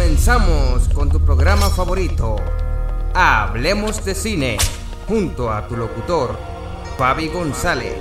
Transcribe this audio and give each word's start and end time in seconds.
Comenzamos 0.00 0.88
con 0.94 1.10
tu 1.10 1.20
programa 1.20 1.68
favorito, 1.68 2.36
Hablemos 3.12 4.02
de 4.02 4.14
Cine, 4.14 4.56
junto 5.06 5.52
a 5.52 5.68
tu 5.68 5.76
locutor, 5.76 6.38
Fabi 6.96 7.28
González. 7.28 7.98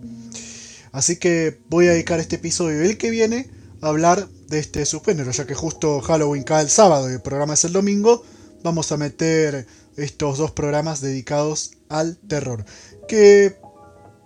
Así 0.92 1.16
que 1.16 1.60
voy 1.68 1.88
a 1.88 1.92
dedicar 1.92 2.20
este 2.20 2.36
episodio 2.36 2.82
el 2.82 2.98
que 2.98 3.10
viene 3.10 3.50
a 3.80 3.88
hablar 3.88 4.28
de 4.48 4.58
este 4.58 4.84
subgénero, 4.84 5.30
ya 5.30 5.46
que 5.46 5.54
justo 5.54 6.00
Halloween 6.00 6.44
cae 6.44 6.62
el 6.62 6.70
sábado 6.70 7.10
y 7.10 7.14
el 7.14 7.22
programa 7.22 7.54
es 7.54 7.64
el 7.64 7.72
domingo, 7.72 8.22
vamos 8.62 8.92
a 8.92 8.96
meter 8.96 9.66
estos 9.96 10.38
dos 10.38 10.50
programas 10.50 11.00
dedicados 11.00 11.72
al 11.88 12.16
terror, 12.18 12.64
que 13.08 13.56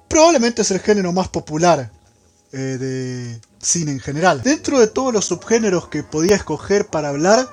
probablemente 0.08 0.62
es 0.62 0.70
el 0.70 0.80
género 0.80 1.12
más 1.12 1.28
popular 1.28 1.92
eh, 2.52 2.56
de 2.56 3.40
cine 3.60 3.92
en 3.92 4.00
general. 4.00 4.42
Dentro 4.42 4.78
de 4.78 4.88
todos 4.88 5.12
los 5.12 5.26
subgéneros 5.26 5.88
que 5.88 6.02
podía 6.02 6.36
escoger 6.36 6.86
para 6.86 7.08
hablar, 7.08 7.48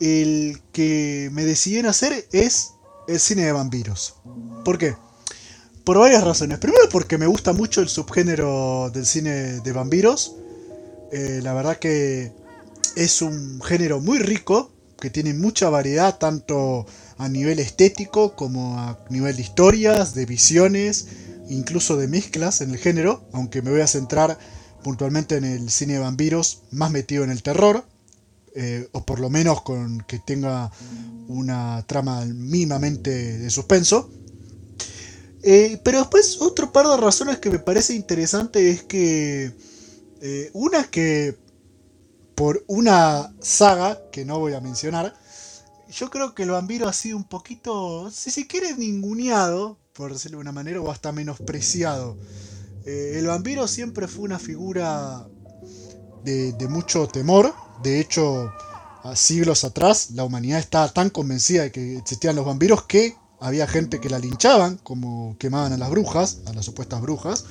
el 0.00 0.60
que 0.72 1.30
me 1.32 1.44
decidí 1.44 1.78
en 1.78 1.86
hacer 1.86 2.26
es 2.32 2.72
el 3.08 3.20
cine 3.20 3.44
de 3.44 3.52
vampiros. 3.52 4.16
¿Por 4.64 4.78
qué? 4.78 4.94
Por 5.84 5.98
varias 5.98 6.24
razones. 6.24 6.58
Primero 6.58 6.88
porque 6.90 7.18
me 7.18 7.26
gusta 7.26 7.52
mucho 7.52 7.80
el 7.80 7.88
subgénero 7.88 8.90
del 8.92 9.06
cine 9.06 9.60
de 9.60 9.72
vampiros. 9.72 10.34
Eh, 11.12 11.40
la 11.42 11.54
verdad 11.54 11.78
que 11.78 12.32
es 12.96 13.22
un 13.22 13.62
género 13.62 14.00
muy 14.00 14.18
rico, 14.18 14.72
que 15.00 15.10
tiene 15.10 15.34
mucha 15.34 15.68
variedad, 15.68 16.18
tanto 16.18 16.86
a 17.18 17.28
nivel 17.28 17.58
estético 17.58 18.34
como 18.34 18.78
a 18.78 18.98
nivel 19.10 19.36
de 19.36 19.42
historias, 19.42 20.14
de 20.14 20.26
visiones, 20.26 21.06
incluso 21.48 21.96
de 21.96 22.08
mezclas 22.08 22.60
en 22.60 22.70
el 22.70 22.78
género, 22.78 23.28
aunque 23.32 23.62
me 23.62 23.70
voy 23.70 23.82
a 23.82 23.86
centrar 23.86 24.38
puntualmente 24.82 25.36
en 25.36 25.44
el 25.44 25.70
cine 25.70 25.94
de 25.94 25.98
vampiros, 26.00 26.62
más 26.70 26.90
metido 26.90 27.24
en 27.24 27.30
el 27.30 27.42
terror. 27.42 27.84
Eh, 28.58 28.88
o 28.92 29.04
por 29.04 29.20
lo 29.20 29.28
menos 29.28 29.60
con 29.60 30.00
que 30.08 30.18
tenga 30.18 30.72
una 31.28 31.84
trama 31.86 32.24
mínimamente 32.24 33.10
de 33.36 33.50
suspenso. 33.50 34.10
Eh, 35.42 35.78
pero 35.84 35.98
después 35.98 36.38
otro 36.40 36.72
par 36.72 36.86
de 36.88 36.96
razones 36.96 37.36
que 37.36 37.50
me 37.50 37.58
parece 37.58 37.92
interesante 37.92 38.70
es 38.70 38.82
que 38.82 39.52
eh, 40.22 40.50
una 40.54 40.84
que 40.84 41.36
por 42.34 42.64
una 42.66 43.30
saga 43.40 44.00
que 44.10 44.24
no 44.24 44.38
voy 44.38 44.54
a 44.54 44.62
mencionar, 44.62 45.14
yo 45.90 46.08
creo 46.08 46.34
que 46.34 46.44
el 46.44 46.50
vampiro 46.50 46.88
ha 46.88 46.94
sido 46.94 47.18
un 47.18 47.24
poquito, 47.24 48.10
si 48.10 48.30
se 48.30 48.46
quiere, 48.46 48.74
ninguneado, 48.74 49.78
por 49.92 50.14
decirlo 50.14 50.38
de 50.38 50.42
una 50.42 50.52
manera, 50.52 50.80
o 50.80 50.90
hasta 50.90 51.12
menospreciado. 51.12 52.16
el 52.86 53.26
vampiro 53.26 53.68
siempre 53.68 54.08
fue 54.08 54.24
una 54.24 54.38
figura 54.38 55.28
de, 56.26 56.68
mucho 56.68 57.06
temor, 57.06 57.54
de 57.82 58.00
hecho, 58.00 58.52
a 59.04 59.14
siglos 59.14 59.64
atrás, 59.64 60.10
la 60.10 60.24
humanidad 60.24 60.58
estaba 60.58 60.88
tan 60.88 61.10
convencida 61.10 61.62
de 61.62 61.72
que 61.72 61.98
existían 61.98 62.34
los 62.34 62.44
vampiros 62.44 62.82
que 62.84 63.16
había 63.38 63.66
gente 63.66 64.00
que 64.00 64.10
la 64.10 64.18
linchaban, 64.18 64.78
como 64.82 65.36
quemaban 65.38 65.72
a 65.72 65.76
las 65.76 65.90
brujas, 65.90 66.38
a 66.46 66.52
las 66.52 66.64
supuestas 66.64 67.00
brujas. 67.00 67.44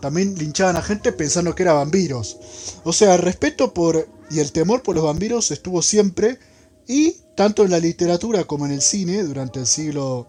También 0.00 0.34
linchaban 0.36 0.76
a 0.76 0.82
gente 0.82 1.12
pensando 1.12 1.54
que 1.54 1.62
eran 1.62 1.76
vampiros. 1.76 2.36
O 2.84 2.92
sea, 2.92 3.14
el 3.14 3.22
respeto 3.22 3.72
por 3.72 4.08
y 4.30 4.40
el 4.40 4.50
temor 4.50 4.82
por 4.82 4.96
los 4.96 5.04
vampiros 5.04 5.52
estuvo 5.52 5.80
siempre, 5.82 6.40
y 6.88 7.16
tanto 7.36 7.64
en 7.64 7.70
la 7.70 7.78
literatura 7.78 8.44
como 8.44 8.66
en 8.66 8.72
el 8.72 8.82
cine, 8.82 9.22
durante 9.22 9.60
el 9.60 9.66
siglo 9.66 10.26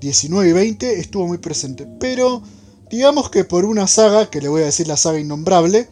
XIX 0.00 0.46
y 0.46 0.72
XX, 0.72 0.82
estuvo 0.84 1.26
muy 1.26 1.38
presente. 1.38 1.86
Pero, 1.98 2.42
digamos 2.90 3.30
que 3.30 3.44
por 3.44 3.64
una 3.64 3.86
saga, 3.86 4.28
que 4.28 4.42
le 4.42 4.48
voy 4.48 4.62
a 4.62 4.66
decir 4.66 4.88
la 4.88 4.96
saga 4.96 5.18
innombrable, 5.18 5.88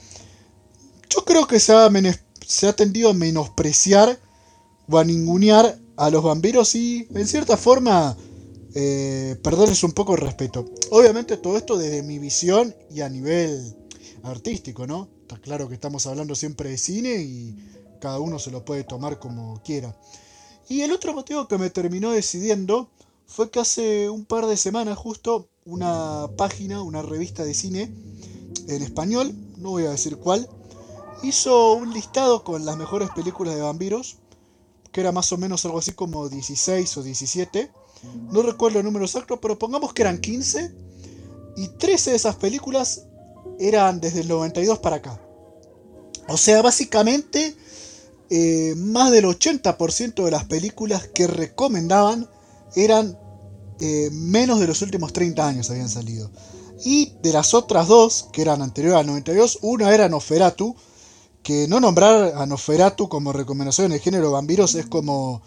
yo 1.16 1.24
creo 1.24 1.46
que 1.46 1.58
se 1.58 1.72
ha 2.66 2.76
tendido 2.76 3.10
a 3.10 3.14
menospreciar 3.14 4.18
o 4.88 4.98
a 4.98 5.04
ningunear 5.04 5.78
a 5.96 6.10
los 6.10 6.22
vampiros 6.22 6.74
y 6.74 7.08
en 7.14 7.26
cierta 7.26 7.56
forma 7.56 8.16
eh, 8.74 9.36
perderles 9.42 9.82
un 9.82 9.92
poco 9.92 10.14
el 10.14 10.20
respeto. 10.20 10.66
Obviamente 10.90 11.38
todo 11.38 11.56
esto 11.56 11.78
desde 11.78 12.02
mi 12.02 12.18
visión 12.18 12.74
y 12.90 13.00
a 13.00 13.08
nivel 13.08 13.74
artístico, 14.22 14.86
¿no? 14.86 15.08
Está 15.22 15.38
claro 15.38 15.68
que 15.68 15.74
estamos 15.74 16.06
hablando 16.06 16.34
siempre 16.34 16.70
de 16.70 16.78
cine 16.78 17.14
y 17.22 17.56
cada 18.00 18.20
uno 18.20 18.38
se 18.38 18.50
lo 18.50 18.64
puede 18.64 18.84
tomar 18.84 19.18
como 19.18 19.62
quiera. 19.62 19.96
Y 20.68 20.82
el 20.82 20.92
otro 20.92 21.14
motivo 21.14 21.48
que 21.48 21.58
me 21.58 21.70
terminó 21.70 22.12
decidiendo 22.12 22.90
fue 23.26 23.50
que 23.50 23.60
hace 23.60 24.10
un 24.10 24.24
par 24.24 24.46
de 24.46 24.56
semanas 24.56 24.98
justo 24.98 25.48
una 25.64 26.28
página, 26.36 26.82
una 26.82 27.02
revista 27.02 27.44
de 27.44 27.54
cine 27.54 27.90
en 28.68 28.82
español, 28.82 29.34
no 29.56 29.70
voy 29.70 29.84
a 29.84 29.90
decir 29.90 30.16
cuál, 30.16 30.48
hizo 31.26 31.72
un 31.72 31.92
listado 31.92 32.44
con 32.44 32.64
las 32.64 32.76
mejores 32.76 33.10
películas 33.10 33.54
de 33.54 33.62
vampiros, 33.62 34.16
que 34.92 35.00
era 35.00 35.12
más 35.12 35.32
o 35.32 35.38
menos 35.38 35.64
algo 35.64 35.78
así 35.78 35.92
como 35.92 36.28
16 36.28 36.96
o 36.96 37.02
17. 37.02 37.70
No 38.30 38.42
recuerdo 38.42 38.78
el 38.78 38.84
número 38.84 39.04
exacto, 39.04 39.40
pero 39.40 39.58
pongamos 39.58 39.92
que 39.92 40.02
eran 40.02 40.18
15. 40.18 40.72
Y 41.56 41.68
13 41.68 42.10
de 42.10 42.16
esas 42.16 42.36
películas 42.36 43.04
eran 43.58 44.00
desde 44.00 44.20
el 44.20 44.28
92 44.28 44.78
para 44.78 44.96
acá. 44.96 45.20
O 46.28 46.36
sea, 46.36 46.62
básicamente, 46.62 47.56
eh, 48.30 48.74
más 48.76 49.10
del 49.10 49.24
80% 49.24 50.24
de 50.24 50.30
las 50.30 50.44
películas 50.44 51.08
que 51.08 51.26
recomendaban 51.26 52.28
eran 52.74 53.18
eh, 53.80 54.10
menos 54.12 54.60
de 54.60 54.66
los 54.66 54.82
últimos 54.82 55.12
30 55.12 55.46
años 55.46 55.70
habían 55.70 55.88
salido. 55.88 56.30
Y 56.84 57.12
de 57.22 57.32
las 57.32 57.54
otras 57.54 57.88
dos, 57.88 58.28
que 58.32 58.42
eran 58.42 58.60
anteriores 58.60 59.00
al 59.00 59.06
92, 59.06 59.58
una 59.62 59.94
era 59.94 60.08
Noferatu, 60.08 60.76
que 61.46 61.68
no 61.68 61.78
nombrar 61.78 62.32
a 62.34 62.44
Noferatu 62.44 63.08
como 63.08 63.32
recomendación 63.32 63.86
en 63.86 63.92
el 63.92 64.00
género 64.00 64.32
vampiros 64.32 64.74
es 64.74 64.86
como 64.86 65.42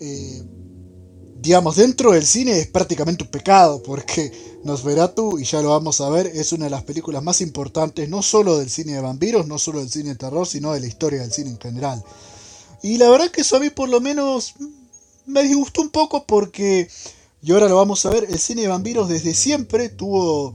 eh, 0.00 0.42
digamos, 1.40 1.76
dentro 1.76 2.12
del 2.12 2.26
cine 2.26 2.58
es 2.58 2.66
prácticamente 2.66 3.24
un 3.24 3.30
pecado, 3.30 3.82
porque 3.82 4.30
Nosferatu, 4.64 5.38
y 5.38 5.44
ya 5.44 5.62
lo 5.62 5.70
vamos 5.70 6.00
a 6.02 6.10
ver, 6.10 6.26
es 6.26 6.52
una 6.52 6.64
de 6.64 6.70
las 6.70 6.82
películas 6.82 7.22
más 7.22 7.40
importantes, 7.40 8.08
no 8.08 8.22
solo 8.22 8.58
del 8.58 8.68
cine 8.68 8.92
de 8.92 9.00
vampiros, 9.00 9.46
no 9.46 9.58
solo 9.58 9.78
del 9.78 9.88
cine 9.88 10.10
de 10.10 10.16
terror, 10.16 10.46
sino 10.46 10.72
de 10.72 10.80
la 10.80 10.86
historia 10.86 11.20
del 11.20 11.32
cine 11.32 11.50
en 11.50 11.58
general. 11.58 12.04
Y 12.82 12.98
la 12.98 13.08
verdad 13.08 13.30
que 13.30 13.40
eso 13.40 13.56
a 13.56 13.60
mí 13.60 13.70
por 13.70 13.88
lo 13.88 14.00
menos 14.00 14.56
me 15.26 15.42
disgustó 15.42 15.80
un 15.80 15.90
poco 15.90 16.24
porque, 16.26 16.88
y 17.40 17.52
ahora 17.52 17.68
lo 17.68 17.76
vamos 17.76 18.04
a 18.04 18.10
ver, 18.10 18.26
el 18.28 18.38
cine 18.38 18.62
de 18.62 18.68
vampiros 18.68 19.08
desde 19.08 19.32
siempre 19.32 19.88
tuvo 19.88 20.54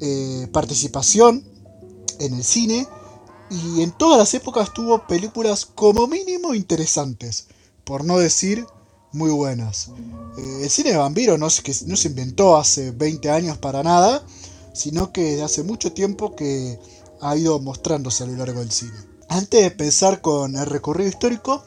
eh, 0.00 0.48
participación 0.52 1.42
en 2.18 2.34
el 2.34 2.44
cine 2.44 2.86
y 3.50 3.82
en 3.82 3.92
todas 3.92 4.18
las 4.18 4.34
épocas 4.34 4.72
tuvo 4.72 5.06
películas 5.06 5.66
como 5.66 6.06
mínimo 6.06 6.54
interesantes, 6.54 7.46
por 7.84 8.04
no 8.04 8.18
decir 8.18 8.66
muy 9.12 9.30
buenas. 9.30 9.90
Eh, 10.36 10.60
el 10.62 10.70
cine 10.70 10.90
de 10.90 10.96
vampiro 10.96 11.38
no, 11.38 11.48
que 11.62 11.74
no 11.86 11.96
se 11.96 12.08
inventó 12.08 12.56
hace 12.56 12.90
20 12.90 13.30
años 13.30 13.58
para 13.58 13.82
nada, 13.82 14.22
sino 14.74 15.12
que 15.12 15.36
de 15.36 15.42
hace 15.42 15.62
mucho 15.62 15.92
tiempo 15.92 16.36
que 16.36 16.78
ha 17.20 17.36
ido 17.36 17.58
mostrándose 17.58 18.24
a 18.24 18.26
lo 18.26 18.36
largo 18.36 18.60
del 18.60 18.70
cine. 18.70 18.92
Antes 19.28 19.60
de 19.60 19.66
empezar 19.66 20.20
con 20.20 20.56
el 20.56 20.66
recorrido 20.66 21.08
histórico, 21.08 21.64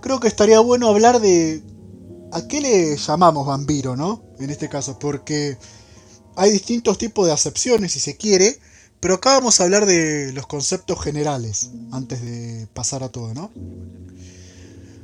creo 0.00 0.20
que 0.20 0.28
estaría 0.28 0.60
bueno 0.60 0.88
hablar 0.88 1.20
de 1.20 1.62
a 2.32 2.46
qué 2.48 2.60
le 2.60 2.96
llamamos 2.96 3.46
vampiro, 3.46 3.96
¿no? 3.96 4.22
En 4.38 4.50
este 4.50 4.68
caso, 4.68 4.98
porque 4.98 5.58
hay 6.36 6.50
distintos 6.50 6.98
tipos 6.98 7.26
de 7.26 7.32
acepciones, 7.32 7.92
si 7.92 8.00
se 8.00 8.16
quiere, 8.16 8.58
pero 9.02 9.16
acá 9.16 9.32
vamos 9.34 9.60
a 9.60 9.64
hablar 9.64 9.84
de 9.84 10.32
los 10.32 10.46
conceptos 10.46 11.02
generales, 11.02 11.68
antes 11.90 12.22
de 12.22 12.66
pasar 12.72 13.02
a 13.02 13.10
todo, 13.10 13.34
¿no? 13.34 13.50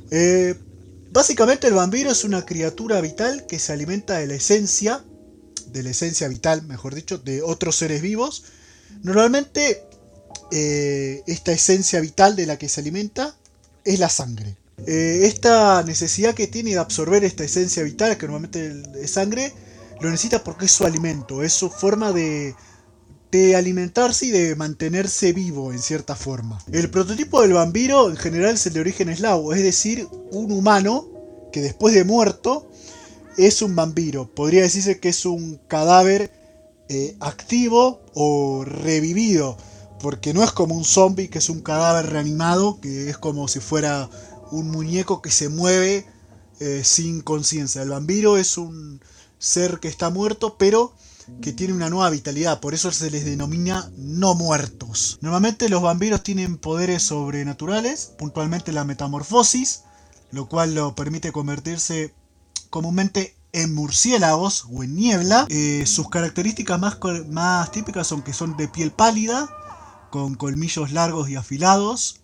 Eh, 0.09 0.55
Básicamente 1.11 1.67
el 1.67 1.73
vampiro 1.73 2.11
es 2.11 2.23
una 2.23 2.45
criatura 2.45 3.01
vital 3.01 3.47
que 3.47 3.57
se 3.57 3.73
alimenta 3.73 4.19
de 4.19 4.27
la 4.27 4.35
esencia, 4.35 5.03
de 5.71 5.81
la 5.81 5.89
esencia 5.89 6.27
vital, 6.27 6.61
mejor 6.63 6.93
dicho, 6.93 7.17
de 7.17 7.41
otros 7.41 7.77
seres 7.77 8.01
vivos. 8.01 8.43
Normalmente 9.01 9.83
eh, 10.51 11.23
esta 11.25 11.51
esencia 11.51 11.99
vital 11.99 12.35
de 12.35 12.45
la 12.45 12.59
que 12.59 12.69
se 12.69 12.81
alimenta 12.81 13.35
es 13.85 13.97
la 13.97 14.09
sangre. 14.09 14.55
Eh, 14.85 15.21
esta 15.23 15.81
necesidad 15.83 16.35
que 16.35 16.45
tiene 16.45 16.71
de 16.71 16.77
absorber 16.77 17.23
esta 17.23 17.43
esencia 17.43 17.81
vital, 17.81 18.15
que 18.17 18.27
normalmente 18.27 18.83
es 19.01 19.11
sangre, 19.11 19.51
lo 20.01 20.11
necesita 20.11 20.43
porque 20.43 20.65
es 20.65 20.71
su 20.71 20.85
alimento, 20.85 21.41
es 21.41 21.53
su 21.53 21.71
forma 21.71 22.11
de, 22.13 22.55
de 23.31 23.55
alimentarse 23.55 24.27
y 24.27 24.31
de 24.31 24.55
mantenerse 24.55 25.33
vivo 25.33 25.71
en 25.71 25.79
cierta 25.79 26.15
forma. 26.15 26.59
El 26.71 26.89
prototipo 26.89 27.41
del 27.41 27.53
vampiro 27.53 28.09
en 28.09 28.17
general 28.17 28.55
es 28.55 28.65
el 28.65 28.73
de 28.73 28.79
origen 28.79 29.09
eslavo, 29.09 29.53
es 29.53 29.61
decir, 29.61 30.07
un 30.31 30.51
humano 30.51 31.07
que 31.51 31.61
después 31.61 31.93
de 31.93 32.03
muerto 32.03 32.69
es 33.37 33.61
un 33.61 33.75
vampiro. 33.75 34.29
Podría 34.33 34.63
decirse 34.63 34.99
que 34.99 35.09
es 35.09 35.25
un 35.25 35.59
cadáver 35.67 36.31
eh, 36.89 37.15
activo 37.19 38.01
o 38.15 38.63
revivido, 38.65 39.57
porque 40.01 40.33
no 40.33 40.43
es 40.43 40.51
como 40.51 40.75
un 40.75 40.85
zombie 40.85 41.29
que 41.29 41.37
es 41.37 41.49
un 41.49 41.61
cadáver 41.61 42.11
reanimado, 42.11 42.79
que 42.81 43.09
es 43.09 43.17
como 43.17 43.47
si 43.47 43.59
fuera 43.59 44.09
un 44.51 44.71
muñeco 44.71 45.21
que 45.21 45.29
se 45.29 45.49
mueve 45.49 46.05
eh, 46.59 46.81
sin 46.83 47.21
conciencia. 47.21 47.83
El 47.83 47.89
vampiro 47.89 48.37
es 48.37 48.57
un 48.57 49.01
ser 49.37 49.79
que 49.79 49.87
está 49.87 50.09
muerto, 50.09 50.57
pero 50.57 50.93
que 51.41 51.53
tiene 51.53 51.73
una 51.73 51.89
nueva 51.89 52.09
vitalidad, 52.09 52.59
por 52.59 52.73
eso 52.73 52.91
se 52.91 53.09
les 53.09 53.25
denomina 53.25 53.89
no 53.97 54.35
muertos. 54.35 55.17
Normalmente 55.21 55.69
los 55.69 55.81
vampiros 55.81 56.23
tienen 56.23 56.57
poderes 56.57 57.03
sobrenaturales, 57.03 58.11
puntualmente 58.17 58.71
la 58.71 58.83
metamorfosis, 58.83 59.83
lo 60.31 60.47
cual 60.47 60.75
lo 60.75 60.95
permite 60.95 61.31
convertirse 61.31 62.13
comúnmente 62.69 63.35
en 63.51 63.73
murciélagos 63.73 64.65
o 64.71 64.83
en 64.83 64.95
niebla. 64.95 65.45
Eh, 65.49 65.85
sus 65.85 66.09
características 66.09 66.79
más, 66.79 66.97
más 67.29 67.71
típicas 67.71 68.07
son 68.07 68.21
que 68.21 68.33
son 68.33 68.57
de 68.57 68.67
piel 68.67 68.91
pálida, 68.91 69.49
con 70.11 70.35
colmillos 70.35 70.91
largos 70.91 71.29
y 71.29 71.35
afilados, 71.35 72.19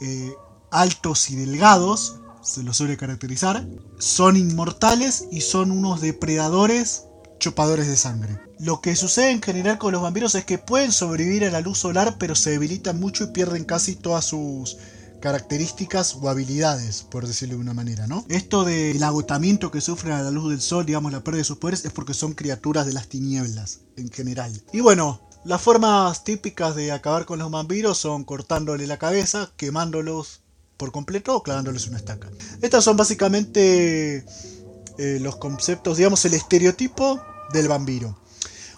eh, 0.00 0.32
altos 0.70 1.30
y 1.30 1.36
delgados, 1.36 2.20
se 2.42 2.62
los 2.62 2.76
suele 2.76 2.96
caracterizar. 2.96 3.66
Son 3.98 4.36
inmortales 4.36 5.26
y 5.30 5.40
son 5.40 5.70
unos 5.70 6.00
depredadores 6.00 7.07
chupadores 7.38 7.88
de 7.88 7.96
sangre. 7.96 8.40
Lo 8.58 8.80
que 8.80 8.96
sucede 8.96 9.30
en 9.30 9.42
general 9.42 9.78
con 9.78 9.92
los 9.92 10.02
vampiros 10.02 10.34
es 10.34 10.44
que 10.44 10.58
pueden 10.58 10.92
sobrevivir 10.92 11.44
a 11.44 11.50
la 11.50 11.60
luz 11.60 11.78
solar, 11.78 12.16
pero 12.18 12.34
se 12.34 12.50
debilitan 12.50 12.98
mucho 12.98 13.24
y 13.24 13.28
pierden 13.28 13.64
casi 13.64 13.94
todas 13.94 14.24
sus 14.24 14.76
características 15.20 16.14
o 16.14 16.28
habilidades, 16.28 17.02
por 17.02 17.26
decirlo 17.26 17.56
de 17.56 17.60
una 17.60 17.74
manera, 17.74 18.06
¿no? 18.06 18.24
Esto 18.28 18.64
del 18.64 19.02
agotamiento 19.02 19.70
que 19.70 19.80
sufren 19.80 20.12
a 20.12 20.22
la 20.22 20.30
luz 20.30 20.50
del 20.50 20.60
sol, 20.60 20.86
digamos, 20.86 21.12
la 21.12 21.24
pérdida 21.24 21.38
de 21.38 21.44
sus 21.44 21.58
poderes, 21.58 21.84
es 21.84 21.92
porque 21.92 22.14
son 22.14 22.34
criaturas 22.34 22.86
de 22.86 22.92
las 22.92 23.08
tinieblas, 23.08 23.80
en 23.96 24.10
general. 24.10 24.52
Y 24.72 24.80
bueno, 24.80 25.20
las 25.44 25.60
formas 25.60 26.24
típicas 26.24 26.76
de 26.76 26.92
acabar 26.92 27.24
con 27.24 27.38
los 27.38 27.50
vampiros 27.50 27.98
son 27.98 28.24
cortándole 28.24 28.86
la 28.86 28.98
cabeza, 28.98 29.50
quemándolos 29.56 30.40
por 30.76 30.92
completo 30.92 31.34
o 31.34 31.42
clavándoles 31.42 31.88
una 31.88 31.98
estaca. 31.98 32.30
Estas 32.62 32.84
son 32.84 32.96
básicamente 32.96 34.24
eh, 34.98 35.18
los 35.20 35.36
conceptos, 35.36 35.96
digamos, 35.96 36.24
el 36.24 36.34
estereotipo 36.34 37.22
del 37.52 37.68
vampiro. 37.68 38.18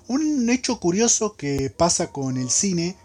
Un 0.06 0.50
hecho 0.50 0.78
curioso 0.80 1.36
que 1.36 1.70
pasa 1.70 2.08
con 2.12 2.36
el 2.36 2.50
cine 2.50 2.96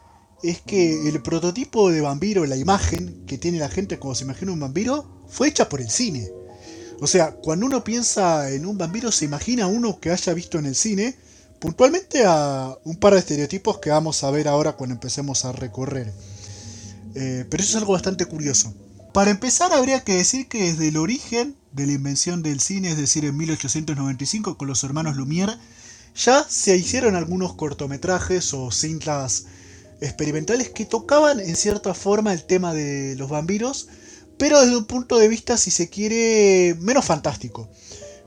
es 0.43 0.61
que 0.61 1.07
el 1.07 1.21
prototipo 1.21 1.91
de 1.91 2.01
vampiro, 2.01 2.45
la 2.45 2.55
imagen 2.55 3.25
que 3.25 3.37
tiene 3.37 3.59
la 3.59 3.69
gente 3.69 3.99
cuando 3.99 4.15
se 4.15 4.25
imagina 4.25 4.51
un 4.51 4.59
vampiro, 4.59 5.23
fue 5.27 5.47
hecha 5.47 5.69
por 5.69 5.81
el 5.81 5.89
cine. 5.89 6.29
O 7.01 7.07
sea, 7.07 7.31
cuando 7.31 7.65
uno 7.65 7.83
piensa 7.83 8.49
en 8.51 8.65
un 8.65 8.77
vampiro, 8.77 9.11
se 9.11 9.25
imagina 9.25 9.67
uno 9.67 9.99
que 9.99 10.11
haya 10.11 10.33
visto 10.33 10.59
en 10.59 10.65
el 10.65 10.75
cine, 10.75 11.15
puntualmente 11.59 12.23
a 12.25 12.77
un 12.83 12.97
par 12.97 13.13
de 13.13 13.19
estereotipos 13.19 13.79
que 13.79 13.89
vamos 13.89 14.23
a 14.23 14.31
ver 14.31 14.47
ahora 14.47 14.73
cuando 14.73 14.93
empecemos 14.93 15.45
a 15.45 15.51
recorrer. 15.51 16.13
Eh, 17.15 17.45
pero 17.49 17.63
eso 17.63 17.71
es 17.71 17.75
algo 17.77 17.93
bastante 17.93 18.25
curioso. 18.25 18.73
Para 19.15 19.31
empezar, 19.31 19.71
habría 19.71 20.03
que 20.03 20.13
decir 20.13 20.49
que 20.49 20.61
desde 20.61 20.89
el 20.89 20.97
origen 20.97 21.55
de 21.71 21.85
la 21.85 21.93
invención 21.93 22.43
del 22.43 22.59
cine, 22.59 22.91
es 22.91 22.97
decir, 22.97 23.23
en 23.23 23.37
1895 23.37 24.57
con 24.57 24.67
los 24.67 24.83
hermanos 24.83 25.15
Lumière, 25.15 25.57
ya 26.17 26.45
se 26.49 26.75
hicieron 26.75 27.15
algunos 27.15 27.53
cortometrajes 27.53 28.53
o 28.53 28.71
cintas 28.71 29.45
experimentales 30.01 30.67
que 30.67 30.83
tocaban 30.83 31.39
en 31.39 31.55
cierta 31.55 31.93
forma 31.93 32.33
el 32.33 32.43
tema 32.43 32.73
de 32.73 33.15
los 33.15 33.29
vampiros, 33.29 33.87
pero 34.37 34.59
desde 34.59 34.75
un 34.75 34.83
punto 34.83 35.17
de 35.17 35.29
vista, 35.29 35.55
si 35.55 35.71
se 35.71 35.87
quiere, 35.87 36.75
menos 36.81 37.05
fantástico. 37.05 37.69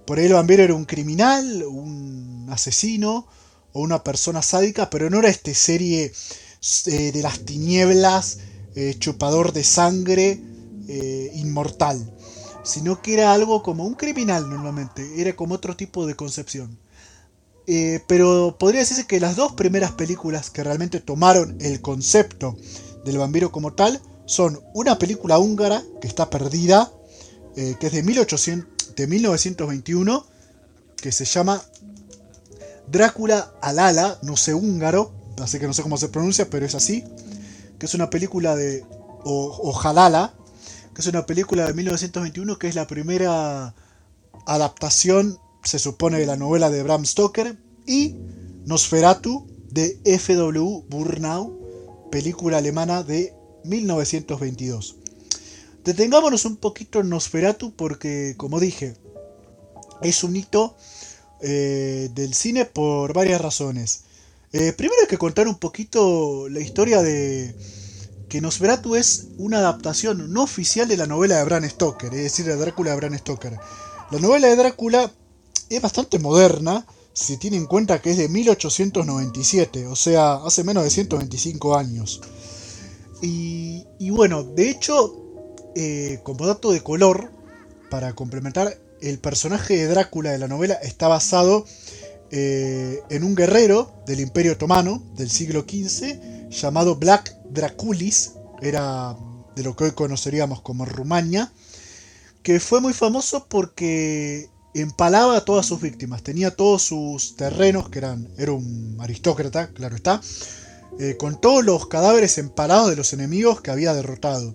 Por 0.06 0.19
ahí 0.19 0.25
el 0.25 0.32
vampiro 0.32 0.62
era 0.62 0.73
un 0.73 0.87
criminal, 0.87 1.64
un 1.64 2.46
asesino 2.49 3.26
o 3.75 3.82
una 3.82 4.02
persona 4.02 4.40
sádica, 4.40 4.88
pero 4.88 5.11
no 5.11 5.19
era 5.19 5.29
esta 5.29 5.52
serie 5.52 6.14
eh, 6.87 7.12
de 7.12 7.23
las 7.23 7.40
tinieblas, 7.40 8.38
eh, 8.75 8.95
chupador 8.99 9.52
de 9.52 9.64
sangre, 9.64 10.48
eh, 10.88 11.30
inmortal 11.35 12.12
sino 12.68 13.00
que 13.00 13.14
era 13.14 13.33
algo 13.33 13.62
como 13.62 13.87
un 13.87 13.95
criminal 13.95 14.49
normalmente, 14.49 15.21
era 15.21 15.35
como 15.35 15.54
otro 15.54 15.75
tipo 15.75 16.07
de 16.07 16.14
concepción. 16.14 16.78
Eh, 17.66 18.02
pero 18.07 18.57
podría 18.59 18.80
decirse 18.80 19.07
que 19.07 19.21
las 19.21 19.37
dos 19.37 19.52
primeras 19.52 19.92
películas 19.92 20.50
que 20.50 20.64
realmente 20.64 21.00
tomaron 21.00 21.57
el 21.61 21.80
concepto 21.80 22.57
del 23.04 23.18
vampiro 23.18 23.50
como 23.52 23.73
tal 23.75 24.00
son 24.26 24.61
una 24.75 24.99
película 24.99 25.38
húngara 25.38 25.83
que 26.00 26.09
está 26.09 26.28
perdida, 26.28 26.92
eh, 27.57 27.76
que 27.80 27.87
es 27.87 27.92
de, 27.92 28.02
1800, 28.02 28.95
de 28.95 29.07
1921, 29.07 30.26
que 30.97 31.12
se 31.12 31.25
llama 31.25 31.62
Drácula 32.90 33.54
Alala, 33.62 34.18
no 34.23 34.37
sé 34.37 34.52
húngaro, 34.52 35.12
así 35.40 35.59
que 35.59 35.66
no 35.66 35.73
sé 35.73 35.83
cómo 35.83 35.97
se 35.97 36.09
pronuncia, 36.09 36.50
pero 36.50 36.66
es 36.66 36.75
así, 36.75 37.04
que 37.78 37.87
es 37.87 37.95
una 37.95 38.11
película 38.11 38.57
de 38.57 38.85
o, 39.25 39.73
es 40.99 41.07
una 41.07 41.25
película 41.26 41.67
de 41.67 41.75
1921 41.75 42.59
que 42.59 42.67
es 42.67 42.75
la 42.75 42.88
primera 42.88 43.73
adaptación, 44.47 45.38
se 45.62 45.78
supone, 45.78 46.19
de 46.19 46.26
la 46.26 46.37
novela 46.37 46.71
de 46.71 46.83
Bram 46.83 47.07
Stoker, 47.07 47.57
y 47.87 48.17
Nosferatu 48.67 49.47
de 49.71 50.00
F.W. 50.05 50.85
Burnau, 50.88 52.09
película 52.11 52.59
alemana 52.59 53.05
de 53.05 53.33
1922. 53.64 54.97
Detengámonos 55.85 56.45
un 56.45 56.57
poquito 56.57 57.00
en 57.00 57.11
Nosferatu 57.11 57.73
porque, 57.76 58.35
como 58.37 58.59
dije, 58.59 58.97
es 60.02 60.25
un 60.25 60.35
hito 60.35 60.76
eh, 61.40 62.11
del 62.12 62.35
cine 62.35 62.64
por 62.64 63.12
varias 63.12 63.40
razones. 63.40 64.02
Eh, 64.52 64.73
primero 64.73 65.00
hay 65.02 65.09
que 65.09 65.17
contar 65.17 65.47
un 65.47 65.59
poquito 65.59 66.49
la 66.49 66.59
historia 66.59 67.02
de, 67.02 67.55
que 68.28 68.40
Nosferatu 68.40 68.94
es 68.94 69.28
una 69.38 69.58
adaptación 69.58 70.32
no 70.32 70.42
oficial 70.42 70.87
de 70.87 70.97
la 70.97 71.06
novela 71.06 71.37
de 71.38 71.44
Bram 71.44 71.68
Stoker, 71.68 72.12
es 72.14 72.23
decir, 72.23 72.44
de 72.44 72.56
Drácula 72.56 72.90
de 72.90 72.97
Bram 72.97 73.18
Stoker. 73.18 73.58
La 74.11 74.18
novela 74.18 74.49
de 74.49 74.56
Drácula 74.56 75.11
es 75.68 75.80
bastante 75.80 76.18
moderna, 76.18 76.87
si 77.12 77.37
tiene 77.38 77.56
en 77.56 77.66
cuenta 77.66 78.00
que 78.00 78.11
es 78.11 78.18
de 78.18 78.28
1897, 78.28 79.87
o 79.87 79.97
sea, 79.97 80.35
hace 80.35 80.62
menos 80.62 80.85
de 80.85 80.90
125 80.90 81.76
años. 81.76 82.20
Y, 83.20 84.11
bueno, 84.11 84.44
de 84.44 84.70
hecho, 84.70 85.16
eh, 85.75 86.20
como 86.23 86.47
dato 86.47 86.70
de 86.70 86.82
color, 86.82 87.32
para 87.90 88.14
complementar, 88.14 88.78
el 89.00 89.18
personaje 89.18 89.76
de 89.76 89.87
Drácula 89.87 90.30
de 90.30 90.38
la 90.38 90.49
novela 90.49 90.75
está 90.75 91.08
basado 91.08 91.64
eh, 92.30 93.00
en 93.08 93.25
un 93.25 93.35
guerrero 93.35 93.92
del 94.06 94.20
Imperio 94.20 94.52
Otomano 94.52 95.02
del 95.16 95.30
siglo 95.30 95.62
XV 95.62 96.38
llamado 96.50 96.97
Black 96.97 97.37
Draculis, 97.50 98.33
era 98.61 99.17
de 99.55 99.62
lo 99.62 99.76
que 99.76 99.85
hoy 99.85 99.93
conoceríamos 99.93 100.62
como 100.62 100.85
Rumania, 100.85 101.52
que 102.43 102.61
fue 102.61 102.81
muy 102.81 102.93
famoso 102.93 103.47
porque 103.49 104.50
empalaba 104.75 105.37
a 105.37 105.45
todas 105.45 105.67
sus 105.67 105.81
víctimas, 105.81 106.23
tenía 106.23 106.55
todos 106.55 106.83
sus 106.83 107.37
terrenos, 107.37 107.88
que 107.88 107.99
eran, 107.99 108.28
era 108.37 108.52
un 108.52 108.97
aristócrata, 109.00 109.69
claro 109.69 109.97
está, 109.97 110.21
eh, 110.99 111.17
con 111.19 111.40
todos 111.40 111.64
los 111.64 111.88
cadáveres 111.88 112.38
empalados 112.38 112.90
de 112.90 112.97
los 112.97 113.12
enemigos 113.12 113.61
que 113.61 113.71
había 113.71 113.95
derrotado. 113.95 114.55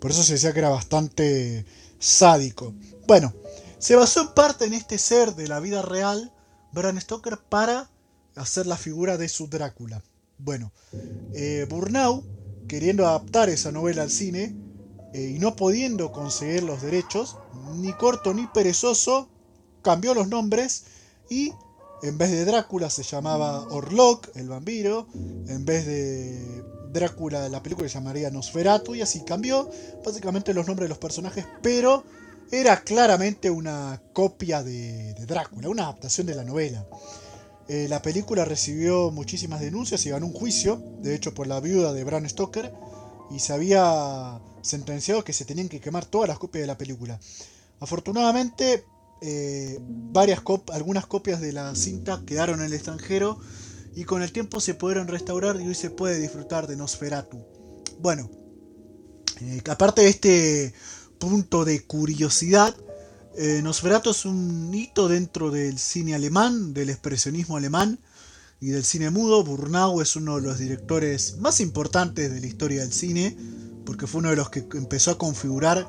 Por 0.00 0.10
eso 0.10 0.22
se 0.22 0.34
decía 0.34 0.52
que 0.52 0.58
era 0.58 0.68
bastante 0.68 1.64
sádico. 1.98 2.74
Bueno, 3.06 3.32
se 3.78 3.96
basó 3.96 4.22
en 4.22 4.34
parte 4.34 4.64
en 4.64 4.74
este 4.74 4.98
ser 4.98 5.34
de 5.34 5.48
la 5.48 5.60
vida 5.60 5.82
real, 5.82 6.32
Bram 6.72 7.00
Stoker, 7.00 7.38
para 7.38 7.90
hacer 8.34 8.66
la 8.66 8.76
figura 8.76 9.16
de 9.16 9.28
su 9.28 9.48
Drácula. 9.48 10.02
Bueno, 10.44 10.72
eh, 11.34 11.66
Burnau, 11.70 12.24
queriendo 12.66 13.06
adaptar 13.06 13.48
esa 13.48 13.70
novela 13.70 14.02
al 14.02 14.10
cine 14.10 14.56
eh, 15.14 15.34
y 15.36 15.38
no 15.38 15.54
pudiendo 15.54 16.10
conseguir 16.10 16.64
los 16.64 16.82
derechos, 16.82 17.36
ni 17.76 17.92
corto 17.92 18.34
ni 18.34 18.48
perezoso, 18.48 19.28
cambió 19.82 20.14
los 20.14 20.26
nombres 20.26 20.84
y 21.30 21.52
en 22.02 22.18
vez 22.18 22.32
de 22.32 22.44
Drácula 22.44 22.90
se 22.90 23.04
llamaba 23.04 23.68
Orlok, 23.68 24.30
el 24.34 24.48
vampiro, 24.48 25.06
en 25.14 25.64
vez 25.64 25.86
de 25.86 26.64
Drácula 26.92 27.48
la 27.48 27.62
película 27.62 27.88
se 27.88 27.94
llamaría 27.94 28.30
Nosferatu 28.30 28.96
y 28.96 29.02
así 29.02 29.20
cambió 29.20 29.70
básicamente 30.04 30.52
los 30.54 30.66
nombres 30.66 30.86
de 30.86 30.88
los 30.88 30.98
personajes, 30.98 31.46
pero 31.62 32.02
era 32.50 32.82
claramente 32.82 33.48
una 33.48 34.02
copia 34.12 34.64
de, 34.64 35.14
Drácula, 35.24 35.68
una 35.68 35.84
adaptación 35.84 36.26
de 36.26 36.34
la 36.34 36.42
novela. 36.42 36.84
Eh, 37.68 37.86
la 37.88 38.02
película 38.02 38.44
recibió 38.44 39.10
muchísimas 39.10 39.60
denuncias 39.60 40.04
y 40.04 40.10
ganó 40.10 40.26
un 40.26 40.32
juicio, 40.32 40.82
de 41.00 41.14
hecho 41.14 41.32
por 41.32 41.46
la 41.46 41.60
viuda 41.60 41.92
de 41.92 42.04
Bram 42.04 42.28
Stoker, 42.28 42.72
y 43.30 43.38
se 43.38 43.52
había 43.52 44.40
sentenciado 44.62 45.24
que 45.24 45.32
se 45.32 45.44
tenían 45.44 45.68
que 45.68 45.80
quemar 45.80 46.04
todas 46.04 46.28
las 46.28 46.38
copias 46.38 46.62
de 46.62 46.66
la 46.66 46.78
película. 46.78 47.18
Afortunadamente, 47.80 48.84
eh, 49.20 49.78
varias 49.80 50.42
algunas 50.72 51.06
copias 51.06 51.40
de 51.40 51.52
la 51.52 51.74
cinta 51.74 52.22
quedaron 52.26 52.60
en 52.60 52.66
el 52.66 52.72
extranjero 52.72 53.38
y 53.94 54.04
con 54.04 54.22
el 54.22 54.32
tiempo 54.32 54.60
se 54.60 54.74
pudieron 54.74 55.06
restaurar 55.06 55.60
y 55.60 55.68
hoy 55.68 55.74
se 55.74 55.90
puede 55.90 56.18
disfrutar 56.18 56.66
de 56.66 56.76
Nosferatu. 56.76 57.38
Bueno, 58.00 58.30
eh, 59.40 59.62
aparte 59.68 60.02
de 60.02 60.08
este 60.08 60.74
punto 61.18 61.64
de 61.64 61.84
curiosidad, 61.84 62.74
eh, 63.36 63.60
Nosferatu 63.62 64.10
es 64.10 64.24
un 64.24 64.72
hito 64.74 65.08
dentro 65.08 65.50
del 65.50 65.78
cine 65.78 66.14
alemán, 66.14 66.74
del 66.74 66.90
expresionismo 66.90 67.56
alemán 67.56 67.98
y 68.60 68.68
del 68.68 68.84
cine 68.84 69.10
mudo. 69.10 69.42
Burnau 69.42 70.00
es 70.00 70.16
uno 70.16 70.36
de 70.36 70.42
los 70.42 70.58
directores 70.58 71.38
más 71.38 71.60
importantes 71.60 72.32
de 72.32 72.40
la 72.40 72.46
historia 72.46 72.82
del 72.82 72.92
cine, 72.92 73.36
porque 73.86 74.06
fue 74.06 74.20
uno 74.20 74.30
de 74.30 74.36
los 74.36 74.50
que 74.50 74.66
empezó 74.74 75.12
a 75.12 75.18
configurar 75.18 75.88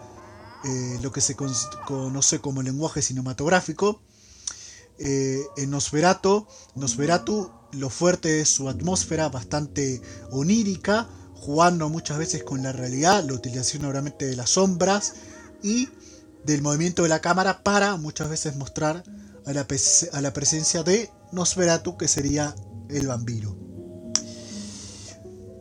eh, 0.63 0.99
lo 1.01 1.11
que 1.11 1.21
se 1.21 1.35
conoce 1.35 2.39
como 2.39 2.61
lenguaje 2.61 3.01
cinematográfico. 3.01 4.01
en 4.97 5.69
Nosferatu, 5.69 6.47
Nosferatu 6.75 7.51
lo 7.73 7.89
fuerte 7.89 8.39
es 8.41 8.49
su 8.49 8.69
atmósfera 8.69 9.27
bastante 9.29 10.01
onírica, 10.31 11.09
jugando 11.33 11.89
muchas 11.89 12.17
veces 12.17 12.43
con 12.43 12.63
la 12.63 12.71
realidad, 12.71 13.25
la 13.25 13.33
utilización 13.33 13.83
obviamente 13.83 14.25
de 14.25 14.37
las 14.37 14.51
sombras 14.51 15.15
y 15.61 15.89
del 16.45 16.61
movimiento 16.61 17.03
de 17.03 17.09
la 17.09 17.21
cámara 17.21 17.63
para 17.63 17.95
muchas 17.97 18.29
veces 18.29 18.55
mostrar 18.55 19.03
a 19.45 19.53
la, 19.53 19.67
a 20.13 20.21
la 20.21 20.33
presencia 20.33 20.83
de 20.83 21.09
Nosferatu, 21.31 21.97
que 21.97 22.07
sería 22.07 22.55
el 22.89 23.07
vampiro. 23.07 23.55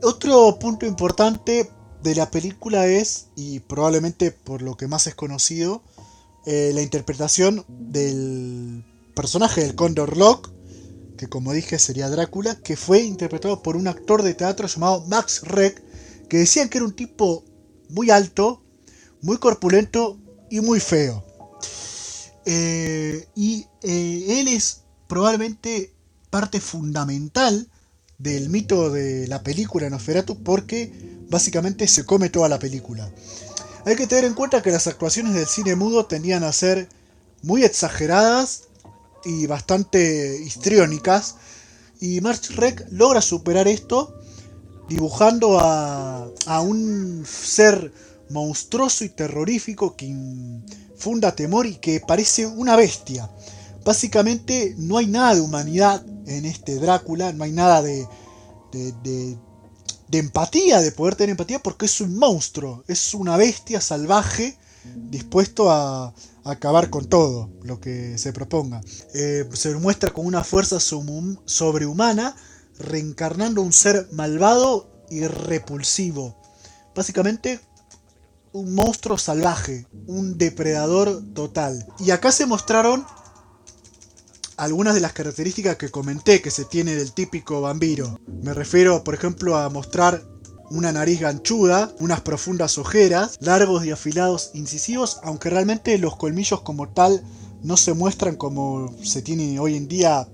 Otro 0.02 0.58
punto 0.58 0.84
importante 0.86 1.70
de 2.02 2.14
la 2.14 2.30
película 2.30 2.86
es, 2.86 3.28
y 3.36 3.60
probablemente 3.60 4.32
por 4.32 4.62
lo 4.62 4.76
que 4.76 4.88
más 4.88 5.06
es 5.06 5.14
conocido, 5.14 5.82
eh, 6.44 6.72
la 6.74 6.82
interpretación 6.82 7.64
del 7.68 8.84
personaje 9.14 9.60
del 9.60 9.76
Condor 9.76 10.16
Lock, 10.16 10.50
que 11.16 11.28
como 11.28 11.52
dije 11.52 11.78
sería 11.78 12.10
Drácula, 12.10 12.56
que 12.56 12.76
fue 12.76 13.02
interpretado 13.02 13.62
por 13.62 13.76
un 13.76 13.86
actor 13.86 14.22
de 14.22 14.34
teatro 14.34 14.66
llamado 14.66 15.04
Max 15.06 15.42
Reck, 15.44 15.80
que 16.28 16.38
decían 16.38 16.68
que 16.68 16.78
era 16.78 16.86
un 16.86 16.96
tipo 16.96 17.44
muy 17.88 18.10
alto, 18.10 18.64
muy 19.20 19.36
corpulento 19.36 20.18
y 20.52 20.60
muy 20.60 20.80
feo. 20.80 21.24
Eh, 22.44 23.26
y 23.34 23.66
eh, 23.82 24.40
él 24.40 24.48
es 24.48 24.82
probablemente 25.08 25.94
parte 26.28 26.60
fundamental 26.60 27.70
del 28.18 28.50
mito 28.50 28.90
de 28.90 29.26
la 29.28 29.42
película 29.42 29.88
Nosferatu 29.88 30.42
porque 30.42 30.92
básicamente 31.30 31.88
se 31.88 32.04
come 32.04 32.28
toda 32.28 32.50
la 32.50 32.58
película. 32.58 33.10
Hay 33.86 33.96
que 33.96 34.06
tener 34.06 34.26
en 34.26 34.34
cuenta 34.34 34.60
que 34.60 34.70
las 34.70 34.86
actuaciones 34.86 35.32
del 35.32 35.46
cine 35.46 35.74
mudo 35.74 36.04
tendían 36.04 36.44
a 36.44 36.52
ser 36.52 36.86
muy 37.40 37.64
exageradas 37.64 38.64
y 39.24 39.46
bastante 39.46 40.38
histriónicas. 40.44 41.36
Y 41.98 42.20
March 42.20 42.50
Rec 42.56 42.86
logra 42.90 43.22
superar 43.22 43.68
esto 43.68 44.14
dibujando 44.86 45.58
a, 45.58 46.28
a 46.44 46.60
un 46.60 47.24
ser 47.26 47.90
monstruoso 48.32 49.04
y 49.04 49.10
terrorífico 49.10 49.96
que 49.96 50.14
funda 50.96 51.34
temor 51.34 51.66
y 51.66 51.76
que 51.76 52.00
parece 52.00 52.46
una 52.46 52.76
bestia. 52.76 53.30
Básicamente 53.84 54.74
no 54.78 54.98
hay 54.98 55.06
nada 55.06 55.34
de 55.34 55.40
humanidad 55.40 56.04
en 56.26 56.44
este 56.44 56.76
Drácula, 56.76 57.32
no 57.32 57.44
hay 57.44 57.52
nada 57.52 57.82
de, 57.82 58.06
de 58.70 60.18
empatía, 60.18 60.80
de 60.80 60.92
poder 60.92 61.16
tener 61.16 61.30
empatía, 61.30 61.58
porque 61.58 61.86
es 61.86 62.00
un 62.00 62.16
monstruo, 62.16 62.84
es 62.86 63.14
una 63.14 63.36
bestia 63.36 63.80
salvaje 63.80 64.56
dispuesto 64.84 65.70
a, 65.70 66.14
acabar 66.44 66.90
con 66.90 67.04
todo 67.04 67.50
lo 67.62 67.80
que 67.80 68.18
se 68.18 68.32
proponga. 68.32 68.80
Eh, 69.14 69.48
se 69.52 69.74
muestra 69.76 70.10
con 70.10 70.26
una 70.26 70.42
fuerza 70.42 70.80
sobrehumana, 70.80 72.34
reencarnando 72.78 73.62
un 73.62 73.72
ser 73.72 74.08
malvado 74.10 74.90
y 75.08 75.24
repulsivo. 75.26 76.36
Básicamente 76.96 77.60
un 78.52 78.74
monstruo 78.74 79.18
salvaje, 79.18 79.86
un 80.06 80.36
depredador 80.38 81.22
total. 81.34 81.86
Y 81.98 82.10
acá 82.10 82.32
se 82.32 82.46
mostraron 82.46 83.04
algunas 84.56 84.94
de 84.94 85.00
las 85.00 85.12
características 85.12 85.76
que 85.76 85.90
comenté 85.90 86.42
que 86.42 86.50
se 86.50 86.64
tiene 86.64 86.94
del 86.94 87.12
típico 87.12 87.60
vampiro. 87.60 88.20
Me 88.42 88.54
refiero, 88.54 89.02
por 89.02 89.14
ejemplo, 89.14 89.56
a 89.56 89.68
mostrar 89.70 90.22
una 90.70 90.92
nariz 90.92 91.20
ganchuda, 91.20 91.92
unas 91.98 92.20
profundas 92.20 92.78
ojeras, 92.78 93.36
largos 93.40 93.84
y 93.84 93.90
afilados 93.90 94.50
incisivos, 94.54 95.18
aunque 95.22 95.50
realmente 95.50 95.98
los 95.98 96.16
colmillos 96.16 96.62
como 96.62 96.88
tal 96.88 97.22
no 97.62 97.76
se 97.76 97.92
muestran 97.94 98.36
como 98.36 98.94
se 99.02 99.22
tiene 99.22 99.58
hoy 99.58 99.76
en 99.76 99.88
día 99.88 100.28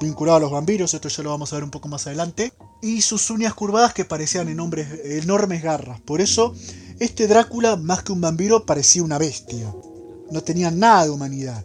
vinculado 0.00 0.36
a 0.36 0.40
los 0.40 0.50
vampiros, 0.50 0.94
esto 0.94 1.08
ya 1.08 1.22
lo 1.24 1.30
vamos 1.30 1.52
a 1.52 1.56
ver 1.56 1.64
un 1.64 1.70
poco 1.70 1.88
más 1.88 2.06
adelante, 2.06 2.52
y 2.80 3.00
sus 3.02 3.30
uñas 3.30 3.54
curvadas 3.54 3.94
que 3.94 4.04
parecían 4.04 4.48
enormes 4.48 5.62
garras. 5.62 6.00
Por 6.00 6.20
eso, 6.20 6.54
este 7.00 7.28
Drácula, 7.28 7.76
más 7.76 8.02
que 8.02 8.12
un 8.12 8.20
vampiro, 8.20 8.66
parecía 8.66 9.04
una 9.04 9.18
bestia. 9.18 9.72
No 10.32 10.42
tenía 10.42 10.70
nada 10.70 11.04
de 11.04 11.10
humanidad. 11.10 11.64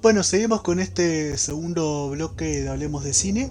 Bueno, 0.00 0.22
seguimos 0.22 0.62
con 0.62 0.80
este 0.80 1.36
segundo 1.36 2.08
bloque 2.08 2.62
de 2.62 2.68
Hablemos 2.70 3.04
de 3.04 3.12
Cine. 3.12 3.50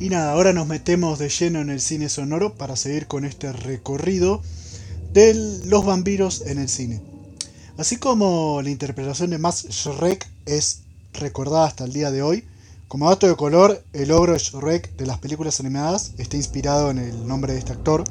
Y 0.00 0.08
nada, 0.08 0.32
ahora 0.32 0.54
nos 0.54 0.66
metemos 0.66 1.18
de 1.18 1.28
lleno 1.28 1.60
en 1.60 1.68
el 1.68 1.80
cine 1.80 2.08
sonoro 2.08 2.54
para 2.54 2.76
seguir 2.76 3.06
con 3.06 3.26
este 3.26 3.52
recorrido 3.52 4.40
de 5.12 5.60
los 5.66 5.84
vampiros 5.84 6.42
en 6.46 6.58
el 6.58 6.68
cine. 6.68 7.02
Así 7.78 7.96
como 7.96 8.60
la 8.62 8.70
interpretación 8.70 9.30
de 9.30 9.38
Max 9.38 9.66
Schreck 9.70 10.28
es 10.46 10.82
recordada 11.14 11.66
hasta 11.66 11.84
el 11.84 11.92
día 11.92 12.10
de 12.10 12.22
hoy, 12.22 12.44
como 12.92 13.08
dato 13.08 13.26
de 13.26 13.36
color, 13.36 13.82
el 13.94 14.10
ogro 14.10 14.36
Shrek 14.36 14.98
de 14.98 15.06
las 15.06 15.18
películas 15.18 15.60
animadas 15.60 16.12
está 16.18 16.36
inspirado 16.36 16.90
en 16.90 16.98
el 16.98 17.26
nombre 17.26 17.54
de 17.54 17.58
este 17.58 17.72
actor. 17.72 18.04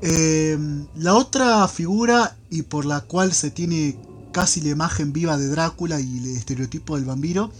Eh, 0.00 0.56
la 0.94 1.14
otra 1.14 1.68
figura 1.68 2.38
y 2.48 2.62
por 2.62 2.86
la 2.86 3.02
cual 3.02 3.34
se 3.34 3.50
tiene 3.50 3.98
casi 4.32 4.62
la 4.62 4.70
imagen 4.70 5.12
viva 5.12 5.36
de 5.36 5.48
Drácula 5.48 6.00
y 6.00 6.16
el 6.16 6.36
estereotipo 6.38 6.96
del 6.96 7.04
vampiro, 7.04 7.50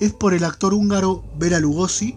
es 0.00 0.12
por 0.12 0.34
el 0.34 0.44
actor 0.44 0.74
húngaro 0.74 1.24
Bela 1.38 1.60
Lugosi, 1.60 2.14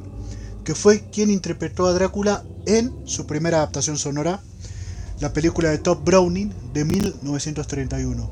que 0.66 0.76
fue 0.76 1.10
quien 1.10 1.30
interpretó 1.30 1.86
a 1.86 1.94
Drácula 1.94 2.44
en 2.66 2.94
su 3.06 3.28
primera 3.28 3.60
adaptación 3.60 3.98
sonora, 3.98 4.42
la 5.20 5.34
película 5.34 5.70
de 5.70 5.80
Top 5.80 6.04
Browning 6.04 6.54
de 6.74 6.86
1931. 6.86 8.30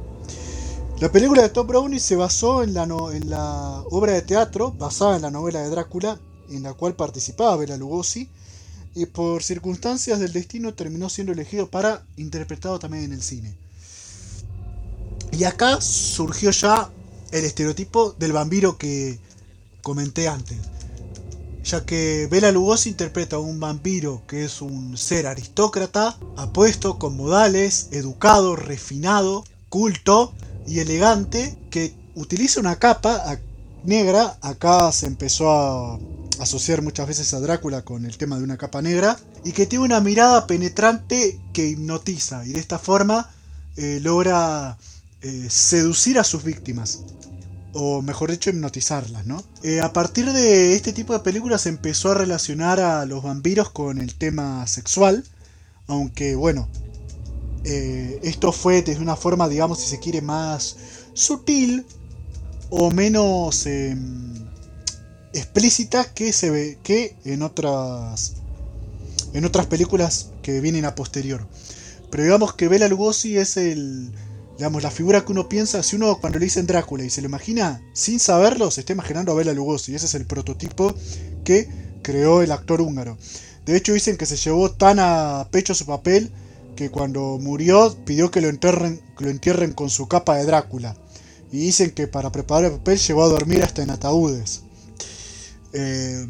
La 1.00 1.12
película 1.12 1.42
de 1.42 1.50
Tom 1.50 1.68
Browning 1.68 2.00
se 2.00 2.15
basó 2.15 2.63
en 2.63 2.74
la, 2.74 2.84
en 2.84 3.30
la 3.30 3.84
obra 3.89 4.13
de 4.13 4.22
teatro 4.22 4.72
basada 4.72 5.18
en 5.18 5.24
la 5.24 5.32
novela 5.32 5.62
de 5.62 5.70
Drácula, 5.70 6.20
en 6.50 6.63
la 6.63 6.74
cual 6.74 6.96
participaba 6.96 7.58
Bela 7.58 7.75
Lugosi, 7.75 8.30
y 8.94 9.06
por 9.08 9.44
circunstancias 9.44 10.20
del 10.20 10.32
destino 10.32 10.74
terminó 10.74 11.10
siendo 11.10 11.34
elegido 11.34 11.70
para 11.70 12.06
interpretado 12.15 12.80
también 12.80 13.04
en 13.04 13.13
el 13.13 13.22
cine. 13.22 13.54
Y 15.34 15.44
acá 15.44 15.82
surgió 15.82 16.51
ya 16.51 16.89
el 17.32 17.44
estereotipo 17.44 18.13
del 18.13 18.32
vampiro 18.32 18.77
que 18.77 19.20
comenté 19.82 20.30
antes, 20.30 20.58
ya 21.66 21.84
que 21.84 22.28
Bela 22.30 22.52
Lugosi 22.52 22.90
interpreta 22.90 23.38
a 23.38 23.40
un 23.40 23.60
vampiro 23.60 24.22
que 24.28 24.46
es 24.46 24.62
un 24.62 24.98
ser 24.98 25.26
aristócrata, 25.26 26.18
apuesto, 26.38 27.00
con 27.00 27.18
modales, 27.18 27.90
educado, 27.92 28.56
refinado, 28.56 29.44
culto 29.68 30.32
y 30.68 30.80
elegante, 30.80 31.58
que 31.72 31.96
utiliza 32.14 32.60
una 32.60 32.78
capa 32.78 33.40
negra, 33.84 34.38
acá 34.42 34.92
se 34.92 35.08
empezó 35.08 35.50
a 35.50 36.00
asociar 36.40 36.82
muchas 36.82 37.08
veces 37.08 37.34
a 37.34 37.40
Drácula 37.40 37.84
con 37.84 38.06
el 38.06 38.18
tema 38.18 38.38
de 38.38 38.44
una 38.44 38.58
capa 38.58 38.82
negra, 38.82 39.18
y 39.44 39.52
que 39.52 39.66
tiene 39.66 39.86
una 39.86 40.02
mirada 40.02 40.46
penetrante 40.46 41.40
que 41.52 41.68
hipnotiza, 41.68 42.46
y 42.46 42.54
de 42.54 42.60
esta 42.60 42.78
forma 42.78 43.32
eh, 43.76 44.00
logra 44.02 44.78
eh, 45.22 45.48
seducir 45.50 46.20
a 46.20 46.24
sus 46.24 46.44
víctimas. 46.44 47.02
O 47.77 48.01
mejor 48.01 48.32
dicho, 48.32 48.50
hipnotizarlas, 48.50 49.25
¿no? 49.25 49.44
Eh, 49.62 49.82
a 49.82 49.91
partir 49.91 50.32
de 50.32 50.75
este 50.75 50.94
tipo 50.94 51.12
de 51.12 51.20
películas 51.20 51.63
se 51.63 51.70
empezó 51.70 52.12
a 52.12 52.15
relacionar 52.15 52.79
a 52.79 53.05
los 53.05 53.22
vampiros 53.22 53.70
con 53.70 54.00
el 54.00 54.15
tema 54.15 54.65
sexual. 54.65 55.25
Aunque, 55.88 56.36
bueno, 56.36 56.70
eh, 57.65 58.22
esto 58.24 58.53
fue 58.53 58.82
de 58.82 58.96
una 58.96 59.17
forma, 59.17 59.50
digamos, 59.50 59.82
si 59.82 59.89
se 59.89 60.00
quiere, 60.00 60.22
más 60.22 60.77
sutil 61.13 61.86
o 62.70 62.91
menos 62.91 63.65
em, 63.65 64.34
explícita 65.34 66.13
que 66.13 66.32
se 66.32 66.51
ve 66.51 66.77
que 66.82 67.17
en 67.25 67.41
otras 67.41 68.36
en 69.34 69.44
otras 69.44 69.65
películas 69.65 70.29
que 70.41 70.62
vienen 70.62 70.86
a 70.86 70.96
posterior. 70.96 71.46
Pero 72.10 72.24
digamos 72.24 72.53
que 72.53 72.70
Bela 72.70 72.88
Lugosi 72.88 73.38
es 73.38 73.58
el 73.58 74.13
La 74.58 74.90
figura 74.90 75.26
que 75.26 75.34
uno 75.34 75.50
piensa, 75.50 75.84
si 75.84 75.98
uno 75.98 76.18
cuando 76.22 76.40
le 76.40 76.46
dicen 76.46 76.66
Drácula 76.66 77.04
y 77.04 77.10
se 77.10 77.22
lo 77.22 77.28
imagina 77.28 77.82
sin 77.94 78.20
saberlo, 78.22 78.72
se 78.72 78.82
está 78.82 78.94
imaginando 78.94 79.34
a 79.34 79.36
Bela 79.36 79.54
Lugosi. 79.54 79.94
Ese 79.94 80.06
es 80.06 80.16
el 80.16 80.26
prototipo 80.26 80.94
que 81.44 81.68
creó 82.02 82.42
el 82.42 82.52
actor 82.52 82.80
húngaro. 82.80 83.18
De 83.66 83.76
hecho, 83.76 83.94
dicen 83.94 84.16
que 84.16 84.26
se 84.26 84.38
llevó 84.38 84.72
tan 84.72 85.00
a 85.00 85.50
pecho 85.52 85.74
su 85.76 85.86
papel 85.86 86.32
que 86.76 86.90
cuando 86.90 87.38
murió 87.42 87.98
pidió 88.06 88.32
que 88.32 88.40
lo, 88.42 88.48
enterren, 88.48 89.02
que 89.18 89.26
lo 89.26 89.30
entierren 89.30 89.74
con 89.74 89.90
su 89.90 90.08
capa 90.08 90.38
de 90.38 90.46
Drácula. 90.46 90.96
Y 91.52 91.58
dicen 91.58 91.92
que 91.92 92.08
para 92.08 92.32
preparar 92.32 92.72
el 92.72 92.78
papel 92.78 92.98
llegó 92.98 93.24
a 93.24 93.30
dormir 93.30 93.64
hasta 93.64 93.84
en 93.84 93.90
ataúdes. 93.90 94.62
Eh, 95.74 96.26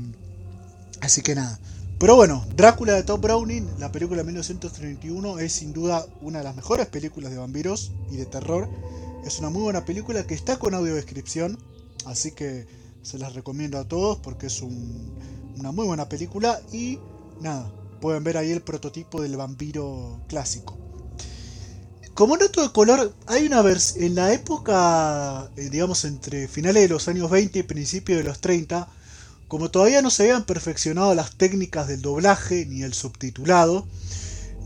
así 1.01 1.21
que 1.21 1.35
nada. 1.35 1.59
Pero 1.97 2.17
bueno, 2.17 2.45
Drácula 2.55 2.93
de 2.93 3.03
Tom 3.03 3.21
Browning, 3.21 3.67
la 3.79 3.89
película 3.91 4.17
de 4.17 4.25
1931, 4.25 5.39
es 5.39 5.53
sin 5.53 5.71
duda 5.71 6.05
una 6.21 6.39
de 6.39 6.43
las 6.43 6.55
mejores 6.55 6.87
películas 6.87 7.31
de 7.31 7.37
vampiros 7.37 7.93
y 8.11 8.17
de 8.17 8.25
terror. 8.25 8.69
Es 9.25 9.39
una 9.39 9.49
muy 9.49 9.61
buena 9.61 9.85
película 9.85 10.27
que 10.27 10.33
está 10.33 10.59
con 10.59 10.73
audiodescripción, 10.73 11.57
así 12.05 12.33
que 12.33 12.67
se 13.01 13.17
las 13.17 13.33
recomiendo 13.33 13.79
a 13.79 13.87
todos 13.87 14.17
porque 14.17 14.47
es 14.47 14.61
una 14.61 15.71
muy 15.71 15.85
buena 15.85 16.09
película 16.09 16.59
y 16.73 16.99
nada, 17.39 17.71
pueden 18.01 18.25
ver 18.25 18.37
ahí 18.37 18.51
el 18.51 18.61
prototipo 18.61 19.21
del 19.21 19.37
vampiro 19.37 20.19
clásico. 20.27 20.77
Como 22.13 22.35
noto 22.35 22.61
de 22.61 22.71
color, 22.71 23.13
hay 23.25 23.45
una 23.45 23.61
versión 23.61 24.03
en 24.03 24.15
la 24.15 24.33
época, 24.33 25.49
eh, 25.55 25.69
digamos, 25.69 26.03
entre 26.03 26.47
finales 26.49 26.83
de 26.83 26.89
los 26.89 27.07
años 27.07 27.29
20 27.29 27.59
y 27.59 27.63
principios 27.63 28.17
de 28.17 28.23
los 28.25 28.39
30, 28.41 28.87
como 29.47 29.69
todavía 29.69 30.01
no 30.01 30.09
se 30.09 30.23
habían 30.23 30.45
perfeccionado 30.45 31.13
las 31.15 31.35
técnicas 31.35 31.87
del 31.87 32.01
doblaje 32.01 32.65
ni 32.65 32.83
el 32.83 32.93
subtitulado, 32.93 33.87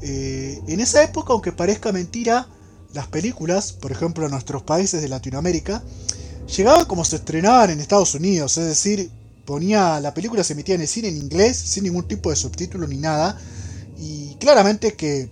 eh, 0.01 0.61
en 0.67 0.79
esa 0.79 1.03
época, 1.03 1.33
aunque 1.33 1.51
parezca 1.51 1.91
mentira, 1.91 2.47
las 2.93 3.07
películas, 3.07 3.73
por 3.73 3.91
ejemplo 3.91 4.25
en 4.25 4.31
nuestros 4.31 4.63
países 4.63 5.01
de 5.01 5.09
Latinoamérica, 5.09 5.83
llegaban 6.55 6.85
como 6.85 7.05
se 7.05 7.17
estrenaban 7.17 7.69
en 7.69 7.79
Estados 7.79 8.15
Unidos, 8.15 8.57
es 8.57 8.65
decir, 8.65 9.11
ponía 9.45 9.99
la 9.99 10.13
película 10.13 10.43
se 10.43 10.53
emitía 10.53 10.75
en 10.75 10.81
el 10.81 10.87
cine 10.87 11.09
en 11.09 11.17
inglés, 11.17 11.57
sin 11.57 11.83
ningún 11.83 12.07
tipo 12.07 12.29
de 12.29 12.35
subtítulo 12.35 12.87
ni 12.87 12.97
nada, 12.97 13.37
y 13.97 14.35
claramente 14.35 14.93
que 14.93 15.29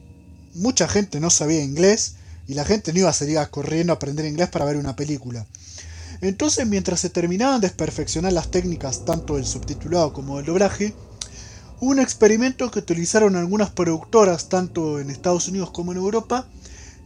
mucha 0.53 0.87
gente 0.87 1.19
no 1.19 1.29
sabía 1.29 1.63
inglés 1.63 2.15
y 2.47 2.53
la 2.53 2.65
gente 2.65 2.93
no 2.93 2.99
iba 2.99 3.09
a 3.09 3.13
salir 3.13 3.37
corriendo 3.49 3.93
a 3.93 3.95
aprender 3.95 4.25
inglés 4.25 4.49
para 4.49 4.65
ver 4.65 4.77
una 4.77 4.95
película. 4.95 5.45
Entonces, 6.21 6.65
mientras 6.67 6.99
se 6.99 7.09
terminaban 7.09 7.61
de 7.61 7.69
perfeccionar 7.69 8.33
las 8.33 8.49
técnicas 8.49 9.05
tanto 9.05 9.35
del 9.35 9.45
subtitulado 9.45 10.13
como 10.13 10.37
del 10.37 10.45
doblaje, 10.47 10.93
hubo 11.79 11.91
un 11.91 11.99
experimento 11.99 12.71
que 12.71 12.79
utilizaron 12.79 13.35
algunas 13.35 13.69
productoras 13.69 14.49
tanto 14.49 14.99
en 14.99 15.09
Estados 15.09 15.47
Unidos 15.47 15.71
como 15.71 15.91
en 15.91 15.99
Europa, 15.99 16.47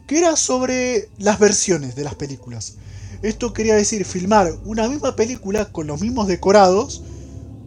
que 0.07 0.17
era 0.17 0.35
sobre 0.35 1.09
las 1.17 1.39
versiones 1.39 1.95
de 1.95 2.03
las 2.03 2.15
películas. 2.15 2.73
Esto 3.21 3.53
quería 3.53 3.75
decir 3.75 4.05
filmar 4.05 4.51
una 4.65 4.87
misma 4.87 5.15
película 5.15 5.65
con 5.65 5.87
los 5.87 6.01
mismos 6.01 6.27
decorados, 6.27 7.03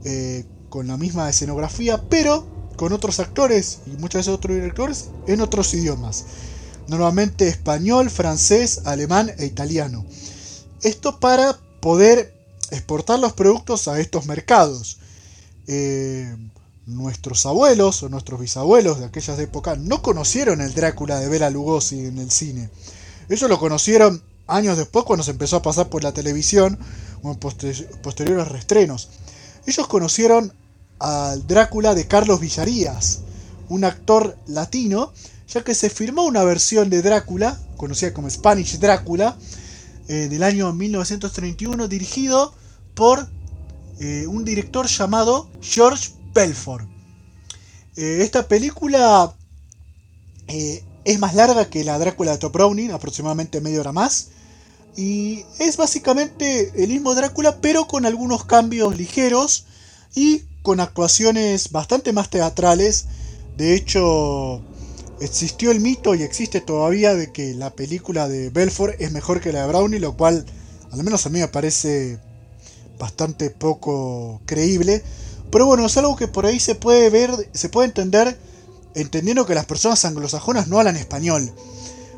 eh, 0.05 0.45
con 0.69 0.89
la 0.89 0.97
misma 0.97 1.29
escenografía, 1.31 2.03
pero 2.09 2.47
con 2.77 2.93
otros 2.93 3.21
actores 3.21 3.79
y 3.87 3.91
muchas 3.91 4.21
veces 4.21 4.35
otros 4.35 4.57
directores 4.57 5.11
en 5.27 5.41
otros 5.41 5.73
idiomas. 5.75 6.25
Normalmente 6.89 7.49
español, 7.49 8.11
francés, 8.11 8.81
alemán 8.85 9.33
e 9.39 9.47
italiano. 9.47 10.05
Esto 10.85 11.19
para 11.19 11.59
poder 11.81 12.35
exportar 12.71 13.19
los 13.19 13.33
productos 13.33 13.89
a 13.89 13.99
estos 14.01 14.27
mercados. 14.27 14.99
Eh, 15.67 16.37
nuestros 16.85 17.47
abuelos 17.47 18.03
o 18.03 18.11
nuestros 18.11 18.39
bisabuelos 18.39 18.99
de 18.99 19.07
aquellas 19.07 19.39
épocas 19.39 19.79
no 19.79 20.03
conocieron 20.03 20.61
el 20.61 20.75
Drácula 20.75 21.19
de 21.19 21.29
Bela 21.29 21.49
Lugosi 21.49 22.05
en 22.05 22.19
el 22.19 22.31
cine. 22.31 22.69
Ellos 23.31 23.49
lo 23.49 23.59
conocieron 23.59 24.23
años 24.47 24.77
después 24.77 25.07
cuando 25.07 25.25
se 25.25 25.31
empezó 25.31 25.57
a 25.57 25.63
pasar 25.63 25.89
por 25.89 26.05
la 26.05 26.13
televisión 26.13 26.79
o 27.23 27.33
en 27.33 27.39
posteriores 27.39 28.49
restrenos. 28.49 29.09
Ellos 29.65 29.89
conocieron 29.89 30.53
al 30.99 31.47
Drácula 31.47 31.95
de 31.95 32.07
Carlos 32.07 32.41
Villarías, 32.41 33.21
un 33.71 33.85
actor 33.85 34.37
latino, 34.47 35.15
ya 35.49 35.65
que 35.65 35.75
se 35.75 35.89
firmó 35.89 36.25
una 36.25 36.45
versión 36.45 36.91
de 36.91 37.01
Drácula, 37.01 37.59
conocida 37.79 38.13
como 38.13 38.29
Spanish 38.29 38.79
Drácula, 38.79 39.39
eh, 40.07 40.29
del 40.29 40.43
año 40.43 40.73
1931, 40.73 41.89
dirigido 41.89 42.55
por 42.95 43.29
eh, 44.01 44.27
un 44.27 44.45
director 44.45 44.87
llamado 44.87 45.49
George 45.63 46.11
Belfort. 46.35 46.87
Eh, 47.97 48.19
esta 48.21 48.47
película 48.49 49.35
es 50.47 51.19
más 51.19 51.35
larga 51.35 51.71
que 51.71 51.85
la 51.85 51.99
Drácula 51.99 52.33
de 52.33 52.39
Top 52.39 52.53
Browning, 52.53 52.91
aproximadamente 52.91 53.63
media 53.63 53.81
hora 53.81 53.93
más. 53.93 54.29
Y 54.97 55.45
es 55.59 55.77
básicamente 55.77 56.73
el 56.83 56.91
mismo 56.91 57.15
Drácula, 57.15 57.61
pero 57.61 57.87
con 57.87 58.05
algunos 58.05 58.45
cambios 58.45 58.97
ligeros 58.97 59.65
y 60.15 60.43
con 60.63 60.81
actuaciones 60.81 61.71
bastante 61.73 62.13
más 62.13 62.29
teatrales. 62.29 63.07
De 63.57 63.75
hecho, 63.75 64.61
existió 65.21 65.71
el 65.71 65.81
mito 65.81 66.15
y 66.15 66.23
existe 66.23 66.61
todavía 66.61 67.15
de 67.15 67.33
que 67.33 67.55
la 67.55 67.71
película 67.71 68.29
de 68.29 68.51
Belfort 68.51 69.01
es 69.01 69.13
mejor 69.13 69.41
que 69.41 69.53
la 69.53 69.63
de 69.63 69.69
Brownie, 69.69 70.01
lo 70.01 70.17
cual 70.17 70.45
al 70.91 71.03
menos 71.03 71.27
a 71.27 71.31
mí 71.31 71.41
me 71.41 71.49
parece 71.49 72.19
bastante 72.99 73.51
poco 73.51 74.41
creíble. 74.47 75.03
Pero 75.51 75.67
bueno, 75.67 75.87
es 75.87 75.97
algo 75.97 76.17
que 76.17 76.29
por 76.29 76.47
ahí 76.47 76.59
se 76.59 76.75
puede 76.75 77.11
ver, 77.11 77.31
se 77.53 77.69
puede 77.69 77.89
entender 77.89 78.39
entendiendo 78.95 79.47
que 79.47 79.55
las 79.55 79.67
personas 79.67 80.05
anglosajonas 80.05 80.69
no 80.69 80.79
hablan 80.79 80.97
español. 80.97 81.53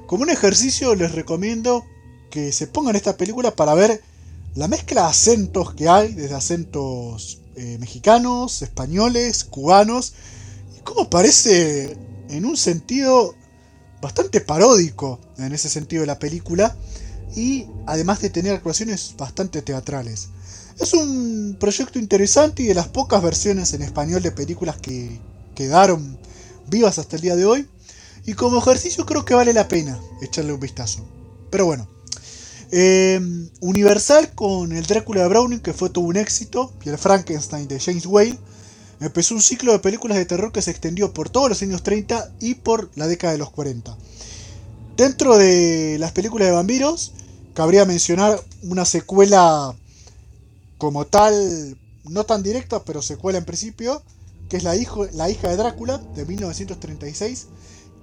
Como 0.07 0.23
un 0.23 0.31
ejercicio 0.31 0.95
les 0.95 1.13
recomiendo 1.13 1.85
que 2.31 2.53
se 2.53 2.67
pongan 2.67 2.97
esta 2.97 3.17
película 3.17 3.51
para 3.51 3.75
ver 3.75 4.03
la 4.55 4.69
mezcla 4.69 5.03
de 5.03 5.09
acentos 5.09 5.75
que 5.75 5.89
hay, 5.89 6.15
desde 6.15 6.35
acentos 6.35 7.41
eh, 7.57 7.77
mexicanos, 7.79 8.63
españoles, 8.63 9.45
cubanos, 9.45 10.15
y 10.77 10.81
cómo 10.81 11.11
parece 11.11 11.97
en 12.29 12.45
un 12.45 12.57
sentido 12.57 13.35
bastante 14.01 14.41
paródico 14.41 15.21
en 15.39 15.53
ese 15.53 15.69
sentido 15.69 16.03
de 16.03 16.07
la 16.07 16.19
película 16.19 16.77
y 17.35 17.67
además 17.87 18.21
de 18.21 18.31
tener 18.31 18.55
actuaciones 18.55 19.15
bastante 19.17 19.63
teatrales. 19.63 20.29
Es 20.79 20.93
un 20.93 21.57
proyecto 21.59 21.99
interesante 21.99 22.63
y 22.63 22.67
de 22.67 22.75
las 22.75 22.89
pocas 22.89 23.23
versiones 23.23 23.73
en 23.73 23.83
español 23.83 24.23
de 24.23 24.33
películas 24.33 24.77
que 24.77 25.21
quedaron 25.55 26.19
vivas 26.69 26.99
hasta 26.99 27.17
el 27.17 27.23
día 27.23 27.37
de 27.37 27.47
hoy. 27.47 27.69
Y 28.27 28.35
como 28.35 28.59
ejercicio 28.59 29.07
creo 29.07 29.25
que 29.25 29.35
vale 29.35 29.53
la 29.53 29.69
pena 29.69 29.99
echarle 30.21 30.53
un 30.53 30.61
vistazo. 30.61 31.07
Pero 31.51 31.67
bueno. 31.67 31.89
Eh, 32.73 33.21
Universal 33.61 34.35
con 34.35 34.73
el 34.73 34.85
Drácula 34.87 35.23
de 35.23 35.29
Browning, 35.29 35.61
que 35.61 35.73
fue 35.73 35.89
todo 35.89 36.05
un 36.05 36.17
éxito, 36.17 36.73
y 36.85 36.89
el 36.89 36.99
Frankenstein 36.99 37.69
de 37.69 37.79
James 37.79 38.07
Whale, 38.07 38.37
empezó 39.01 39.35
un 39.35 39.43
ciclo 39.43 39.73
de 39.73 39.79
películas 39.79 40.19
de 40.19 40.27
terror 40.27 40.53
que 40.53 40.63
se 40.63 40.71
extendió 40.71 41.13
por 41.13 41.31
todos 41.31 41.49
los 41.49 41.63
años 41.63 41.83
30 41.83 42.33
y 42.41 42.55
por 42.55 42.91
la 42.97 43.07
década 43.07 43.33
de 43.33 43.39
los 43.39 43.51
40. 43.51 43.97
Dentro 44.97 45.37
de 45.37 45.97
las 45.99 46.13
películas 46.13 46.49
de 46.49 46.55
vampiros, 46.55 47.13
cabría 47.55 47.85
mencionar 47.85 48.41
una 48.63 48.85
secuela 48.85 49.75
como 50.79 51.07
tal, 51.07 51.77
no 52.05 52.25
tan 52.25 52.43
directa, 52.43 52.85
pero 52.85 53.03
secuela 53.03 53.39
en 53.39 53.45
principio, 53.45 54.03
que 54.49 54.57
es 54.57 54.63
la, 54.63 54.77
hijo, 54.77 55.07
la 55.13 55.29
hija 55.29 55.49
de 55.49 55.57
Drácula 55.57 55.99
de 56.15 56.25
1936, 56.25 57.47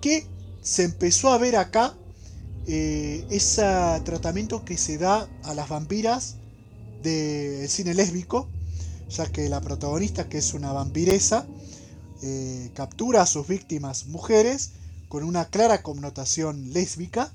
que 0.02 0.28
se 0.62 0.84
empezó 0.84 1.30
a 1.30 1.38
ver 1.38 1.56
acá 1.56 1.96
eh, 2.68 3.26
ese 3.30 3.64
tratamiento 4.06 4.64
que 4.64 4.78
se 4.78 4.98
da 4.98 5.28
a 5.44 5.54
las 5.54 5.70
vampiras 5.70 6.36
del 7.02 7.68
cine 7.70 7.94
lésbico, 7.94 8.48
ya 9.10 9.26
que 9.32 9.50
la 9.50 9.62
protagonista, 9.62 10.30
que 10.30 10.38
es 10.38 10.54
una 10.54 10.72
vampiresa, 10.72 11.46
eh, 12.22 12.72
captura 12.74 13.22
a 13.22 13.26
sus 13.26 13.48
víctimas 13.48 14.08
mujeres 14.08 14.72
con 15.10 15.24
una 15.24 15.46
clara 15.46 15.84
connotación 15.84 16.74
lésbica. 16.74 17.32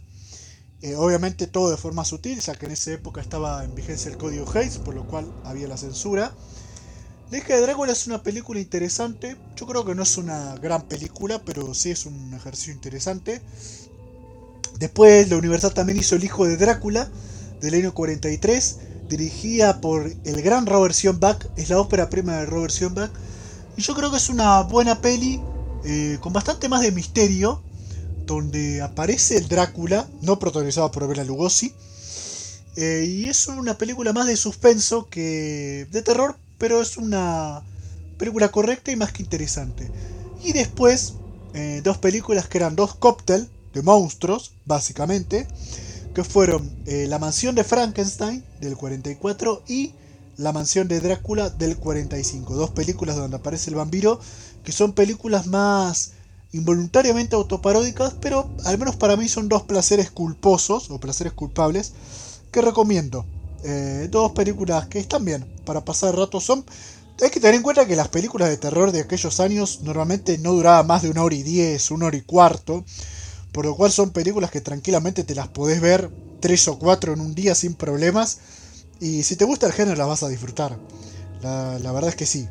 Eh, 0.80 0.94
obviamente 0.94 1.46
todo 1.46 1.70
de 1.70 1.76
forma 1.76 2.04
sutil, 2.04 2.40
ya 2.40 2.54
que 2.54 2.66
en 2.66 2.72
esa 2.72 2.92
época 2.92 3.20
estaba 3.20 3.64
en 3.64 3.74
vigencia 3.74 4.10
el 4.10 4.16
código 4.16 4.50
Hayes, 4.54 4.78
por 4.78 4.94
lo 4.94 5.06
cual 5.06 5.30
había 5.44 5.68
la 5.68 5.76
censura. 5.76 6.32
La 7.30 7.38
hija 7.38 7.54
de 7.54 7.60
Drácula 7.60 7.92
es 7.92 8.06
una 8.06 8.22
película 8.22 8.58
interesante. 8.58 9.36
Yo 9.54 9.66
creo 9.66 9.84
que 9.84 9.94
no 9.94 10.02
es 10.02 10.16
una 10.16 10.54
gran 10.56 10.82
película, 10.82 11.42
pero 11.44 11.74
sí 11.74 11.90
es 11.90 12.06
un 12.06 12.32
ejercicio 12.32 12.72
interesante. 12.72 13.42
Después, 14.78 15.28
la 15.28 15.36
Universal 15.36 15.74
también 15.74 15.98
hizo 15.98 16.16
El 16.16 16.24
hijo 16.24 16.46
de 16.46 16.56
Drácula, 16.56 17.10
del 17.60 17.74
año 17.74 17.92
43, 17.92 18.78
dirigida 19.08 19.80
por 19.80 20.12
el 20.24 20.42
gran 20.42 20.66
Robert 20.66 20.94
Schoenbach. 20.94 21.46
Es 21.56 21.70
la 21.70 21.80
ópera 21.80 22.10
prima 22.10 22.36
de 22.36 22.46
Robert 22.46 22.72
Schoenbach. 22.72 23.10
Y 23.76 23.82
yo 23.82 23.94
creo 23.94 24.10
que 24.10 24.16
es 24.16 24.28
una 24.28 24.62
buena 24.62 25.00
peli, 25.00 25.40
eh, 25.84 26.18
con 26.20 26.32
bastante 26.32 26.68
más 26.68 26.82
de 26.82 26.92
misterio, 26.92 27.62
donde 28.26 28.82
aparece 28.82 29.38
el 29.38 29.48
Drácula, 29.48 30.06
no 30.20 30.38
protagonizado 30.38 30.90
por 30.90 31.08
Bela 31.08 31.24
Lugosi. 31.24 31.72
Eh, 32.76 33.06
y 33.08 33.28
es 33.28 33.48
una 33.48 33.76
película 33.78 34.12
más 34.12 34.26
de 34.26 34.36
suspenso 34.36 35.08
que 35.08 35.86
de 35.90 36.02
terror, 36.02 36.36
pero 36.58 36.80
es 36.80 36.96
una 36.96 37.62
película 38.18 38.50
correcta 38.50 38.92
y 38.92 38.96
más 38.96 39.12
que 39.12 39.22
interesante. 39.22 39.90
Y 40.44 40.52
después, 40.52 41.14
eh, 41.54 41.80
dos 41.82 41.98
películas 41.98 42.46
que 42.46 42.58
eran 42.58 42.76
dos 42.76 42.94
cóctel 42.94 43.48
de 43.72 43.82
monstruos, 43.82 44.52
básicamente, 44.66 45.48
que 46.18 46.24
fueron 46.24 46.68
eh, 46.86 47.06
La 47.06 47.20
mansión 47.20 47.54
de 47.54 47.62
Frankenstein 47.62 48.42
del 48.60 48.76
44 48.76 49.62
y 49.68 49.92
La 50.36 50.52
mansión 50.52 50.88
de 50.88 50.98
Drácula 50.98 51.48
del 51.48 51.76
45. 51.76 52.56
Dos 52.56 52.70
películas 52.70 53.14
donde 53.14 53.36
aparece 53.36 53.70
el 53.70 53.76
vampiro, 53.76 54.18
que 54.64 54.72
son 54.72 54.94
películas 54.94 55.46
más 55.46 56.14
involuntariamente 56.50 57.36
autoparódicas, 57.36 58.16
pero 58.20 58.50
al 58.64 58.78
menos 58.78 58.96
para 58.96 59.16
mí 59.16 59.28
son 59.28 59.48
dos 59.48 59.62
placeres 59.62 60.10
culposos 60.10 60.90
o 60.90 60.98
placeres 60.98 61.34
culpables 61.34 61.92
que 62.50 62.62
recomiendo. 62.62 63.24
Eh, 63.62 64.08
dos 64.10 64.32
películas 64.32 64.88
que 64.88 64.98
están 64.98 65.24
bien 65.24 65.46
para 65.64 65.84
pasar 65.84 66.16
rato. 66.16 66.40
Son. 66.40 66.64
Hay 67.22 67.30
que 67.30 67.38
tener 67.38 67.54
en 67.54 67.62
cuenta 67.62 67.86
que 67.86 67.94
las 67.94 68.08
películas 68.08 68.48
de 68.48 68.56
terror 68.56 68.90
de 68.90 69.02
aquellos 69.02 69.38
años 69.38 69.82
normalmente 69.82 70.36
no 70.38 70.52
duraban 70.52 70.88
más 70.88 71.02
de 71.02 71.10
una 71.10 71.22
hora 71.22 71.36
y 71.36 71.44
diez, 71.44 71.92
una 71.92 72.06
hora 72.06 72.16
y 72.16 72.22
cuarto. 72.22 72.84
Por 73.52 73.64
lo 73.64 73.74
cual 73.74 73.90
son 73.90 74.10
películas 74.10 74.50
que 74.50 74.60
tranquilamente 74.60 75.24
te 75.24 75.34
las 75.34 75.48
podés 75.48 75.80
ver 75.80 76.10
tres 76.40 76.68
o 76.68 76.78
cuatro 76.78 77.12
en 77.12 77.20
un 77.20 77.34
día 77.34 77.54
sin 77.54 77.74
problemas. 77.74 78.38
Y 79.00 79.22
si 79.22 79.36
te 79.36 79.44
gusta 79.44 79.66
el 79.66 79.72
género 79.72 79.96
las 79.96 80.08
vas 80.08 80.22
a 80.22 80.28
disfrutar. 80.28 80.78
La, 81.42 81.92
verdad 81.92 82.10
es 82.10 82.16
que 82.16 82.26
sí. 82.26 82.48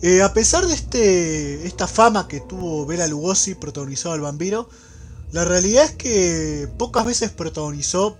Eh, 0.00 0.22
a 0.22 0.32
pesar 0.32 0.66
de 0.66 0.74
este, 0.74 1.66
esta 1.66 1.86
fama 1.86 2.26
que 2.26 2.40
tuvo 2.40 2.86
Bela 2.86 3.06
Lugosi 3.06 3.54
protagonizado 3.54 4.14
al 4.14 4.20
vampiro, 4.20 4.68
la 5.32 5.44
realidad 5.44 5.84
es 5.84 5.92
que 5.92 6.68
pocas 6.78 7.04
veces 7.04 7.30
protagonizó 7.30 8.18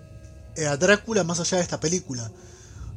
eh, 0.56 0.66
a 0.66 0.76
Drácula 0.76 1.24
más 1.24 1.40
allá 1.40 1.58
de 1.58 1.62
esta 1.62 1.80
película. 1.80 2.30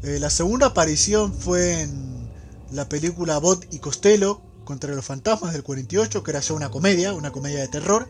Eh, 0.03 0.19
la 0.19 0.29
segunda 0.29 0.67
aparición 0.67 1.33
fue 1.33 1.81
en 1.81 2.29
la 2.71 2.87
película 2.87 3.37
Bot 3.39 3.73
y 3.73 3.79
Costello 3.79 4.41
contra 4.65 4.93
los 4.93 5.05
fantasmas 5.05 5.53
del 5.53 5.63
48, 5.63 6.23
que 6.23 6.31
era 6.31 6.41
ya 6.41 6.53
una 6.53 6.69
comedia, 6.69 7.13
una 7.13 7.31
comedia 7.31 7.61
de 7.61 7.67
terror. 7.67 8.07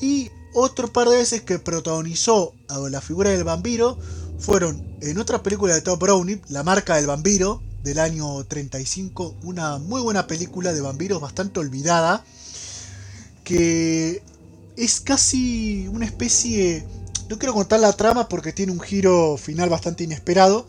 Y 0.00 0.30
otro 0.54 0.92
par 0.92 1.08
de 1.08 1.16
veces 1.16 1.42
que 1.42 1.58
protagonizó 1.58 2.54
a 2.68 2.78
la 2.88 3.00
figura 3.00 3.30
del 3.30 3.44
vampiro 3.44 3.98
fueron 4.38 4.84
en 5.00 5.18
otra 5.18 5.42
película 5.42 5.74
de 5.74 5.82
Todd 5.82 5.98
Browning, 5.98 6.40
La 6.48 6.62
marca 6.62 6.96
del 6.96 7.06
vampiro, 7.06 7.62
del 7.82 7.98
año 7.98 8.44
35, 8.44 9.36
una 9.42 9.78
muy 9.78 10.00
buena 10.00 10.26
película 10.26 10.72
de 10.72 10.80
vampiros 10.80 11.20
bastante 11.20 11.60
olvidada, 11.60 12.24
que 13.44 14.22
es 14.76 15.00
casi 15.00 15.86
una 15.88 16.06
especie 16.06 16.84
no 17.28 17.38
quiero 17.38 17.54
contar 17.54 17.80
la 17.80 17.92
trama 17.92 18.28
porque 18.28 18.52
tiene 18.52 18.72
un 18.72 18.80
giro 18.80 19.36
final 19.36 19.68
bastante 19.70 20.04
inesperado. 20.04 20.66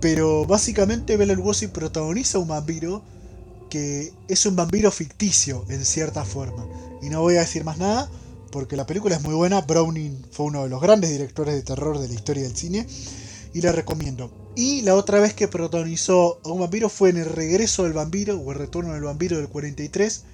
Pero 0.00 0.46
básicamente 0.46 1.16
Bela 1.16 1.34
Lugosi 1.34 1.66
protagoniza 1.66 2.38
un 2.38 2.48
vampiro 2.48 3.02
que 3.70 4.12
es 4.28 4.44
un 4.44 4.56
vampiro 4.56 4.90
ficticio 4.90 5.64
en 5.68 5.84
cierta 5.84 6.24
forma. 6.24 6.66
Y 7.00 7.08
no 7.08 7.22
voy 7.22 7.36
a 7.36 7.40
decir 7.40 7.64
más 7.64 7.78
nada 7.78 8.10
porque 8.50 8.76
la 8.76 8.86
película 8.86 9.16
es 9.16 9.22
muy 9.22 9.34
buena. 9.34 9.62
Browning 9.62 10.26
fue 10.30 10.46
uno 10.46 10.64
de 10.64 10.68
los 10.68 10.82
grandes 10.82 11.10
directores 11.10 11.54
de 11.54 11.62
terror 11.62 11.98
de 11.98 12.08
la 12.08 12.14
historia 12.14 12.42
del 12.42 12.56
cine 12.56 12.86
y 13.54 13.60
la 13.62 13.72
recomiendo. 13.72 14.30
Y 14.56 14.82
la 14.82 14.94
otra 14.94 15.20
vez 15.20 15.32
que 15.32 15.48
protagonizó 15.48 16.40
a 16.44 16.48
un 16.50 16.60
vampiro 16.60 16.88
fue 16.88 17.10
en 17.10 17.18
El 17.18 17.26
regreso 17.26 17.84
del 17.84 17.92
vampiro 17.92 18.38
o 18.38 18.52
El 18.52 18.58
retorno 18.58 18.92
del 18.92 19.04
vampiro 19.04 19.36
del 19.38 19.48
43. 19.48 20.24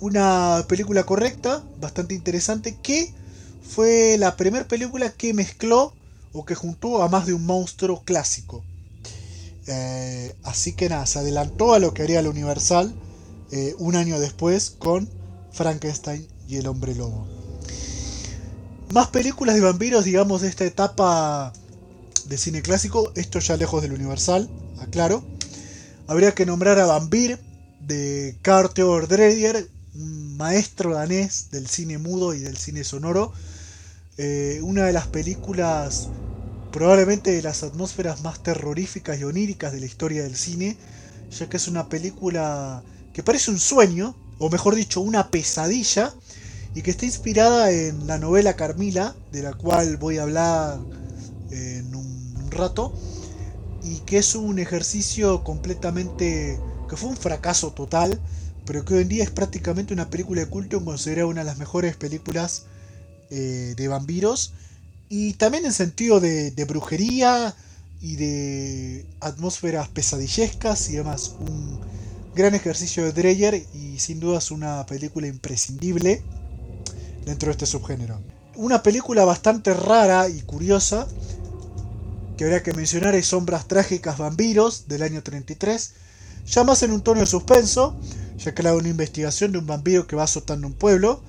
Una 0.00 0.64
película 0.68 1.04
correcta, 1.04 1.64
bastante 1.80 2.14
interesante 2.14 2.76
que 2.82 3.14
fue 3.62 4.16
la 4.18 4.36
primera 4.36 4.68
película 4.68 5.10
que 5.12 5.32
mezcló 5.32 5.94
o 6.32 6.44
que 6.44 6.54
juntó 6.54 7.02
a 7.02 7.08
más 7.08 7.26
de 7.26 7.34
un 7.34 7.46
monstruo 7.46 8.02
clásico. 8.04 8.62
Eh, 9.66 10.34
así 10.44 10.72
que 10.72 10.88
nada, 10.88 11.06
se 11.06 11.18
adelantó 11.18 11.74
a 11.74 11.78
lo 11.78 11.92
que 11.92 12.02
haría 12.02 12.22
la 12.22 12.30
Universal 12.30 12.94
eh, 13.50 13.74
un 13.78 13.96
año 13.96 14.18
después 14.20 14.70
con 14.70 15.08
Frankenstein 15.52 16.26
y 16.48 16.56
el 16.56 16.66
hombre 16.66 16.94
lobo. 16.94 17.26
Más 18.92 19.08
películas 19.08 19.56
de 19.56 19.62
vampiros, 19.62 20.04
digamos, 20.04 20.42
de 20.42 20.48
esta 20.48 20.64
etapa 20.64 21.52
de 22.26 22.38
cine 22.38 22.62
clásico, 22.62 23.12
esto 23.14 23.38
ya 23.40 23.56
lejos 23.56 23.82
del 23.82 23.92
Universal, 23.92 24.48
aclaro. 24.80 25.24
Habría 26.06 26.34
que 26.34 26.46
nombrar 26.46 26.78
a 26.78 26.86
Vampir 26.86 27.38
de 27.80 28.36
Carl 28.42 28.72
Theodor 28.72 29.08
Dreyer, 29.08 29.68
un 29.94 30.36
maestro 30.36 30.94
danés 30.94 31.50
del 31.50 31.66
cine 31.66 31.98
mudo 31.98 32.34
y 32.34 32.40
del 32.40 32.56
cine 32.56 32.84
sonoro, 32.84 33.32
eh, 34.18 34.60
una 34.62 34.84
de 34.84 34.92
las 34.92 35.06
películas 35.08 36.08
probablemente 36.76 37.30
de 37.30 37.40
las 37.40 37.62
atmósferas 37.62 38.20
más 38.20 38.42
terroríficas 38.42 39.18
y 39.18 39.24
oníricas 39.24 39.72
de 39.72 39.80
la 39.80 39.86
historia 39.86 40.24
del 40.24 40.36
cine, 40.36 40.76
ya 41.30 41.48
que 41.48 41.56
es 41.56 41.68
una 41.68 41.88
película 41.88 42.82
que 43.14 43.22
parece 43.22 43.50
un 43.50 43.58
sueño, 43.58 44.14
o 44.38 44.50
mejor 44.50 44.74
dicho, 44.74 45.00
una 45.00 45.30
pesadilla, 45.30 46.12
y 46.74 46.82
que 46.82 46.90
está 46.90 47.06
inspirada 47.06 47.70
en 47.70 48.06
la 48.06 48.18
novela 48.18 48.56
Carmila, 48.56 49.16
de 49.32 49.42
la 49.42 49.54
cual 49.54 49.96
voy 49.96 50.18
a 50.18 50.24
hablar 50.24 50.78
en 51.50 51.94
un 51.94 52.50
rato, 52.50 52.92
y 53.82 54.00
que 54.00 54.18
es 54.18 54.34
un 54.34 54.58
ejercicio 54.58 55.42
completamente, 55.44 56.60
que 56.90 56.96
fue 56.98 57.08
un 57.08 57.16
fracaso 57.16 57.72
total, 57.72 58.20
pero 58.66 58.84
que 58.84 58.92
hoy 58.92 59.00
en 59.00 59.08
día 59.08 59.24
es 59.24 59.30
prácticamente 59.30 59.94
una 59.94 60.10
película 60.10 60.42
de 60.42 60.50
culto 60.50 60.84
considerada 60.84 61.26
una 61.26 61.40
de 61.40 61.46
las 61.46 61.56
mejores 61.56 61.96
películas 61.96 62.64
eh, 63.30 63.72
de 63.78 63.88
vampiros 63.88 64.52
y 65.08 65.34
también 65.34 65.64
en 65.64 65.72
sentido 65.72 66.20
de, 66.20 66.52
brujería 66.66 67.54
y 68.00 68.16
de 68.16 69.06
atmósferas 69.20 69.88
pesadillescas 69.88 70.90
y 70.90 70.96
demás. 70.96 71.34
Un 71.40 71.80
gran 72.34 72.54
ejercicio 72.54 73.04
de 73.04 73.12
Dreyer 73.12 73.66
y 73.74 73.98
sin 73.98 74.20
duda 74.20 74.38
es 74.38 74.50
una 74.50 74.84
película 74.86 75.26
imprescindible 75.26 76.22
dentro 77.24 77.46
de 77.46 77.52
este 77.52 77.66
subgénero. 77.66 78.20
Una 78.56 78.82
película 78.82 79.24
bastante 79.24 79.74
rara 79.74 80.28
y 80.28 80.40
curiosa 80.42 81.06
que 82.36 82.44
habría 82.44 82.62
que 82.62 82.74
mencionar 82.74 83.14
es 83.14 83.28
Sombras 83.28 83.66
Trágicas 83.66 84.18
Vampiros 84.18 84.88
del 84.88 85.02
año 85.02 85.22
33, 85.22 85.92
ya 86.46 86.64
más 86.64 86.82
en 86.82 86.92
un 86.92 87.00
tono 87.00 87.20
de 87.20 87.26
suspenso, 87.26 87.96
ya 88.38 88.54
que 88.54 88.62
era 88.62 88.74
una 88.74 88.88
investigación 88.88 89.52
de 89.52 89.58
un 89.58 89.66
vampiro 89.66 90.06
que 90.06 90.16
va 90.16 90.24
azotando 90.24 90.66
un 90.66 90.74
pueblo 90.74 91.22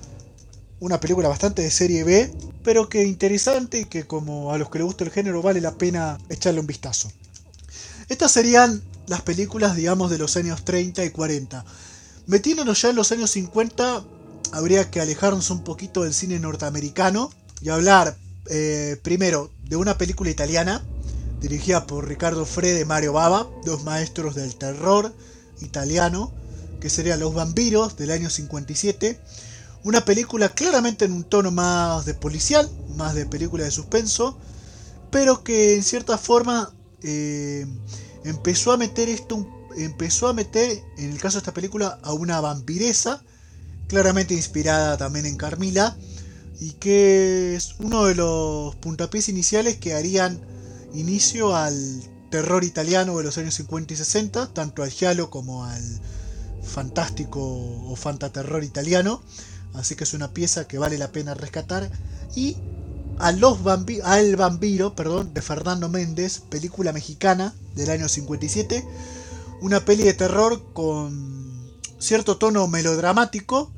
una 0.80 1.00
película 1.00 1.28
bastante 1.28 1.62
de 1.62 1.70
serie 1.70 2.04
B, 2.04 2.32
pero 2.62 2.88
que 2.88 3.04
interesante 3.04 3.80
y 3.80 3.84
que 3.86 4.06
como 4.06 4.52
a 4.52 4.58
los 4.58 4.70
que 4.70 4.78
les 4.78 4.86
gusta 4.86 5.04
el 5.04 5.10
género 5.10 5.42
vale 5.42 5.60
la 5.60 5.74
pena 5.74 6.18
echarle 6.28 6.60
un 6.60 6.66
vistazo. 6.66 7.10
Estas 8.08 8.32
serían 8.32 8.82
las 9.06 9.22
películas, 9.22 9.76
digamos, 9.76 10.10
de 10.10 10.18
los 10.18 10.36
años 10.36 10.64
30 10.64 11.04
y 11.04 11.10
40. 11.10 11.64
Metiéndonos 12.26 12.80
ya 12.80 12.90
en 12.90 12.96
los 12.96 13.10
años 13.12 13.30
50, 13.30 14.04
habría 14.52 14.90
que 14.90 15.00
alejarnos 15.00 15.50
un 15.50 15.64
poquito 15.64 16.04
del 16.04 16.14
cine 16.14 16.38
norteamericano 16.38 17.30
y 17.60 17.70
hablar 17.70 18.16
eh, 18.46 18.98
primero 19.02 19.50
de 19.64 19.76
una 19.76 19.98
película 19.98 20.30
italiana 20.30 20.82
dirigida 21.40 21.86
por 21.86 22.08
Ricardo 22.08 22.46
Frede 22.46 22.80
y 22.80 22.84
Mario 22.84 23.12
Bava, 23.12 23.48
dos 23.64 23.84
maestros 23.84 24.34
del 24.34 24.56
terror 24.56 25.14
italiano, 25.60 26.32
que 26.80 26.90
serían 26.90 27.20
Los 27.20 27.34
Vampiros 27.34 27.96
del 27.96 28.10
año 28.10 28.30
57 28.30 29.20
una 29.84 30.04
película 30.04 30.48
claramente 30.48 31.04
en 31.04 31.12
un 31.12 31.24
tono 31.24 31.50
más 31.50 32.04
de 32.04 32.14
policial, 32.14 32.68
más 32.96 33.14
de 33.14 33.26
película 33.26 33.64
de 33.64 33.70
suspenso, 33.70 34.38
pero 35.10 35.42
que 35.42 35.74
en 35.74 35.82
cierta 35.82 36.18
forma 36.18 36.72
eh, 37.02 37.66
empezó 38.24 38.72
a 38.72 38.76
meter 38.76 39.08
esto, 39.08 39.46
empezó 39.76 40.28
a 40.28 40.32
meter, 40.32 40.82
en 40.98 41.12
el 41.12 41.20
caso 41.20 41.36
de 41.36 41.40
esta 41.40 41.54
película, 41.54 41.98
a 42.02 42.12
una 42.12 42.40
vampiresa, 42.40 43.22
claramente 43.86 44.34
inspirada 44.34 44.96
también 44.96 45.26
en 45.26 45.36
Carmila, 45.36 45.96
y 46.60 46.72
que 46.72 47.54
es 47.54 47.76
uno 47.78 48.04
de 48.04 48.16
los 48.16 48.74
puntapiés 48.76 49.28
iniciales 49.28 49.76
que 49.76 49.94
harían 49.94 50.40
inicio 50.92 51.54
al 51.54 52.02
terror 52.30 52.64
italiano 52.64 53.16
de 53.16 53.24
los 53.24 53.38
años 53.38 53.54
50 53.54 53.94
y 53.94 53.96
60, 53.96 54.52
tanto 54.52 54.82
al 54.82 54.90
giallo 54.90 55.30
como 55.30 55.64
al 55.64 55.82
fantástico 56.62 57.40
o 57.40 57.96
fantaterror 57.96 58.64
italiano. 58.64 59.22
Así 59.78 59.94
que 59.94 60.04
es 60.04 60.14
una 60.14 60.32
pieza 60.32 60.66
que 60.66 60.78
vale 60.78 60.98
la 60.98 61.12
pena 61.12 61.34
rescatar. 61.34 61.90
Y 62.34 62.56
a 63.18 63.32
los 63.32 63.58
al 64.04 64.36
vampiro 64.36 64.94
perdón, 64.94 65.32
de 65.34 65.42
Fernando 65.42 65.88
Méndez, 65.88 66.40
película 66.40 66.92
mexicana 66.92 67.54
del 67.74 67.90
año 67.90 68.08
57. 68.08 68.84
Una 69.60 69.84
peli 69.84 70.04
de 70.04 70.14
terror 70.14 70.72
con 70.72 71.72
cierto 71.98 72.38
tono 72.38 72.66
melodramático. 72.68 73.72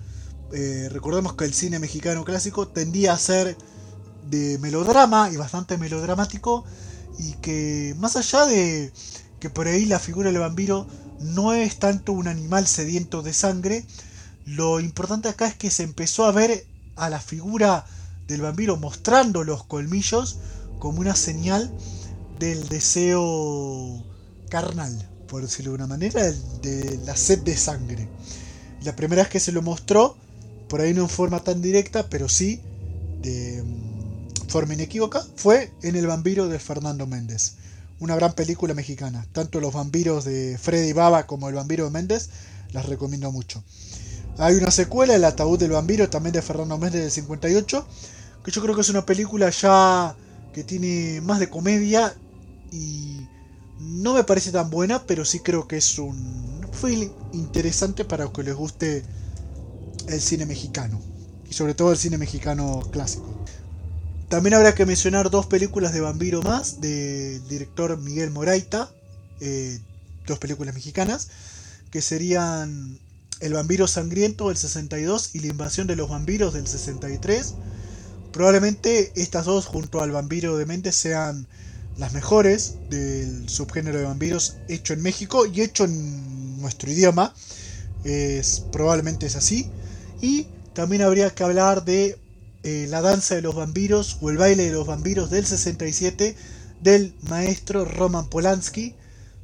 Eh, 0.52 0.88
recordemos 0.90 1.34
que 1.34 1.44
el 1.44 1.54
cine 1.54 1.78
mexicano 1.78 2.24
clásico 2.24 2.68
tendía 2.68 3.12
a 3.12 3.18
ser 3.18 3.56
de 4.28 4.58
melodrama 4.58 5.30
y 5.30 5.36
bastante 5.36 5.78
melodramático. 5.78 6.64
Y 7.18 7.34
que 7.34 7.94
más 7.98 8.16
allá 8.16 8.46
de 8.46 8.92
que 9.38 9.50
por 9.50 9.68
ahí 9.68 9.86
la 9.86 9.98
figura 9.98 10.30
del 10.30 10.40
vampiro 10.40 10.86
no 11.20 11.52
es 11.52 11.78
tanto 11.78 12.12
un 12.12 12.28
animal 12.28 12.66
sediento 12.66 13.22
de 13.22 13.32
sangre, 13.32 13.84
lo 14.46 14.80
importante 14.80 15.28
acá 15.28 15.46
es 15.46 15.54
que 15.54 15.70
se 15.70 15.82
empezó 15.82 16.24
a 16.24 16.32
ver 16.32 16.66
a 16.96 17.08
la 17.10 17.20
figura 17.20 17.86
del 18.26 18.42
vampiro 18.42 18.76
mostrando 18.76 19.44
los 19.44 19.64
colmillos 19.64 20.38
como 20.78 21.00
una 21.00 21.14
señal 21.14 21.72
del 22.38 22.68
deseo 22.68 24.04
carnal, 24.48 25.08
por 25.28 25.42
decirlo 25.42 25.72
de 25.72 25.76
una 25.76 25.86
manera, 25.86 26.22
de 26.62 26.98
la 27.04 27.16
sed 27.16 27.40
de 27.40 27.56
sangre. 27.56 28.08
La 28.82 28.96
primera 28.96 29.22
vez 29.22 29.30
que 29.30 29.40
se 29.40 29.52
lo 29.52 29.62
mostró, 29.62 30.16
por 30.68 30.80
ahí 30.80 30.94
no 30.94 31.02
en 31.02 31.08
forma 31.08 31.44
tan 31.44 31.60
directa, 31.60 32.08
pero 32.08 32.28
sí 32.28 32.60
de 33.20 33.62
mm, 33.62 34.48
forma 34.48 34.74
inequívoca, 34.74 35.24
fue 35.36 35.70
en 35.82 35.96
El 35.96 36.06
vampiro 36.06 36.48
de 36.48 36.58
Fernando 36.58 37.06
Méndez. 37.06 37.54
Una 37.98 38.16
gran 38.16 38.32
película 38.32 38.72
mexicana. 38.72 39.26
Tanto 39.32 39.60
los 39.60 39.74
vampiros 39.74 40.24
de 40.24 40.58
Freddy 40.58 40.92
Baba 40.94 41.26
como 41.26 41.48
El 41.48 41.56
vampiro 41.56 41.84
de 41.84 41.90
Méndez, 41.90 42.30
las 42.72 42.86
recomiendo 42.86 43.30
mucho. 43.30 43.62
Hay 44.40 44.54
una 44.54 44.70
secuela, 44.70 45.14
El 45.14 45.24
ataúd 45.24 45.58
del 45.58 45.72
vampiro, 45.72 46.08
también 46.08 46.32
de 46.32 46.40
Fernando 46.40 46.78
Méndez 46.78 47.02
del 47.02 47.10
58, 47.10 47.86
que 48.42 48.50
yo 48.50 48.62
creo 48.62 48.74
que 48.74 48.80
es 48.80 48.88
una 48.88 49.04
película 49.04 49.50
ya 49.50 50.16
que 50.54 50.64
tiene 50.64 51.20
más 51.20 51.40
de 51.40 51.50
comedia 51.50 52.14
y 52.72 53.28
no 53.78 54.14
me 54.14 54.24
parece 54.24 54.50
tan 54.50 54.70
buena, 54.70 55.04
pero 55.04 55.26
sí 55.26 55.40
creo 55.40 55.68
que 55.68 55.76
es 55.76 55.98
un 55.98 56.66
film 56.72 57.10
interesante 57.34 58.06
para 58.06 58.24
los 58.24 58.32
que 58.32 58.42
les 58.42 58.54
guste 58.54 59.04
el 60.08 60.20
cine 60.22 60.46
mexicano 60.46 60.98
y 61.50 61.52
sobre 61.52 61.74
todo 61.74 61.92
el 61.92 61.98
cine 61.98 62.16
mexicano 62.16 62.80
clásico. 62.90 63.44
También 64.30 64.54
habrá 64.54 64.74
que 64.74 64.86
mencionar 64.86 65.28
dos 65.28 65.44
películas 65.44 65.92
de 65.92 66.00
vampiro 66.00 66.40
más 66.40 66.80
del 66.80 67.46
director 67.46 67.98
Miguel 67.98 68.30
Moraita, 68.30 68.90
eh, 69.40 69.78
dos 70.26 70.38
películas 70.38 70.74
mexicanas, 70.74 71.28
que 71.90 72.00
serían 72.00 72.98
el 73.40 73.54
vampiro 73.54 73.86
sangriento 73.86 74.48
del 74.48 74.56
62 74.56 75.30
y 75.34 75.40
La 75.40 75.48
invasión 75.48 75.86
de 75.86 75.96
los 75.96 76.08
vampiros 76.08 76.52
del 76.54 76.66
63. 76.66 77.54
Probablemente 78.32 79.12
estas 79.16 79.46
dos 79.46 79.66
junto 79.66 80.02
al 80.02 80.12
vampiro 80.12 80.56
de 80.56 80.66
mente 80.66 80.92
sean 80.92 81.46
las 81.96 82.12
mejores 82.12 82.76
del 82.88 83.48
subgénero 83.48 83.98
de 83.98 84.04
vampiros 84.04 84.56
hecho 84.68 84.92
en 84.92 85.02
México 85.02 85.46
y 85.46 85.62
hecho 85.62 85.84
en 85.84 86.60
nuestro 86.60 86.90
idioma. 86.90 87.34
Es, 88.04 88.64
probablemente 88.72 89.26
es 89.26 89.36
así. 89.36 89.70
Y 90.20 90.46
también 90.74 91.02
habría 91.02 91.30
que 91.30 91.42
hablar 91.42 91.84
de 91.84 92.18
eh, 92.62 92.86
La 92.90 93.00
danza 93.00 93.34
de 93.34 93.42
los 93.42 93.54
vampiros 93.54 94.18
o 94.20 94.30
El 94.30 94.36
baile 94.36 94.64
de 94.64 94.72
los 94.72 94.86
vampiros 94.86 95.30
del 95.30 95.46
67 95.46 96.36
del 96.82 97.14
maestro 97.28 97.84
Roman 97.84 98.28
Polanski, 98.28 98.94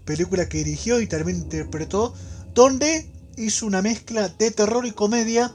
película 0.05 0.49
que 0.49 0.59
dirigió 0.59 1.01
y 1.01 1.07
también 1.07 1.39
interpretó, 1.39 2.15
donde 2.55 3.11
hizo 3.37 3.67
una 3.67 3.83
mezcla 3.83 4.29
de 4.29 4.51
terror 4.51 4.87
y 4.87 4.93
comedia, 4.93 5.53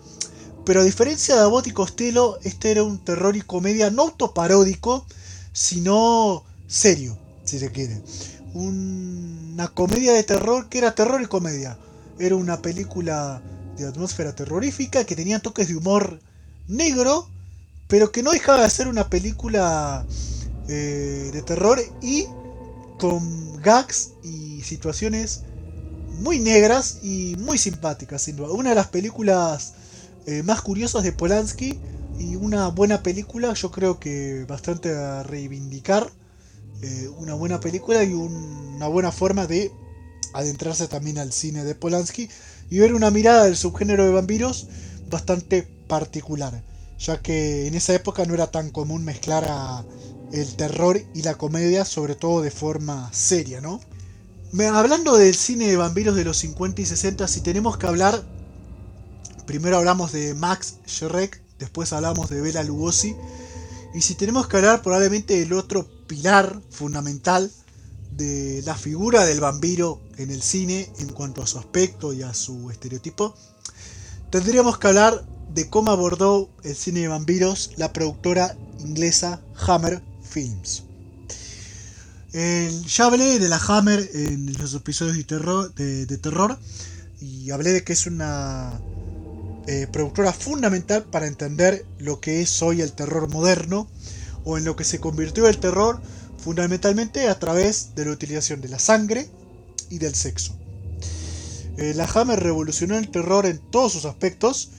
pero 0.65 0.81
a 0.81 0.83
diferencia 0.83 1.35
de 1.35 1.41
Abbott 1.41 1.67
y 1.67 1.71
Costello, 1.71 2.37
este 2.43 2.71
era 2.71 2.83
un 2.83 2.99
terror 2.99 3.35
y 3.35 3.41
comedia 3.41 3.89
no 3.89 4.03
autoparódico, 4.03 5.05
sino 5.53 6.43
serio, 6.67 7.17
si 7.43 7.59
se 7.59 7.71
quiere. 7.71 8.01
una 8.53 9.67
comedia 9.69 10.13
de 10.13 10.23
terror 10.23 10.67
que 10.69 10.77
era 10.79 10.93
terror 10.93 11.21
y 11.21 11.25
comedia. 11.25 11.77
Era 12.19 12.35
una 12.35 12.61
película 12.61 13.41
de 13.77 13.87
atmósfera 13.87 14.35
terrorífica 14.35 15.05
que 15.05 15.15
tenía 15.15 15.39
toques 15.39 15.69
de 15.69 15.75
humor 15.75 16.19
negro, 16.67 17.27
pero 17.87 18.11
que 18.11 18.23
no 18.23 18.31
dejaba 18.31 18.63
de 18.63 18.69
ser 18.69 18.87
una 18.87 19.09
película 19.09 20.05
eh, 20.67 21.29
de 21.33 21.41
terror 21.41 21.79
y 22.01 22.25
con 22.99 23.61
gags 23.61 24.11
y 24.23 24.61
situaciones 24.61 25.43
muy 26.21 26.39
negras 26.39 26.99
y 27.01 27.35
muy 27.39 27.57
simpáticas, 27.57 28.21
sin 28.21 28.35
duda. 28.35 28.51
Una 28.51 28.69
de 28.69 28.75
las 28.75 28.87
películas 28.87 29.73
eh, 30.27 30.43
más 30.43 30.61
curiosas 30.61 31.03
de 31.03 31.11
Polanski 31.11 31.79
y 32.19 32.35
una 32.35 32.67
buena 32.67 33.01
película, 33.01 33.53
yo 33.53 33.71
creo 33.71 33.99
que 33.99 34.45
bastante 34.47 34.95
a 34.95 35.23
reivindicar. 35.23 36.09
Eh, 36.83 37.09
una 37.17 37.33
buena 37.33 37.59
película 37.59 38.03
y 38.03 38.13
una 38.13 38.87
buena 38.87 39.11
forma 39.11 39.45
de 39.45 39.71
adentrarse 40.33 40.87
también 40.87 41.17
al 41.17 41.31
cine 41.31 41.63
de 41.63 41.75
Polanski 41.75 42.29
y 42.69 42.79
ver 42.79 42.93
una 42.93 43.11
mirada 43.11 43.45
del 43.45 43.57
subgénero 43.57 44.05
de 44.05 44.11
vampiros 44.11 44.67
bastante 45.09 45.63
particular, 45.87 46.63
ya 46.97 47.21
que 47.21 47.67
en 47.67 47.75
esa 47.75 47.93
época 47.93 48.25
no 48.25 48.33
era 48.33 48.47
tan 48.47 48.71
común 48.71 49.03
mezclar 49.03 49.45
a 49.47 49.85
el 50.31 50.55
terror 50.55 51.01
y 51.13 51.23
la 51.23 51.35
comedia, 51.35 51.83
sobre 51.83 52.15
todo 52.15 52.41
de 52.41 52.51
forma 52.51 53.11
seria, 53.11 53.59
¿no? 53.59 53.81
Hablando 54.59 55.17
del 55.17 55.33
cine 55.33 55.67
de 55.67 55.77
vampiros 55.77 56.15
de 56.15 56.25
los 56.25 56.37
50 56.37 56.81
y 56.81 56.85
60, 56.85 57.27
si 57.27 57.41
tenemos 57.41 57.77
que 57.77 57.87
hablar, 57.87 58.21
primero 59.45 59.77
hablamos 59.77 60.11
de 60.11 60.33
Max 60.33 60.75
Schreck, 60.87 61.41
después 61.57 61.93
hablamos 61.93 62.29
de 62.29 62.41
Bela 62.41 62.63
Lugosi, 62.63 63.15
y 63.93 64.01
si 64.01 64.15
tenemos 64.15 64.47
que 64.47 64.57
hablar 64.57 64.81
probablemente 64.81 65.39
del 65.39 65.53
otro 65.53 65.87
pilar 66.07 66.61
fundamental 66.69 67.49
de 68.11 68.61
la 68.65 68.75
figura 68.75 69.25
del 69.25 69.39
vampiro 69.39 70.01
en 70.17 70.31
el 70.31 70.41
cine 70.41 70.91
en 70.99 71.09
cuanto 71.09 71.41
a 71.41 71.47
su 71.47 71.57
aspecto 71.57 72.13
y 72.13 72.21
a 72.23 72.33
su 72.33 72.69
estereotipo, 72.71 73.35
tendríamos 74.29 74.77
que 74.77 74.87
hablar 74.87 75.25
de 75.53 75.69
cómo 75.69 75.91
abordó 75.91 76.49
el 76.63 76.75
cine 76.75 77.01
de 77.01 77.07
vampiros 77.07 77.71
la 77.77 77.93
productora 77.93 78.55
inglesa 78.79 79.41
Hammer 79.65 80.01
Films 80.23 80.90
ya 82.33 83.05
hablé 83.05 83.39
de 83.39 83.49
la 83.49 83.57
Hammer 83.57 84.09
en 84.13 84.53
los 84.57 84.73
episodios 84.73 85.17
de 85.17 85.23
terror, 85.23 85.73
de, 85.75 86.17
terror 86.17 86.57
y 87.19 87.51
hablé 87.51 87.71
de 87.71 87.83
que 87.83 87.93
es 87.93 88.07
una 88.07 88.79
eh, 89.67 89.87
productora 89.91 90.31
fundamental 90.31 91.03
para 91.03 91.27
entender 91.27 91.85
lo 91.99 92.19
que 92.19 92.41
es 92.41 92.61
hoy 92.61 92.81
el 92.81 92.93
terror 92.93 93.29
moderno 93.29 93.87
o 94.45 94.57
en 94.57 94.65
lo 94.65 94.75
que 94.75 94.83
se 94.83 94.99
convirtió 94.99 95.47
el 95.47 95.59
terror 95.59 96.01
fundamentalmente 96.37 97.27
a 97.27 97.37
través 97.37 97.93
de 97.95 98.05
la 98.05 98.11
utilización 98.11 98.61
de 98.61 98.69
la 98.69 98.79
sangre 98.79 99.29
y 99.89 99.99
del 99.99 100.15
sexo. 100.15 100.55
Eh, 101.77 101.93
la 101.95 102.05
Hammer 102.05 102.39
revolucionó 102.39 102.97
el 102.97 103.09
terror 103.09 103.45
en 103.45 103.59
todos 103.59 103.93
sus 103.93 104.05
aspectos, 104.05 104.69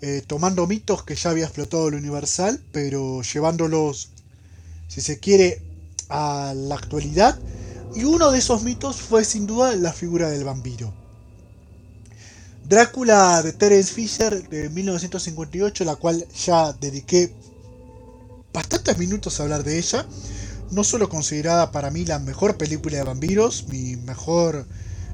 eh, 0.00 0.22
tomando 0.26 0.66
mitos 0.66 1.02
que 1.02 1.14
ya 1.14 1.30
había 1.30 1.44
explotado 1.44 1.90
lo 1.90 1.96
universal, 1.96 2.60
pero 2.72 3.22
llevándolos, 3.22 4.10
si 4.88 5.00
se 5.00 5.18
quiere, 5.18 5.62
a 6.12 6.52
la 6.54 6.74
actualidad 6.74 7.38
y 7.94 8.04
uno 8.04 8.30
de 8.30 8.38
esos 8.38 8.62
mitos 8.62 8.96
fue 8.96 9.24
sin 9.24 9.46
duda 9.46 9.74
la 9.76 9.92
figura 9.92 10.30
del 10.30 10.44
vampiro. 10.44 10.92
Drácula 12.68 13.42
de 13.42 13.52
Terence 13.52 13.92
Fisher 13.92 14.48
de 14.48 14.70
1958, 14.70 15.84
la 15.84 15.96
cual 15.96 16.26
ya 16.28 16.72
dediqué 16.72 17.34
bastantes 18.52 18.98
minutos 18.98 19.38
a 19.38 19.42
hablar 19.42 19.64
de 19.64 19.78
ella, 19.78 20.06
no 20.70 20.84
solo 20.84 21.08
considerada 21.08 21.70
para 21.72 21.90
mí 21.90 22.04
la 22.04 22.18
mejor 22.18 22.56
película 22.56 22.98
de 22.98 23.04
vampiros, 23.04 23.66
mi 23.68 23.96
mejor, 23.96 24.66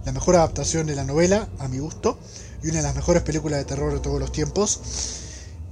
la 0.05 0.13
mejor 0.13 0.37
adaptación 0.37 0.87
de 0.87 0.95
la 0.95 1.05
novela, 1.05 1.49
a 1.59 1.69
mi 1.69 1.79
gusto, 1.79 2.19
y 2.63 2.69
una 2.69 2.79
de 2.79 2.83
las 2.83 2.95
mejores 2.97 3.23
películas 3.23 3.59
de 3.59 3.65
terror 3.65 3.93
de 3.93 4.01
todos 4.01 4.21
los 4.21 4.31
tiempos, 4.31 4.81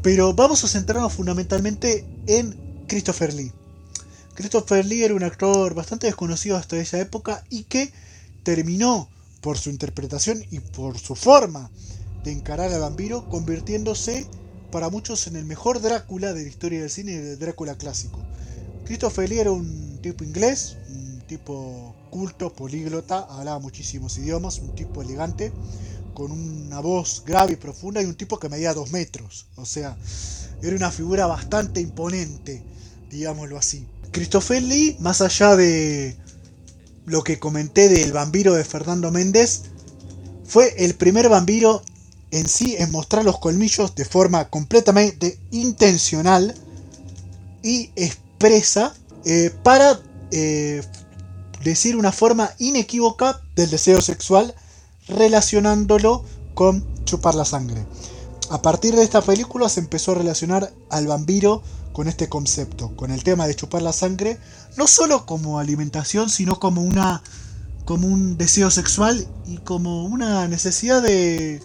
pero 0.02 0.34
vamos 0.34 0.64
a 0.64 0.68
centrarnos 0.68 1.12
fundamentalmente 1.12 2.04
en 2.26 2.84
Christopher 2.88 3.34
Lee. 3.34 3.52
Christopher 4.36 4.84
Lee 4.84 5.02
era 5.02 5.14
un 5.14 5.22
actor 5.22 5.72
bastante 5.72 6.08
desconocido 6.08 6.58
hasta 6.58 6.76
esa 6.76 7.00
época 7.00 7.42
y 7.48 7.64
que 7.64 7.90
terminó 8.42 9.08
por 9.40 9.56
su 9.56 9.70
interpretación 9.70 10.44
y 10.50 10.60
por 10.60 10.98
su 10.98 11.16
forma 11.16 11.70
de 12.22 12.32
encarar 12.32 12.70
al 12.70 12.82
vampiro, 12.82 13.30
convirtiéndose 13.30 14.26
para 14.70 14.90
muchos 14.90 15.26
en 15.26 15.36
el 15.36 15.46
mejor 15.46 15.80
Drácula 15.80 16.34
de 16.34 16.42
la 16.42 16.48
historia 16.48 16.80
del 16.80 16.90
cine 16.90 17.18
del 17.18 17.38
Drácula 17.38 17.78
clásico. 17.78 18.18
Christopher 18.84 19.26
Lee 19.26 19.38
era 19.38 19.52
un 19.52 20.00
tipo 20.02 20.22
inglés, 20.22 20.76
un 20.90 21.22
tipo 21.26 21.94
culto, 22.10 22.52
políglota, 22.52 23.20
hablaba 23.30 23.58
muchísimos 23.58 24.18
idiomas, 24.18 24.58
un 24.58 24.74
tipo 24.74 25.00
elegante, 25.00 25.50
con 26.12 26.30
una 26.30 26.80
voz 26.80 27.22
grave 27.24 27.54
y 27.54 27.56
profunda 27.56 28.02
y 28.02 28.04
un 28.04 28.16
tipo 28.16 28.38
que 28.38 28.50
medía 28.50 28.74
dos 28.74 28.92
metros. 28.92 29.46
O 29.56 29.64
sea, 29.64 29.96
era 30.60 30.76
una 30.76 30.90
figura 30.90 31.26
bastante 31.26 31.80
imponente, 31.80 32.62
digámoslo 33.08 33.56
así. 33.56 33.86
Christopher 34.12 34.62
Lee, 34.62 34.96
más 35.00 35.20
allá 35.20 35.56
de 35.56 36.16
lo 37.06 37.22
que 37.22 37.38
comenté 37.38 37.88
del 37.88 38.12
vampiro 38.12 38.54
de 38.54 38.64
Fernando 38.64 39.10
Méndez, 39.10 39.62
fue 40.44 40.74
el 40.84 40.94
primer 40.94 41.28
vampiro 41.28 41.82
en 42.30 42.48
sí 42.48 42.76
en 42.78 42.90
mostrar 42.90 43.24
los 43.24 43.38
colmillos 43.38 43.94
de 43.94 44.04
forma 44.04 44.48
completamente 44.48 45.38
intencional 45.50 46.54
y 47.62 47.90
expresa 47.96 48.94
eh, 49.24 49.50
para 49.62 50.00
eh, 50.30 50.82
decir 51.62 51.96
una 51.96 52.12
forma 52.12 52.50
inequívoca 52.58 53.40
del 53.54 53.70
deseo 53.70 54.00
sexual 54.00 54.54
relacionándolo 55.08 56.24
con 56.54 56.84
chupar 57.04 57.34
la 57.34 57.44
sangre. 57.44 57.84
A 58.50 58.62
partir 58.62 58.94
de 58.94 59.02
esta 59.02 59.22
película 59.22 59.68
se 59.68 59.80
empezó 59.80 60.12
a 60.12 60.16
relacionar 60.16 60.72
al 60.90 61.06
vampiro 61.06 61.62
con 61.96 62.08
este 62.08 62.28
concepto, 62.28 62.94
con 62.94 63.10
el 63.10 63.24
tema 63.24 63.46
de 63.46 63.54
chupar 63.54 63.80
la 63.80 63.94
sangre, 63.94 64.36
no 64.76 64.86
solo 64.86 65.24
como 65.24 65.58
alimentación, 65.58 66.28
sino 66.28 66.60
como 66.60 66.82
una 66.82 67.22
como 67.86 68.06
un 68.06 68.36
deseo 68.36 68.70
sexual 68.70 69.26
y 69.46 69.56
como 69.56 70.04
una 70.04 70.46
necesidad 70.46 71.00
de 71.00 71.62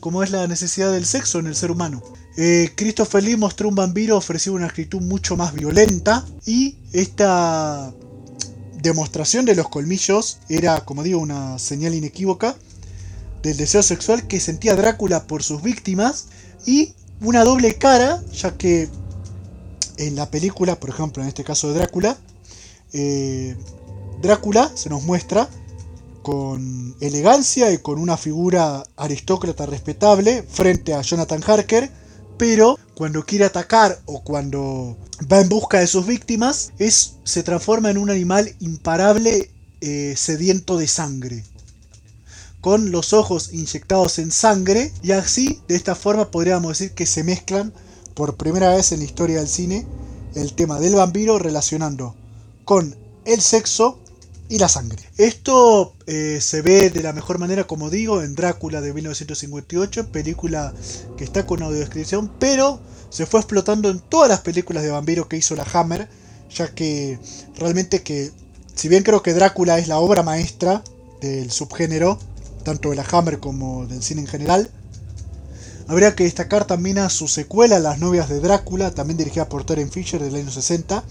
como 0.00 0.22
es 0.22 0.32
la 0.32 0.46
necesidad 0.48 0.92
del 0.92 1.06
sexo 1.06 1.38
en 1.38 1.46
el 1.46 1.56
ser 1.56 1.70
humano. 1.70 2.02
Eh, 2.36 2.72
Christopher 2.76 3.24
Lee 3.24 3.38
mostró 3.38 3.70
un 3.70 3.74
vampiro 3.74 4.18
ofrecido 4.18 4.54
una 4.54 4.66
actitud 4.66 5.00
mucho 5.00 5.34
más 5.34 5.54
violenta 5.54 6.26
y 6.44 6.76
esta 6.92 7.90
demostración 8.82 9.46
de 9.46 9.54
los 9.54 9.70
colmillos 9.70 10.40
era, 10.50 10.84
como 10.84 11.02
digo, 11.02 11.20
una 11.20 11.58
señal 11.58 11.94
inequívoca 11.94 12.54
del 13.42 13.56
deseo 13.56 13.82
sexual 13.82 14.26
que 14.28 14.40
sentía 14.40 14.76
Drácula 14.76 15.26
por 15.26 15.42
sus 15.42 15.62
víctimas 15.62 16.26
y 16.66 16.92
una 17.22 17.44
doble 17.44 17.78
cara, 17.78 18.22
ya 18.30 18.58
que 18.58 18.90
en 19.98 20.16
la 20.16 20.30
película, 20.30 20.78
por 20.80 20.90
ejemplo, 20.90 21.22
en 21.22 21.28
este 21.28 21.44
caso 21.44 21.68
de 21.68 21.74
Drácula, 21.74 22.16
eh, 22.92 23.56
Drácula 24.22 24.70
se 24.74 24.88
nos 24.88 25.02
muestra 25.02 25.48
con 26.22 26.96
elegancia 27.00 27.72
y 27.72 27.78
con 27.78 27.98
una 27.98 28.16
figura 28.16 28.82
aristócrata 28.96 29.66
respetable 29.66 30.42
frente 30.42 30.94
a 30.94 31.02
Jonathan 31.02 31.42
Harker, 31.46 31.90
pero 32.36 32.78
cuando 32.94 33.24
quiere 33.24 33.44
atacar 33.44 34.00
o 34.06 34.22
cuando 34.22 34.96
va 35.30 35.40
en 35.40 35.48
busca 35.48 35.80
de 35.80 35.86
sus 35.86 36.06
víctimas, 36.06 36.72
se 37.24 37.42
transforma 37.42 37.90
en 37.90 37.98
un 37.98 38.10
animal 38.10 38.54
imparable 38.60 39.50
eh, 39.80 40.14
sediento 40.16 40.78
de 40.78 40.88
sangre 40.88 41.44
con 42.60 42.90
los 42.90 43.12
ojos 43.12 43.52
inyectados 43.52 44.18
en 44.18 44.30
sangre 44.30 44.92
y 45.02 45.12
así 45.12 45.60
de 45.68 45.76
esta 45.76 45.94
forma 45.94 46.30
podríamos 46.30 46.78
decir 46.78 46.94
que 46.94 47.06
se 47.06 47.22
mezclan 47.22 47.72
por 48.18 48.34
primera 48.34 48.74
vez 48.74 48.90
en 48.90 48.98
la 48.98 49.04
historia 49.04 49.38
del 49.38 49.46
cine 49.46 49.86
el 50.34 50.52
tema 50.52 50.80
del 50.80 50.96
vampiro 50.96 51.38
relacionando 51.38 52.16
con 52.64 52.96
el 53.24 53.40
sexo 53.40 54.00
y 54.48 54.58
la 54.58 54.68
sangre. 54.68 54.98
Esto 55.18 55.94
eh, 56.08 56.40
se 56.40 56.60
ve 56.60 56.90
de 56.90 57.04
la 57.04 57.12
mejor 57.12 57.38
manera, 57.38 57.68
como 57.68 57.90
digo, 57.90 58.20
en 58.20 58.34
Drácula 58.34 58.80
de 58.80 58.92
1958, 58.92 60.10
película 60.10 60.74
que 61.16 61.22
está 61.22 61.46
con 61.46 61.62
audiodescripción, 61.62 62.28
pero 62.40 62.80
se 63.08 63.24
fue 63.24 63.38
explotando 63.38 63.88
en 63.88 64.00
todas 64.00 64.28
las 64.28 64.40
películas 64.40 64.82
de 64.82 64.90
vampiro 64.90 65.28
que 65.28 65.36
hizo 65.36 65.54
la 65.54 65.66
Hammer, 65.72 66.08
ya 66.52 66.74
que 66.74 67.20
realmente 67.56 68.02
que, 68.02 68.32
si 68.74 68.88
bien 68.88 69.04
creo 69.04 69.22
que 69.22 69.32
Drácula 69.32 69.78
es 69.78 69.86
la 69.86 70.00
obra 70.00 70.24
maestra 70.24 70.82
del 71.20 71.52
subgénero, 71.52 72.18
tanto 72.64 72.90
de 72.90 72.96
la 72.96 73.06
Hammer 73.12 73.38
como 73.38 73.86
del 73.86 74.02
cine 74.02 74.22
en 74.22 74.26
general, 74.26 74.72
habría 75.88 76.14
que 76.14 76.24
destacar 76.24 76.66
también 76.66 76.98
a 76.98 77.08
su 77.08 77.26
secuela, 77.26 77.78
Las 77.80 77.98
novias 77.98 78.28
de 78.28 78.40
Drácula, 78.40 78.92
también 78.92 79.16
dirigida 79.16 79.48
por 79.48 79.64
Terence 79.64 79.92
Fisher 79.92 80.22
del 80.22 80.36
año 80.36 80.50
60, 80.50 81.02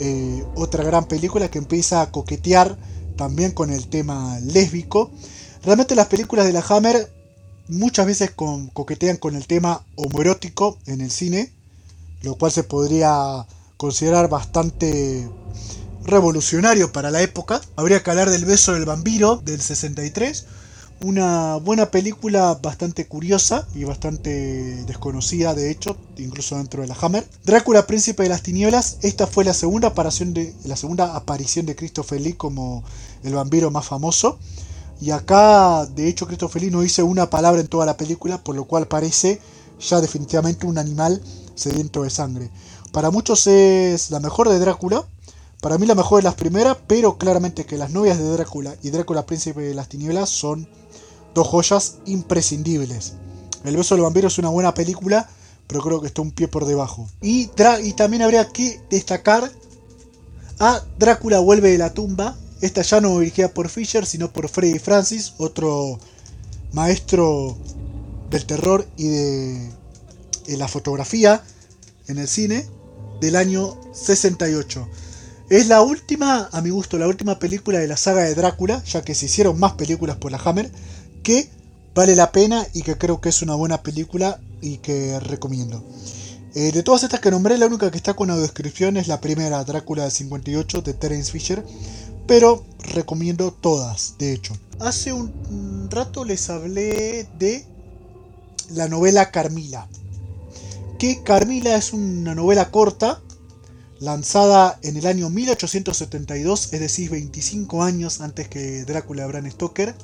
eh, 0.00 0.44
otra 0.56 0.82
gran 0.84 1.06
película 1.06 1.50
que 1.50 1.58
empieza 1.58 2.02
a 2.02 2.10
coquetear 2.10 2.76
también 3.16 3.52
con 3.52 3.70
el 3.70 3.86
tema 3.86 4.38
lésbico. 4.40 5.12
Realmente 5.62 5.94
las 5.94 6.08
películas 6.08 6.46
de 6.46 6.52
la 6.52 6.64
Hammer 6.68 7.12
muchas 7.68 8.06
veces 8.06 8.32
coquetean 8.32 9.16
con 9.16 9.36
el 9.36 9.46
tema 9.46 9.84
homoerótico 9.94 10.78
en 10.86 11.00
el 11.00 11.10
cine, 11.10 11.52
lo 12.22 12.34
cual 12.34 12.50
se 12.50 12.64
podría 12.64 13.46
considerar 13.76 14.28
bastante 14.28 15.28
revolucionario 16.04 16.92
para 16.92 17.12
la 17.12 17.22
época. 17.22 17.60
Habría 17.76 18.02
que 18.02 18.10
hablar 18.10 18.30
del 18.30 18.44
beso 18.44 18.74
del 18.74 18.84
vampiro 18.84 19.36
del 19.36 19.60
63, 19.60 20.46
una 21.02 21.56
buena 21.56 21.90
película 21.90 22.58
bastante 22.62 23.06
curiosa 23.06 23.66
y 23.74 23.84
bastante 23.84 24.84
desconocida, 24.84 25.54
de 25.54 25.70
hecho, 25.70 25.96
incluso 26.16 26.56
dentro 26.56 26.82
de 26.82 26.88
la 26.88 26.96
Hammer. 27.00 27.26
Drácula, 27.44 27.86
Príncipe 27.86 28.22
de 28.22 28.28
las 28.28 28.42
Tinieblas. 28.42 28.98
Esta 29.02 29.26
fue 29.26 29.44
la 29.44 29.54
segunda 29.54 29.88
aparición 29.88 30.32
de, 30.32 30.54
la 30.64 30.76
segunda 30.76 31.16
aparición 31.16 31.66
de 31.66 31.74
Christopher 31.74 32.20
Lee 32.20 32.34
como 32.34 32.84
el 33.24 33.34
vampiro 33.34 33.70
más 33.70 33.86
famoso. 33.86 34.38
Y 35.00 35.10
acá, 35.10 35.86
de 35.86 36.08
hecho, 36.08 36.26
Christopher 36.26 36.62
Lee 36.62 36.70
no 36.70 36.82
dice 36.82 37.02
una 37.02 37.28
palabra 37.28 37.60
en 37.60 37.66
toda 37.66 37.84
la 37.84 37.96
película, 37.96 38.42
por 38.42 38.54
lo 38.54 38.64
cual 38.64 38.86
parece 38.86 39.40
ya 39.80 40.00
definitivamente 40.00 40.66
un 40.66 40.78
animal 40.78 41.20
sediento 41.56 42.04
de 42.04 42.10
sangre. 42.10 42.50
Para 42.92 43.10
muchos 43.10 43.46
es 43.48 44.10
la 44.10 44.20
mejor 44.20 44.48
de 44.48 44.60
Drácula. 44.60 45.04
Para 45.60 45.78
mí 45.78 45.86
la 45.86 45.94
mejor 45.94 46.18
de 46.18 46.24
las 46.24 46.34
primeras, 46.34 46.76
pero 46.86 47.18
claramente 47.18 47.66
que 47.66 47.78
las 47.78 47.90
novias 47.90 48.18
de 48.18 48.24
Drácula 48.24 48.76
y 48.82 48.90
Drácula 48.90 49.26
Príncipe 49.26 49.62
de 49.62 49.74
las 49.74 49.88
Tinieblas 49.88 50.28
son 50.28 50.68
dos 51.34 51.48
joyas 51.48 51.98
imprescindibles. 52.06 53.14
El 53.64 53.76
beso 53.76 53.94
del 53.94 54.02
vampiro 54.02 54.28
es 54.28 54.38
una 54.38 54.48
buena 54.48 54.74
película, 54.74 55.28
pero 55.66 55.80
creo 55.80 56.00
que 56.00 56.08
está 56.08 56.22
un 56.22 56.32
pie 56.32 56.48
por 56.48 56.66
debajo. 56.66 57.08
Y, 57.20 57.50
y 57.82 57.92
también 57.92 58.22
habría 58.22 58.48
que 58.48 58.80
destacar 58.90 59.50
a 60.58 60.82
Drácula 60.98 61.38
vuelve 61.38 61.70
de 61.70 61.78
la 61.78 61.92
tumba. 61.92 62.36
Esta 62.60 62.82
ya 62.82 63.00
no 63.00 63.18
dirigida 63.18 63.52
por 63.52 63.68
Fisher, 63.68 64.06
sino 64.06 64.32
por 64.32 64.48
Freddy 64.48 64.78
Francis, 64.78 65.34
otro 65.38 65.98
maestro 66.72 67.56
del 68.30 68.46
terror 68.46 68.86
y 68.96 69.08
de, 69.08 69.70
de 70.46 70.56
la 70.56 70.68
fotografía 70.68 71.42
en 72.08 72.18
el 72.18 72.28
cine 72.28 72.66
del 73.20 73.36
año 73.36 73.76
68. 73.92 74.88
Es 75.50 75.68
la 75.68 75.82
última, 75.82 76.48
a 76.50 76.60
mi 76.60 76.70
gusto, 76.70 76.98
la 76.98 77.08
última 77.08 77.38
película 77.38 77.78
de 77.78 77.86
la 77.86 77.96
saga 77.96 78.22
de 78.22 78.34
Drácula, 78.34 78.82
ya 78.84 79.02
que 79.02 79.14
se 79.14 79.26
hicieron 79.26 79.58
más 79.58 79.72
películas 79.72 80.16
por 80.16 80.32
la 80.32 80.40
Hammer, 80.42 80.70
que 81.22 81.48
vale 81.94 82.16
la 82.16 82.32
pena 82.32 82.66
y 82.72 82.82
que 82.82 82.96
creo 82.96 83.20
que 83.20 83.28
es 83.28 83.42
una 83.42 83.54
buena 83.54 83.82
película 83.82 84.40
y 84.60 84.78
que 84.78 85.18
recomiendo. 85.20 85.84
Eh, 86.54 86.70
de 86.72 86.82
todas 86.82 87.02
estas 87.02 87.20
que 87.20 87.30
nombré, 87.30 87.56
la 87.56 87.66
única 87.66 87.90
que 87.90 87.96
está 87.96 88.14
con 88.14 88.28
descripción 88.28 88.96
es 88.96 89.08
la 89.08 89.20
primera, 89.20 89.64
Drácula 89.64 90.04
de 90.04 90.10
58, 90.10 90.82
de 90.82 90.94
Terence 90.94 91.32
Fisher, 91.32 91.64
pero 92.26 92.64
recomiendo 92.78 93.52
todas, 93.52 94.16
de 94.18 94.32
hecho. 94.32 94.54
Hace 94.78 95.12
un 95.12 95.88
rato 95.90 96.24
les 96.24 96.50
hablé 96.50 97.26
de 97.38 97.64
la 98.70 98.88
novela 98.88 99.30
Carmila, 99.30 99.88
que 100.98 101.22
Carmila 101.22 101.76
es 101.76 101.92
una 101.92 102.34
novela 102.34 102.70
corta, 102.70 103.20
lanzada 103.98 104.78
en 104.82 104.96
el 104.96 105.06
año 105.06 105.30
1872, 105.30 106.72
es 106.72 106.80
decir, 106.80 107.10
25 107.10 107.82
años 107.82 108.20
antes 108.20 108.48
que 108.48 108.84
Drácula 108.84 109.22
de 109.22 109.28
Bram 109.28 109.50
Stoker, 109.50 109.94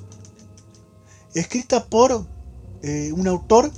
escrita 1.40 1.87
por 1.87 2.27
eh, 2.83 3.12
un 3.12 3.27
autor, 3.29 3.72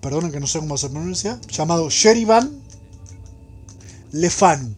perdonen 0.00 0.32
que 0.32 0.40
no 0.40 0.46
sé 0.46 0.58
cómo 0.58 0.76
se 0.76 0.90
pronuncia, 0.90 1.40
llamado 1.48 1.88
Sherivan 1.88 2.62
Lefanu. 4.12 4.74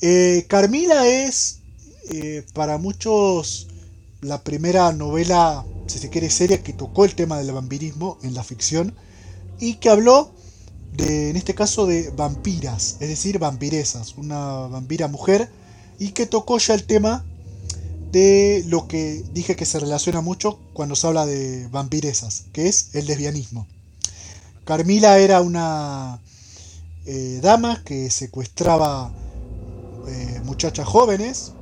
Eh, 0.00 0.46
Carmila 0.48 1.08
es 1.08 1.60
eh, 2.10 2.44
para 2.54 2.78
muchos 2.78 3.68
la 4.20 4.42
primera 4.42 4.92
novela, 4.92 5.64
si 5.86 5.98
se 5.98 6.08
quiere, 6.08 6.30
seria 6.30 6.62
que 6.62 6.72
tocó 6.72 7.04
el 7.04 7.14
tema 7.14 7.38
del 7.38 7.52
vampirismo 7.52 8.18
en 8.22 8.34
la 8.34 8.44
ficción 8.44 8.94
y 9.58 9.74
que 9.74 9.90
habló 9.90 10.32
de, 10.96 11.30
en 11.30 11.36
este 11.36 11.54
caso, 11.54 11.86
de 11.86 12.10
vampiras, 12.10 12.96
es 13.00 13.08
decir, 13.08 13.38
vampiresas, 13.38 14.16
una 14.16 14.66
vampira 14.68 15.08
mujer 15.08 15.50
y 15.98 16.10
que 16.10 16.26
tocó 16.26 16.58
ya 16.58 16.74
el 16.74 16.84
tema 16.84 17.24
de 18.10 18.64
lo 18.66 18.88
que 18.88 19.22
dije 19.32 19.56
que 19.56 19.66
se 19.66 19.80
relaciona 19.80 20.20
mucho 20.20 20.58
cuando 20.72 20.96
se 20.96 21.06
habla 21.06 21.26
de 21.26 21.68
vampiresas, 21.68 22.44
que 22.52 22.68
es 22.68 22.90
el 22.94 23.06
lesbianismo. 23.06 23.66
Carmila 24.64 25.18
era 25.18 25.40
una 25.40 26.20
eh, 27.06 27.40
dama 27.42 27.82
que 27.84 28.10
secuestraba 28.10 29.12
eh, 30.08 30.40
muchachas 30.44 30.86
jóvenes, 30.86 31.52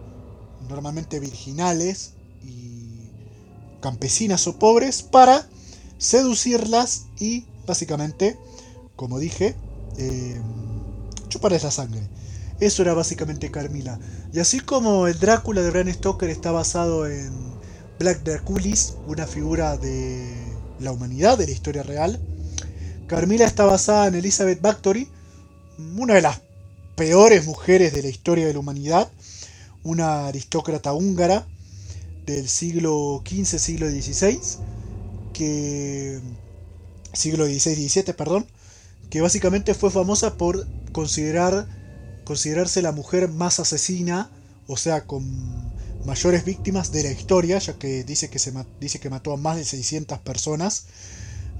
normalmente 0.68 1.20
virginales 1.20 2.12
y 2.44 3.10
campesinas 3.80 4.46
o 4.46 4.58
pobres, 4.58 5.02
para 5.02 5.48
seducirlas 5.98 7.06
y 7.18 7.44
básicamente, 7.66 8.38
como 8.96 9.18
dije, 9.18 9.54
eh, 9.98 10.40
chuparles 11.28 11.62
la 11.62 11.70
sangre. 11.70 12.08
Eso 12.60 12.82
era 12.82 12.94
básicamente 12.94 13.50
Carmila. 13.50 13.98
Y 14.32 14.38
así 14.38 14.60
como 14.60 15.06
el 15.06 15.18
Drácula 15.18 15.62
de 15.62 15.70
Bram 15.70 15.92
Stoker 15.92 16.30
está 16.30 16.52
basado 16.52 17.06
en 17.06 17.32
Black 17.98 18.22
Draculis, 18.22 18.94
una 19.06 19.26
figura 19.26 19.76
de 19.76 20.26
la 20.80 20.92
humanidad, 20.92 21.38
de 21.38 21.46
la 21.46 21.52
historia 21.52 21.82
real, 21.82 22.20
Carmila 23.06 23.44
está 23.44 23.64
basada 23.64 24.08
en 24.08 24.16
Elizabeth 24.16 24.60
Bathory, 24.60 25.08
una 25.96 26.14
de 26.14 26.22
las 26.22 26.40
peores 26.96 27.46
mujeres 27.46 27.92
de 27.92 28.02
la 28.02 28.08
historia 28.08 28.46
de 28.46 28.52
la 28.52 28.58
humanidad, 28.58 29.08
una 29.84 30.26
aristócrata 30.26 30.92
húngara 30.92 31.46
del 32.26 32.48
siglo 32.48 33.22
XV, 33.24 33.58
siglo 33.58 33.88
XVI, 33.88 34.40
que 35.32 36.20
siglo 37.12 37.46
XVI-XVII, 37.46 38.14
perdón, 38.14 38.46
que 39.08 39.20
básicamente 39.20 39.74
fue 39.74 39.90
famosa 39.90 40.36
por 40.36 40.66
considerar 40.90 41.68
considerarse 42.26 42.82
la 42.82 42.92
mujer 42.92 43.28
más 43.28 43.60
asesina, 43.60 44.28
o 44.66 44.76
sea, 44.76 45.06
con 45.06 45.24
mayores 46.04 46.44
víctimas 46.44 46.90
de 46.90 47.04
la 47.04 47.12
historia, 47.12 47.58
ya 47.58 47.78
que 47.78 48.02
dice 48.02 48.28
que, 48.28 48.40
se, 48.40 48.52
dice 48.80 48.98
que 48.98 49.08
mató 49.08 49.32
a 49.32 49.36
más 49.36 49.56
de 49.56 49.64
600 49.64 50.18
personas, 50.18 50.86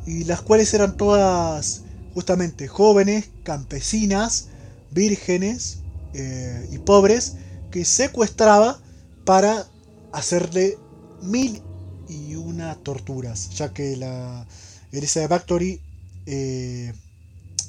y 0.06 0.24
las 0.24 0.42
cuales 0.42 0.74
eran 0.74 0.96
todas 0.96 1.82
justamente 2.14 2.66
jóvenes, 2.66 3.30
campesinas, 3.44 4.48
vírgenes 4.90 5.78
eh, 6.14 6.68
y 6.72 6.78
pobres, 6.78 7.34
que 7.70 7.84
secuestraba 7.84 8.80
para 9.24 9.66
hacerle 10.12 10.78
mil 11.22 11.62
y 12.08 12.34
una 12.34 12.74
torturas, 12.74 13.50
ya 13.50 13.72
que 13.72 13.96
la 13.96 14.46
Elisa 14.90 15.20
de 15.20 15.80
eh, 16.26 16.92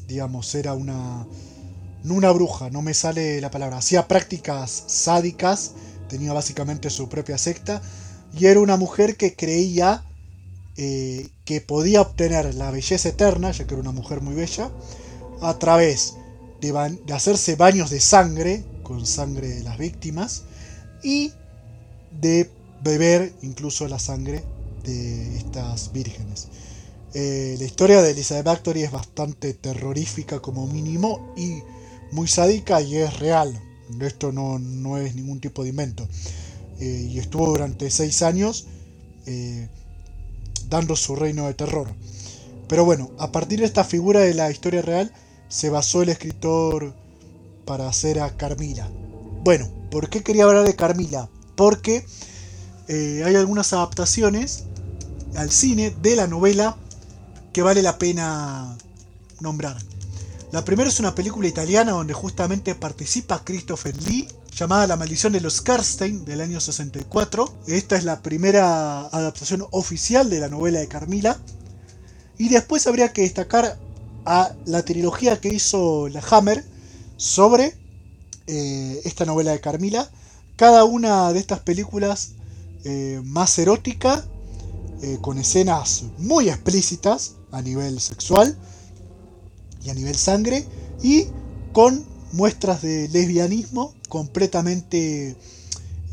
digamos, 0.08 0.56
era 0.56 0.74
una 0.74 1.28
una 2.12 2.32
bruja, 2.32 2.70
no 2.70 2.82
me 2.82 2.94
sale 2.94 3.42
la 3.42 3.52
palabra, 3.52 3.78
hacía 3.78 4.08
prácticas 4.08 4.84
sádicas, 4.88 5.74
tenía 6.10 6.34
básicamente 6.34 6.90
su 6.90 7.10
propia 7.10 7.38
secta, 7.38 7.82
y 8.38 8.46
era 8.46 8.60
una 8.60 8.78
mujer 8.78 9.18
que 9.18 9.36
creía 9.36 10.04
eh, 10.76 11.30
que 11.44 11.60
podía 11.60 12.02
obtener 12.02 12.54
la 12.54 12.70
belleza 12.72 13.10
eterna, 13.10 13.52
ya 13.52 13.66
que 13.66 13.74
era 13.74 13.82
una 13.82 13.92
mujer 13.92 14.22
muy 14.22 14.36
bella, 14.36 14.70
a 15.42 15.58
través 15.58 16.16
de, 16.62 17.14
hacerse 17.14 17.56
baños 17.56 17.90
de 17.90 18.00
sangre, 18.00 18.64
con 18.84 19.06
sangre 19.06 19.50
de 19.50 19.64
las 19.64 19.78
víctimas, 19.78 20.44
y 21.04 21.32
de 22.22 22.50
beber 22.84 23.34
incluso 23.42 23.88
la 23.88 24.00
sangre 24.00 24.44
de 24.84 25.38
estas 25.38 25.92
vírgenes. 25.92 26.48
Eh, 27.14 27.56
la 27.58 27.66
historia 27.66 28.02
de 28.02 28.12
Elizabeth 28.12 28.46
Bathory 28.46 28.84
es 28.84 28.92
bastante 28.92 29.54
terrorífica 29.54 30.40
como 30.40 30.68
mínimo 30.68 31.34
y 31.36 31.64
muy 32.12 32.28
sádica 32.28 32.82
y 32.82 32.98
es 32.98 33.20
real. 33.20 33.62
Esto 34.02 34.32
no, 34.32 34.98
es 34.98 35.16
ningún 35.16 35.40
tipo 35.40 35.64
de 35.64 35.70
invento. 35.70 36.08
Eh, 36.80 37.08
y 37.10 37.20
estuvo 37.20 37.48
durante 37.48 37.90
seis 37.90 38.22
años 38.22 38.68
eh, 39.26 39.68
dando 40.70 40.96
su 40.96 41.16
reino 41.16 41.48
de 41.48 41.54
terror. 41.54 41.88
Pero 42.68 42.86
bueno, 42.86 43.12
a 43.18 43.32
partir 43.32 43.60
de 43.60 43.66
esta 43.66 43.84
figura 43.84 44.20
de 44.20 44.34
la 44.34 44.52
historia 44.52 44.82
real 44.82 45.12
se 45.48 45.70
basó 45.70 46.02
el 46.02 46.10
escritor 46.10 46.94
para 47.66 47.88
hacer 47.88 48.20
a 48.20 48.36
Carmila. 48.36 48.90
Bueno, 49.44 49.70
¿por 49.90 50.10
qué 50.10 50.22
quería 50.22 50.44
hablar 50.44 50.66
de 50.66 50.76
Carmila? 50.76 51.30
Porque 51.56 52.06
eh, 52.88 53.24
hay 53.26 53.36
algunas 53.36 53.74
adaptaciones 53.74 54.66
al 55.36 55.52
cine 55.52 55.96
de 56.02 56.16
la 56.16 56.28
novela 56.28 56.78
que 57.54 57.62
vale 57.62 57.82
la 57.82 57.98
pena 57.98 58.78
nombrar. 59.40 59.78
La 60.52 60.64
primera 60.64 60.90
es 60.90 61.02
una 61.02 61.14
película 61.14 61.46
italiana 61.46 61.92
donde 61.92 62.14
justamente 62.14 62.74
participa 62.74 63.44
Christopher 63.44 64.02
Lee, 64.04 64.30
llamada 64.56 64.88
La 64.88 64.96
maldición 64.96 65.34
de 65.34 65.42
los 65.42 65.62
Karstein 65.62 66.24
del 66.24 66.40
año 66.40 66.62
64. 66.62 67.54
Esta 67.68 67.98
es 67.98 68.06
la 68.06 68.22
primera 68.22 69.02
adaptación 69.08 69.66
oficial 69.72 70.30
de 70.30 70.40
la 70.40 70.48
novela 70.48 70.80
de 70.80 70.88
Carmila. 70.88 71.38
Y 72.38 72.48
después 72.48 72.88
habría 72.88 73.12
que 73.12 73.24
destacar 73.24 73.78
a 74.24 74.54
la 74.66 74.84
trilogía 74.84 75.42
que 75.42 75.50
hizo 75.50 76.08
la 76.08 76.22
Hammer 76.32 76.64
sobre 77.18 77.76
eh, 78.48 79.02
esta 79.04 79.26
novela 79.26 79.52
de 79.52 79.60
Carmila. 79.60 80.10
Cada 80.56 80.86
una 80.86 81.34
de 81.34 81.40
estas 81.40 81.60
películas 81.60 82.36
eh, 82.86 83.20
más 83.26 83.60
erótica, 83.60 84.26
eh, 85.02 85.18
con 85.20 85.40
escenas 85.40 86.06
muy 86.18 86.48
explícitas 86.48 87.34
a 87.52 87.62
nivel 87.62 88.00
sexual 88.00 88.58
y 89.88 89.90
a 89.90 89.94
nivel 89.94 90.16
sangre 90.16 90.66
y 91.02 91.28
con 91.72 92.06
muestras 92.34 92.82
de 92.82 93.08
lesbianismo 93.08 93.94
completamente 94.10 95.36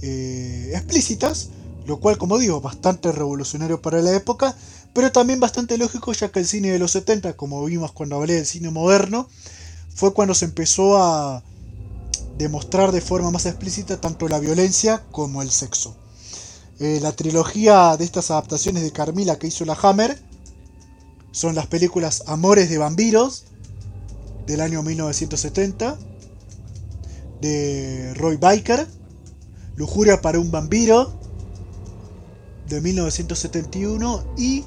eh, 0.03 0.71
explícitas, 0.75 1.49
lo 1.87 1.99
cual 1.99 2.17
como 2.17 2.39
digo 2.39 2.61
bastante 2.61 3.11
revolucionario 3.11 3.83
para 3.83 4.01
la 4.01 4.15
época, 4.15 4.57
pero 4.93 5.11
también 5.11 5.41
bastante 5.41 5.77
lógico 5.77 6.13
ya 6.13 6.31
que 6.31 6.39
el 6.39 6.47
cine 6.47 6.71
de 6.71 6.79
los 6.79 6.93
70, 6.93 7.35
como 7.35 7.65
vimos 7.65 7.93
cuando 7.93 8.17
hablé 8.17 8.35
del 8.35 8.47
cine 8.47 8.71
moderno, 8.71 9.29
fue 9.95 10.15
cuando 10.15 10.35
se 10.35 10.45
empezó 10.45 10.97
a 10.97 11.43
demostrar 12.39 12.93
de 12.93 13.01
forma 13.01 13.31
más 13.31 13.47
explícita 13.47 14.01
tanto 14.01 14.29
la 14.29 14.39
violencia 14.39 15.03
como 15.11 15.43
el 15.43 15.51
sexo. 15.51 15.97
Eh, 16.79 16.99
la 17.01 17.13
trilogía 17.13 17.97
de 17.97 18.05
estas 18.05 18.31
adaptaciones 18.31 18.83
de 18.83 18.93
Carmila 18.93 19.39
que 19.39 19.47
hizo 19.47 19.65
la 19.65 19.79
Hammer 19.81 20.21
son 21.31 21.55
las 21.55 21.67
películas 21.67 22.25
Amores 22.27 22.69
de 22.71 22.79
Vampiros, 22.79 23.45
del 24.47 24.61
año 24.61 24.83
1970 24.83 25.99
de 27.41 28.15
Roy 28.15 28.37
Biker, 28.37 28.87
Lujuria 29.77 30.21
para 30.21 30.39
un 30.39 30.51
vampiro 30.51 31.19
de 32.69 32.81
1971 32.81 34.25
y 34.39 34.65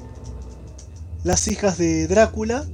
Las 1.24 1.48
hijas 1.48 1.78
de 1.78 2.06
Drácula 2.06 2.66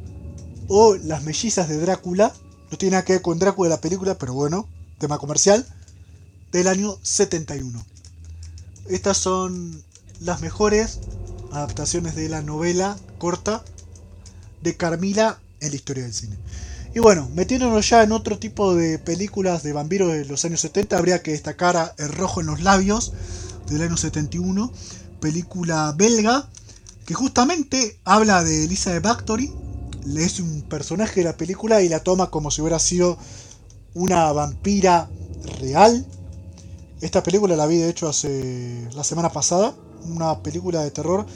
o 0.69 0.97
Las 0.97 1.23
mellizas 1.23 1.69
de 1.69 1.79
Drácula, 1.79 2.33
no 2.71 2.79
tiene 2.79 2.93
nada 2.93 3.05
que 3.05 3.15
ver 3.15 3.23
con 3.23 3.39
Drácula 3.39 3.71
la 3.71 3.81
película, 3.81 4.19
pero 4.19 4.35
bueno, 4.35 4.69
tema 4.99 5.19
comercial, 5.19 5.67
del 6.53 6.69
año 6.69 6.99
71. 7.03 7.85
Estas 8.89 9.17
son 9.17 9.83
las 10.21 10.41
mejores 10.41 11.01
adaptaciones 11.53 12.15
de 12.15 12.29
la 12.29 12.43
novela 12.43 12.97
corta 13.19 13.65
de 14.63 14.77
Carmila 14.77 15.39
en 15.61 15.71
la 15.71 15.77
historia 15.77 16.03
del 16.03 16.13
cine. 16.13 16.37
Y 16.95 17.01
bueno, 17.01 17.29
metiéndonos 17.35 17.91
ya 17.91 18.05
en 18.05 18.13
otro 18.13 18.39
tipo 18.39 18.77
de 18.77 19.01
películas 19.01 19.65
de 19.65 19.73
vampiros 19.73 20.13
de 20.13 20.27
los 20.27 20.45
años 20.45 20.61
70, 20.61 20.97
habría 20.97 21.23
que 21.23 21.33
destacar 21.33 21.77
a 21.77 21.93
El 21.99 22.13
Rojo 22.13 22.41
en 22.41 22.47
los 22.47 22.63
Labios 22.63 23.13
del 23.69 23.83
año 23.83 23.97
71, 23.97 24.71
película 25.21 25.93
belga, 25.97 26.49
que 27.05 27.15
justamente 27.15 27.99
habla 28.05 28.45
de 28.45 28.67
Elizabeth 28.67 29.03
Bathory, 29.03 29.53
le 30.07 30.25
es 30.25 30.39
un 30.39 30.63
personaje 30.63 31.21
de 31.21 31.25
la 31.25 31.37
película 31.37 31.83
y 31.83 31.89
la 31.89 31.99
toma 31.99 32.31
como 32.31 32.53
si 32.53 32.61
hubiera 32.61 32.79
sido 32.79 33.19
una 33.95 34.31
vampira 34.31 35.11
real. 35.61 36.07
Esta 37.01 37.25
película 37.25 37.57
la 37.57 37.67
vi 37.67 37.79
de 37.79 37.89
hecho 37.89 38.09
hace 38.09 38.89
la 38.95 39.03
semana 39.03 39.31
pasada, 39.31 39.75
una 40.05 40.39
película 40.45 40.85
de 40.85 40.93
terror 40.93 41.27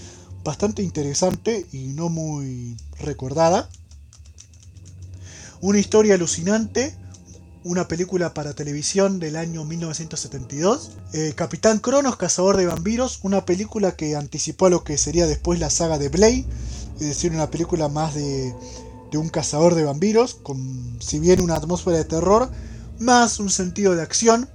bastante 0.44 0.84
interesante 0.84 1.66
y 1.72 1.88
no 1.88 2.10
muy 2.10 2.76
recordada. 3.00 3.68
Una 5.60 5.80
historia 5.80 6.14
alucinante, 6.14 6.94
una 7.64 7.88
película 7.88 8.32
para 8.32 8.52
televisión 8.52 9.18
del 9.18 9.34
año 9.34 9.64
1972. 9.64 10.92
Eh, 11.12 11.32
Capitán 11.34 11.80
Cronos, 11.80 12.16
Cazador 12.16 12.56
de 12.56 12.66
Vampiros, 12.66 13.18
una 13.24 13.44
película 13.44 13.96
que 13.96 14.14
anticipó 14.14 14.66
a 14.66 14.70
lo 14.70 14.84
que 14.84 14.96
sería 14.96 15.26
después 15.26 15.58
la 15.58 15.68
saga 15.68 15.98
de 15.98 16.10
Blade, 16.10 16.44
es 17.00 17.06
decir, 17.08 17.32
una 17.32 17.50
película 17.50 17.88
más 17.88 18.14
de, 18.14 18.54
de 19.10 19.18
un 19.18 19.30
cazador 19.30 19.74
de 19.74 19.82
vampiros, 19.82 20.34
con 20.36 20.96
si 21.00 21.18
bien 21.18 21.40
una 21.40 21.56
atmósfera 21.56 21.96
de 21.96 22.04
terror, 22.04 22.48
más 23.00 23.40
un 23.40 23.50
sentido 23.50 23.96
de 23.96 24.02
acción. 24.02 24.48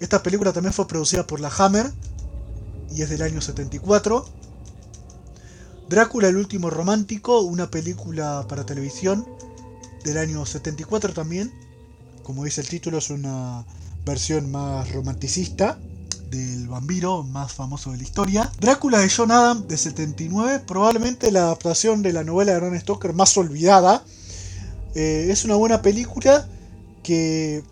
Esta 0.00 0.22
película 0.22 0.54
también 0.54 0.72
fue 0.72 0.88
producida 0.88 1.26
por 1.26 1.40
la 1.40 1.50
Hammer 1.58 1.92
y 2.94 3.02
es 3.02 3.10
del 3.10 3.20
año 3.20 3.42
74. 3.42 4.24
Drácula 5.90 6.28
el 6.28 6.38
último 6.38 6.70
romántico, 6.70 7.40
una 7.40 7.70
película 7.70 8.46
para 8.48 8.64
televisión 8.64 9.26
del 10.04 10.18
año 10.18 10.44
74 10.44 11.12
también. 11.12 11.52
Como 12.22 12.44
dice 12.44 12.60
el 12.60 12.68
título, 12.68 12.98
es 12.98 13.10
una 13.10 13.64
versión 14.04 14.50
más 14.50 14.90
romanticista 14.92 15.78
del 16.30 16.68
vampiro 16.68 17.22
más 17.22 17.52
famoso 17.52 17.92
de 17.92 17.98
la 17.98 18.02
historia. 18.02 18.52
Drácula 18.60 19.00
de 19.00 19.10
John 19.14 19.30
Adam 19.30 19.66
de 19.66 19.76
79, 19.76 20.60
probablemente 20.66 21.30
la 21.30 21.40
adaptación 21.40 22.02
de 22.02 22.12
la 22.12 22.24
novela 22.24 22.52
de 22.52 22.60
Bram 22.60 22.78
Stoker 22.78 23.12
más 23.12 23.36
olvidada. 23.36 24.04
Eh, 24.94 25.28
es 25.30 25.44
una 25.44 25.54
buena 25.54 25.80
película 25.80 26.46
que 27.02 27.62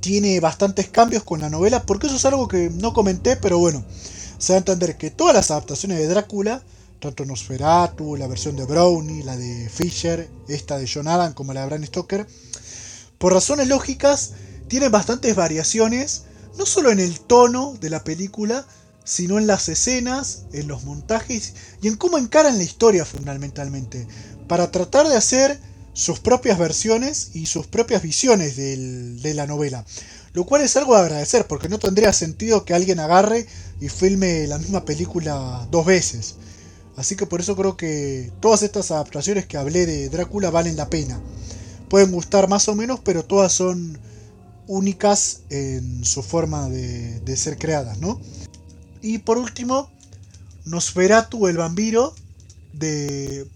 tiene 0.00 0.40
bastantes 0.40 0.88
cambios 0.88 1.22
con 1.22 1.40
la 1.40 1.50
novela, 1.50 1.82
porque 1.84 2.06
eso 2.06 2.16
es 2.16 2.24
algo 2.24 2.48
que 2.48 2.70
no 2.70 2.92
comenté, 2.92 3.36
pero 3.36 3.58
bueno, 3.58 3.84
se 4.38 4.52
va 4.52 4.56
a 4.56 4.58
entender 4.58 4.96
que 4.96 5.10
todas 5.10 5.34
las 5.34 5.50
adaptaciones 5.50 5.98
de 5.98 6.06
Drácula 6.06 6.62
tanto 7.04 7.26
Nosferatu, 7.26 8.16
la 8.16 8.26
versión 8.26 8.56
de 8.56 8.64
Brownie, 8.64 9.22
la 9.24 9.36
de 9.36 9.68
Fisher, 9.68 10.26
esta 10.48 10.78
de 10.78 10.88
John 10.90 11.06
Adam 11.06 11.34
como 11.34 11.52
la 11.52 11.60
de 11.60 11.66
Bram 11.66 11.84
Stoker, 11.84 12.26
por 13.18 13.34
razones 13.34 13.68
lógicas, 13.68 14.32
tiene 14.68 14.88
bastantes 14.88 15.36
variaciones, 15.36 16.22
no 16.56 16.64
solo 16.64 16.90
en 16.90 17.00
el 17.00 17.20
tono 17.20 17.76
de 17.78 17.90
la 17.90 18.04
película, 18.04 18.64
sino 19.04 19.38
en 19.38 19.46
las 19.46 19.68
escenas, 19.68 20.44
en 20.54 20.66
los 20.66 20.84
montajes 20.84 21.52
y 21.82 21.88
en 21.88 21.96
cómo 21.96 22.16
encaran 22.16 22.56
la 22.56 22.64
historia 22.64 23.04
fundamentalmente, 23.04 24.06
para 24.48 24.70
tratar 24.70 25.06
de 25.06 25.16
hacer 25.16 25.60
sus 25.92 26.20
propias 26.20 26.58
versiones 26.58 27.32
y 27.34 27.44
sus 27.44 27.66
propias 27.66 28.02
visiones 28.02 28.56
de 28.56 29.34
la 29.34 29.46
novela. 29.46 29.84
Lo 30.32 30.46
cual 30.46 30.62
es 30.62 30.74
algo 30.78 30.94
de 30.94 31.02
agradecer, 31.02 31.46
porque 31.46 31.68
no 31.68 31.78
tendría 31.78 32.14
sentido 32.14 32.64
que 32.64 32.72
alguien 32.72 32.98
agarre 32.98 33.46
y 33.78 33.90
filme 33.90 34.46
la 34.46 34.56
misma 34.56 34.86
película 34.86 35.68
dos 35.70 35.84
veces. 35.84 36.36
Así 36.96 37.16
que 37.16 37.26
por 37.26 37.40
eso 37.40 37.56
creo 37.56 37.76
que 37.76 38.30
todas 38.40 38.62
estas 38.62 38.90
adaptaciones 38.90 39.46
que 39.46 39.56
hablé 39.56 39.86
de 39.86 40.08
Drácula 40.08 40.50
valen 40.50 40.76
la 40.76 40.90
pena. 40.90 41.20
Pueden 41.88 42.12
gustar 42.12 42.48
más 42.48 42.68
o 42.68 42.74
menos, 42.74 43.00
pero 43.04 43.24
todas 43.24 43.52
son 43.52 43.98
únicas 44.66 45.42
en 45.50 46.04
su 46.04 46.22
forma 46.22 46.68
de, 46.68 47.36
ser 47.36 47.58
creadas, 47.58 47.98
¿no? 47.98 48.20
Y 49.02 49.18
por 49.18 49.38
último, 49.38 49.90
Nosferatu 50.64 51.46
el 51.48 51.58
vampiro 51.58 52.14
de 52.72 53.46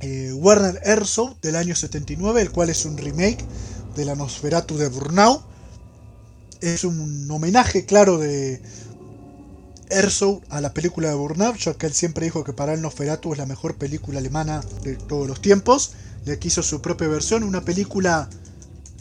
eh, 0.00 0.32
Werner 0.34 0.80
Herzog 0.84 1.40
del 1.40 1.56
año 1.56 1.74
79, 1.74 2.42
el 2.42 2.50
cual 2.50 2.68
es 2.68 2.84
un 2.84 2.98
remake 2.98 3.44
de 3.96 4.04
la 4.04 4.14
Nosferatu 4.14 4.76
de 4.76 4.88
Burnau. 4.88 5.42
Es 6.60 6.84
un 6.84 7.28
homenaje 7.30 7.86
claro 7.86 8.18
de 8.18 8.60
Herzog 9.92 10.42
a 10.48 10.60
la 10.60 10.72
película 10.72 11.08
de 11.08 11.14
Burnau, 11.14 11.54
ya 11.54 11.74
que 11.74 11.86
él 11.86 11.92
siempre 11.92 12.24
dijo 12.24 12.44
que 12.44 12.52
para 12.52 12.74
él 12.74 12.80
Nosferatu 12.80 13.32
es 13.32 13.38
la 13.38 13.46
mejor 13.46 13.76
película 13.76 14.18
alemana 14.18 14.62
de 14.82 14.96
todos 14.96 15.28
los 15.28 15.40
tiempos. 15.40 15.92
Le 16.24 16.38
quiso 16.38 16.62
su 16.62 16.80
propia 16.80 17.08
versión, 17.08 17.42
una 17.42 17.62
película 17.62 18.28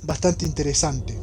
bastante 0.03 0.45
interesante. 0.45 1.17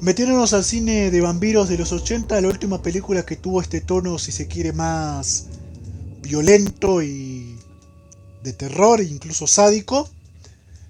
Metiéndonos 0.00 0.52
al 0.54 0.64
cine 0.64 1.10
de 1.10 1.20
vampiros 1.20 1.68
de 1.68 1.76
los 1.76 1.92
80, 1.92 2.40
la 2.40 2.48
última 2.48 2.80
película 2.80 3.26
que 3.26 3.36
tuvo 3.36 3.60
este 3.60 3.80
tono, 3.80 4.18
si 4.18 4.32
se 4.32 4.46
quiere, 4.46 4.72
más 4.72 5.46
violento 6.22 7.02
y 7.02 7.58
de 8.42 8.52
terror, 8.52 9.02
incluso 9.02 9.46
sádico, 9.46 10.08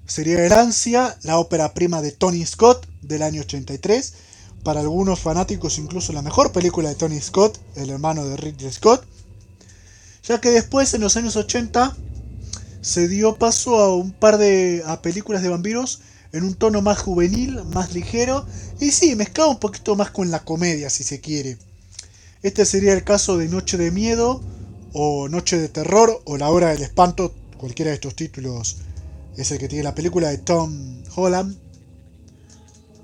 sería 0.07 0.45
Erancia, 0.45 1.19
la 1.23 1.39
ópera 1.39 1.75
prima 1.75 2.03
de 2.03 2.13
Tony 2.13 2.45
Scott 2.47 2.87
del 3.03 3.23
año 3.23 3.41
83. 3.41 4.15
Para 4.63 4.81
algunos 4.81 5.21
fanáticos, 5.21 5.79
incluso 5.79 6.13
la 6.13 6.23
mejor 6.23 6.53
película 6.53 6.89
de 6.89 6.95
Tony 6.95 7.21
Scott, 7.21 7.59
el 7.77 7.91
hermano 7.91 8.25
de 8.25 8.37
Ridley 8.37 8.71
Scott. 8.73 9.05
Ya 10.25 10.41
que 10.41 10.51
después, 10.51 10.93
en 10.95 11.01
los 11.01 11.17
años 11.17 11.37
80, 11.37 11.97
se 12.83 13.09
dio 13.09 13.37
paso 13.37 13.79
a 13.79 13.95
un 13.95 14.13
par 14.13 14.39
de 14.39 14.83
a 14.87 15.01
películas 15.03 15.43
de 15.43 15.49
vampiros 15.49 16.01
en 16.33 16.45
un 16.45 16.55
tono 16.55 16.83
más 16.83 16.99
juvenil, 16.99 17.65
más 17.65 17.95
ligero, 17.95 18.47
y 18.81 18.91
sí, 18.91 19.17
mezclado 19.17 19.51
un 19.51 19.59
poquito 19.59 19.97
más 19.97 20.11
con 20.11 20.31
la 20.31 20.45
comedia, 20.45 20.91
si 20.91 21.05
se 21.05 21.21
quiere. 21.21 21.59
Este 22.43 22.65
sería 22.65 22.93
el 22.93 23.05
caso 23.05 23.37
de 23.37 23.49
Noche 23.49 23.77
de 23.77 23.91
Miedo, 23.91 24.41
o 24.93 25.29
Noche 25.29 25.59
de 25.59 25.69
Terror, 25.69 26.23
o 26.25 26.37
La 26.37 26.51
Hora 26.51 26.69
del 26.69 26.83
Espanto, 26.83 27.35
cualquiera 27.57 27.91
de 27.91 27.97
estos 27.97 28.15
títulos 28.15 28.77
es 29.37 29.51
el 29.51 29.59
que 29.59 29.69
tiene 29.69 29.85
la 29.85 29.95
película 29.95 30.29
de 30.29 30.39
Tom 30.39 31.03
Holland, 31.15 31.57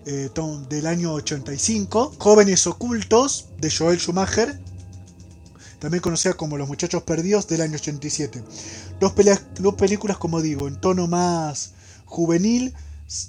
eh, 0.06 0.30
del 0.68 0.86
año 0.86 1.12
85, 1.14 2.14
Jóvenes 2.18 2.66
Ocultos, 2.66 3.46
de 3.58 3.70
Joel 3.70 3.98
Schumacher, 3.98 4.58
también 5.78 6.00
conocida 6.00 6.34
como 6.34 6.56
Los 6.56 6.68
Muchachos 6.68 7.02
Perdidos, 7.02 7.46
del 7.48 7.60
año 7.60 7.74
87. 7.74 8.42
Dos, 9.00 9.12
dos 9.58 9.74
películas, 9.74 10.16
como 10.16 10.40
digo, 10.40 10.68
en 10.68 10.80
tono 10.80 11.06
más 11.06 11.72
juvenil, 12.04 12.72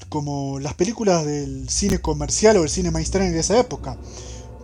como 0.09 0.59
las 0.59 0.73
películas 0.75 1.25
del 1.25 1.69
cine 1.69 1.99
comercial 1.99 2.57
o 2.57 2.63
el 2.63 2.69
cine 2.69 2.91
mainstream 2.91 3.31
de 3.31 3.39
esa 3.39 3.59
época. 3.59 3.97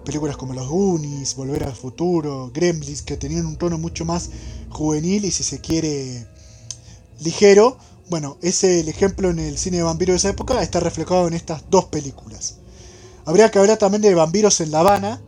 Películas 0.06 0.38
como 0.38 0.54
Los 0.54 0.68
Goonies, 0.68 1.36
Volver 1.36 1.64
al 1.64 1.76
Futuro, 1.76 2.52
Gremlins, 2.54 3.02
que 3.02 3.18
tenían 3.18 3.46
un 3.46 3.56
tono 3.56 3.78
mucho 3.78 4.06
más 4.06 4.30
juvenil 4.70 5.26
y 5.26 5.32
si 5.32 5.44
se 5.44 5.62
quiere 5.62 6.28
ligero. 7.22 7.78
Bueno, 8.10 8.38
ese 8.42 8.82
el 8.82 8.90
ejemplo 8.90 9.30
en 9.30 9.40
el 9.40 9.58
cine 9.58 9.78
de 9.78 9.84
vampiros 9.84 10.14
de 10.14 10.18
esa 10.18 10.30
época 10.30 10.62
está 10.62 10.80
reflejado 10.80 11.28
en 11.28 11.34
estas 11.34 11.64
dos 11.70 11.86
películas. 11.86 12.58
Habría 13.26 13.50
que 13.50 13.60
hablar 13.60 13.78
también 13.78 14.02
de 14.02 14.14
Vampiros 14.14 14.60
en 14.60 14.72
La 14.72 14.82
Habana, 14.82 15.22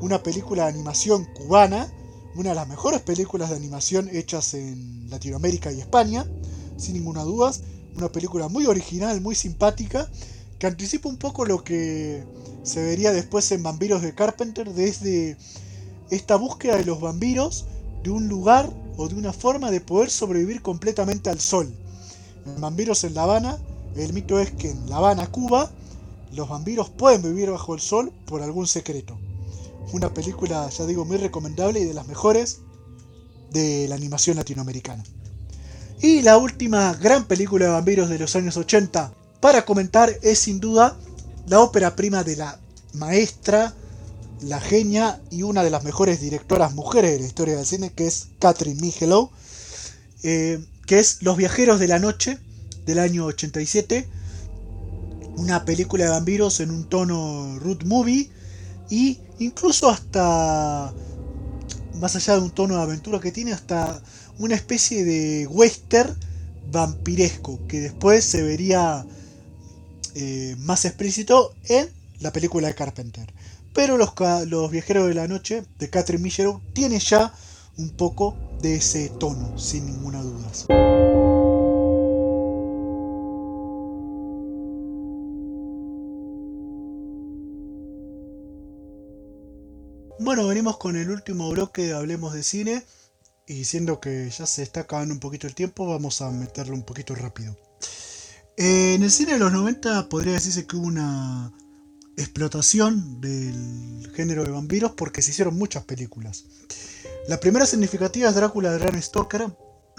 una 0.00 0.22
película 0.22 0.64
de 0.64 0.70
animación 0.70 1.26
cubana, 1.34 1.92
una 2.34 2.50
de 2.50 2.54
las 2.54 2.66
mejores 2.66 3.02
películas 3.02 3.50
de 3.50 3.56
animación 3.56 4.08
hechas 4.10 4.54
en 4.54 5.10
Latinoamérica 5.10 5.70
y 5.70 5.80
España, 5.80 6.26
sin 6.78 6.94
ninguna 6.94 7.22
duda 7.22 7.52
una 7.96 8.10
película 8.10 8.48
muy 8.48 8.66
original, 8.66 9.20
muy 9.20 9.34
simpática, 9.34 10.08
que 10.58 10.66
anticipa 10.66 11.08
un 11.08 11.18
poco 11.18 11.44
lo 11.44 11.62
que 11.62 12.24
se 12.62 12.82
vería 12.82 13.12
después 13.12 13.50
en 13.52 13.62
Vampiros 13.62 14.02
de 14.02 14.14
Carpenter, 14.14 14.72
desde 14.72 15.36
esta 16.10 16.36
búsqueda 16.36 16.76
de 16.76 16.84
los 16.84 17.00
vampiros 17.00 17.66
de 18.02 18.10
un 18.10 18.28
lugar 18.28 18.70
o 18.96 19.08
de 19.08 19.14
una 19.14 19.32
forma 19.32 19.70
de 19.70 19.80
poder 19.80 20.10
sobrevivir 20.10 20.62
completamente 20.62 21.30
al 21.30 21.40
sol. 21.40 21.74
Vampiros 22.58 23.04
en 23.04 23.14
La 23.14 23.24
Habana, 23.24 23.58
el 23.96 24.12
mito 24.12 24.38
es 24.40 24.50
que 24.52 24.70
en 24.70 24.88
La 24.88 24.96
Habana, 24.96 25.26
Cuba, 25.26 25.70
los 26.32 26.48
vampiros 26.48 26.90
pueden 26.90 27.22
vivir 27.22 27.50
bajo 27.50 27.74
el 27.74 27.80
sol 27.80 28.12
por 28.26 28.42
algún 28.42 28.66
secreto. 28.66 29.18
Una 29.92 30.12
película, 30.14 30.68
ya 30.70 30.86
digo, 30.86 31.04
muy 31.04 31.18
recomendable 31.18 31.80
y 31.80 31.84
de 31.84 31.94
las 31.94 32.06
mejores 32.06 32.60
de 33.52 33.86
la 33.88 33.96
animación 33.96 34.36
latinoamericana. 34.36 35.04
Y 36.00 36.22
la 36.22 36.38
última 36.38 36.94
gran 36.94 37.26
película 37.26 37.66
de 37.66 37.72
vampiros 37.72 38.08
de 38.08 38.18
los 38.18 38.34
años 38.34 38.56
80 38.56 39.12
para 39.40 39.64
comentar 39.64 40.10
es 40.22 40.38
sin 40.38 40.58
duda 40.58 40.96
la 41.46 41.60
ópera 41.60 41.94
prima 41.94 42.24
de 42.24 42.36
la 42.36 42.58
maestra, 42.94 43.74
la 44.40 44.60
genia 44.60 45.20
y 45.30 45.42
una 45.42 45.62
de 45.62 45.70
las 45.70 45.84
mejores 45.84 46.20
directoras 46.20 46.74
mujeres 46.74 47.12
de 47.12 47.20
la 47.20 47.26
historia 47.26 47.56
del 47.56 47.66
cine, 47.66 47.92
que 47.92 48.06
es 48.06 48.28
Catherine 48.38 48.80
Michelow, 48.80 49.30
eh, 50.22 50.64
que 50.86 50.98
es 50.98 51.22
Los 51.22 51.36
Viajeros 51.36 51.80
de 51.80 51.88
la 51.88 51.98
Noche 51.98 52.38
del 52.86 52.98
año 52.98 53.26
87, 53.26 54.08
una 55.36 55.64
película 55.64 56.04
de 56.04 56.10
vampiros 56.10 56.60
en 56.60 56.70
un 56.70 56.88
tono 56.88 57.58
root 57.58 57.84
movie 57.84 58.30
y 58.90 59.18
incluso 59.38 59.88
hasta 59.88 60.92
más 62.00 62.16
allá 62.16 62.34
de 62.34 62.40
un 62.40 62.50
tono 62.50 62.76
de 62.76 62.82
aventura 62.82 63.20
que 63.20 63.32
tiene 63.32 63.52
hasta 63.52 64.02
una 64.38 64.54
especie 64.54 65.04
de 65.04 65.46
western 65.46 66.16
vampiresco 66.70 67.60
que 67.68 67.80
después 67.80 68.24
se 68.24 68.42
vería 68.42 69.04
eh, 70.14 70.56
más 70.58 70.84
explícito 70.84 71.54
en 71.68 71.88
la 72.20 72.32
película 72.32 72.68
de 72.68 72.74
Carpenter. 72.74 73.32
Pero 73.72 73.96
los, 73.96 74.12
los 74.46 74.70
Viajeros 74.70 75.08
de 75.08 75.14
la 75.14 75.28
Noche 75.28 75.64
de 75.78 75.90
Catherine 75.90 76.22
Millerow 76.22 76.60
tiene 76.72 76.98
ya 76.98 77.32
un 77.78 77.90
poco 77.90 78.36
de 78.62 78.76
ese 78.76 79.08
tono, 79.18 79.58
sin 79.58 79.86
ninguna 79.86 80.22
duda. 80.22 80.48
Bueno, 90.20 90.46
venimos 90.46 90.78
con 90.78 90.96
el 90.96 91.10
último 91.10 91.50
bloque 91.50 91.92
Hablemos 91.92 92.32
de 92.32 92.44
Cine. 92.44 92.84
Y 93.46 93.64
siendo 93.64 94.00
que 94.00 94.30
ya 94.30 94.46
se 94.46 94.62
está 94.62 94.80
acabando 94.80 95.12
un 95.12 95.20
poquito 95.20 95.48
el 95.48 95.54
tiempo, 95.54 95.84
vamos 95.86 96.22
a 96.22 96.30
meterlo 96.30 96.74
un 96.74 96.84
poquito 96.84 97.16
rápido. 97.16 97.56
Eh, 98.56 98.94
en 98.94 99.02
el 99.02 99.10
cine 99.10 99.32
de 99.32 99.38
los 99.40 99.52
90 99.52 100.08
podría 100.08 100.34
decirse 100.34 100.66
que 100.66 100.76
hubo 100.76 100.86
una 100.86 101.52
explotación 102.16 103.20
del 103.20 104.12
género 104.14 104.44
de 104.44 104.50
vampiros 104.50 104.92
porque 104.92 105.22
se 105.22 105.32
hicieron 105.32 105.56
muchas 105.56 105.84
películas. 105.84 106.44
La 107.28 107.38
primera 107.38 107.66
significativa 107.66 108.28
es 108.28 108.34
Drácula 108.34 108.72
de 108.72 108.78
Bram 108.78 109.00
Stoker, 109.00 109.46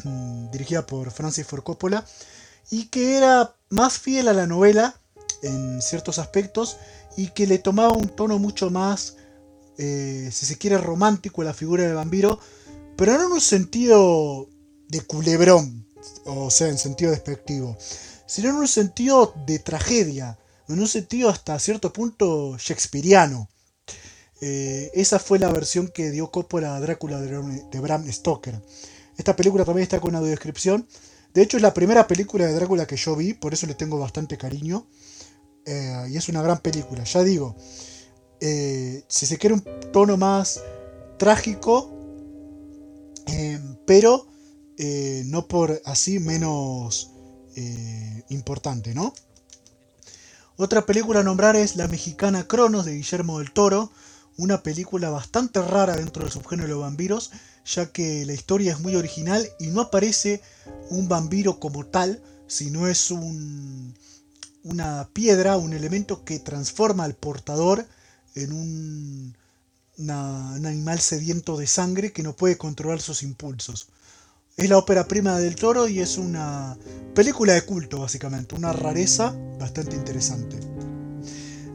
dirigida 0.52 0.86
por 0.86 1.12
Francis 1.12 1.48
Ford 1.48 1.64
Coppola, 1.64 2.06
y 2.70 2.88
que 2.88 3.18
era 3.18 3.56
más 3.70 3.98
fiel 3.98 4.28
a 4.28 4.34
la 4.34 4.48
novela 4.48 4.96
en 5.42 5.82
ciertos 5.82 6.20
aspectos 6.20 6.78
y 7.18 7.28
que 7.30 7.48
le 7.48 7.60
tomaba 7.60 7.94
un 7.94 8.10
tono 8.10 8.40
mucho 8.40 8.70
más, 8.70 9.18
eh, 9.78 10.30
si 10.32 10.46
se 10.46 10.58
quiere, 10.58 10.78
romántico 10.78 11.42
a 11.42 11.46
la 11.46 11.54
figura 11.54 11.84
del 11.84 11.96
vampiro 11.96 12.40
pero 12.96 13.18
no 13.18 13.26
en 13.26 13.32
un 13.34 13.42
sentido 13.42 14.50
de 14.88 15.02
culebrón, 15.02 15.88
o 16.26 16.52
sea, 16.52 16.70
en 16.70 16.78
sentido 16.78 17.12
despectivo, 17.12 17.78
sino 18.26 18.50
en 18.50 18.56
un 18.56 18.68
sentido 18.68 19.34
de 19.46 19.60
tragedia, 19.60 20.38
en 20.68 20.80
un 20.80 20.88
sentido 20.88 21.30
hasta 21.30 21.58
cierto 21.60 21.92
punto 21.92 22.58
shakespeariano. 22.58 23.50
Eh, 24.46 24.92
esa 24.94 25.20
fue 25.20 25.40
la 25.40 25.50
versión 25.54 25.88
que 25.88 26.12
dio 26.12 26.30
Coppola 26.30 26.76
a 26.76 26.80
Drácula 26.82 27.22
de 27.22 27.80
Bram 27.80 28.12
Stoker. 28.12 28.62
Esta 29.18 29.38
película 29.38 29.64
también 29.64 29.84
está 29.84 30.02
con 30.02 30.16
audiodescripción. 30.16 30.86
De 31.34 31.42
hecho, 31.42 31.56
es 31.56 31.64
la 31.64 31.74
primera 31.74 32.08
película 32.08 32.46
de 32.46 32.54
Drácula 32.54 32.86
que 32.86 32.98
yo 32.98 33.16
vi, 33.16 33.34
por 33.34 33.54
eso 33.54 33.68
le 33.68 33.74
tengo 33.74 33.98
bastante 33.98 34.38
cariño. 34.38 34.86
Eh, 35.66 36.08
y 36.10 36.18
es 36.18 36.28
una 36.28 36.42
gran 36.42 36.60
película. 36.60 37.06
Ya 37.06 37.24
digo, 37.24 37.56
eh, 38.42 39.06
si 39.08 39.26
se 39.28 39.38
quiere 39.38 39.54
un 39.54 39.64
tono 39.94 40.18
más 40.18 40.62
trágico, 41.18 41.90
pero 43.86 44.28
no 45.26 45.48
por 45.48 45.82
así 45.86 46.20
menos 46.20 47.12
importante, 48.28 48.94
¿no? 48.94 49.14
Otra 50.58 50.86
película 50.86 51.22
a 51.22 51.24
nombrar 51.24 51.56
es 51.56 51.78
la 51.78 51.88
mexicana 51.88 52.46
Cronos 52.46 52.84
de 52.84 52.96
Guillermo 52.96 53.40
del 53.40 53.54
Toro, 53.54 53.90
una 54.38 54.64
película 54.64 55.10
bastante 55.10 55.62
rara 55.62 55.96
dentro 55.96 56.24
del 56.24 56.32
subgénero 56.32 56.68
de 56.68 56.74
los 56.74 56.82
vampiros, 56.82 57.32
ya 57.66 57.92
que 57.92 58.26
la 58.26 58.34
historia 58.34 58.74
es 58.74 58.80
muy 58.80 58.96
original 58.96 59.48
y 59.60 59.68
no 59.68 59.82
aparece 59.82 60.42
un 60.90 61.08
vampiro 61.08 61.60
como 61.60 61.86
tal, 61.86 62.22
sino 62.48 62.88
es 62.88 63.12
un, 63.12 63.94
una 64.64 65.10
piedra, 65.14 65.58
un 65.58 65.74
elemento 65.74 66.24
que 66.24 66.40
transforma 66.40 67.04
al 67.04 67.16
portador 67.16 67.86
en 68.36 68.52
un, 68.52 69.36
un 69.98 70.10
animal 70.10 71.00
sediento 71.00 71.58
de 71.58 71.68
sangre 71.68 72.12
que 72.12 72.24
no 72.24 72.36
puede 72.36 72.58
controlar 72.58 73.02
sus 73.02 73.24
impulsos. 73.24 73.88
Es 74.56 74.70
la 74.70 74.78
ópera 74.78 75.08
prima 75.08 75.40
del 75.40 75.56
toro 75.56 75.88
y 75.88 76.00
es 76.00 76.18
una 76.18 76.78
película 77.16 77.54
de 77.54 77.64
culto 77.64 78.00
básicamente, 78.00 78.56
una 78.56 78.72
rareza 78.72 79.36
bastante 79.60 79.96
interesante. 79.96 80.60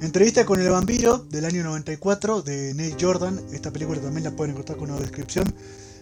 Entrevista 0.01 0.46
con 0.46 0.61
el 0.61 0.70
vampiro 0.70 1.18
del 1.28 1.44
año 1.44 1.64
94 1.64 2.42
de 2.42 2.72
Nate 2.72 2.96
Jordan. 3.01 3.40
Esta 3.53 3.72
película 3.72 4.01
también 4.01 4.22
la 4.22 4.30
pueden 4.30 4.53
encontrar 4.53 4.78
con 4.78 4.92
una 4.92 5.01
descripción. 5.01 5.53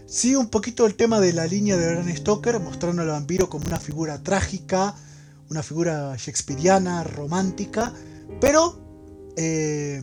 Sigue 0.07 0.37
un 0.37 0.49
poquito 0.49 0.85
el 0.85 0.97
tema 0.97 1.19
de 1.19 1.33
la 1.33 1.47
línea 1.47 1.79
de 1.79 1.95
Bram 1.95 2.15
Stoker, 2.15 2.61
mostrando 2.61 3.01
al 3.01 3.09
vampiro 3.09 3.49
como 3.49 3.67
una 3.67 3.81
figura 3.81 4.23
trágica, 4.23 4.95
una 5.49 5.63
figura 5.63 6.15
shakespeariana, 6.15 7.05
romántica, 7.05 7.95
pero 8.39 8.79
eh, 9.35 10.03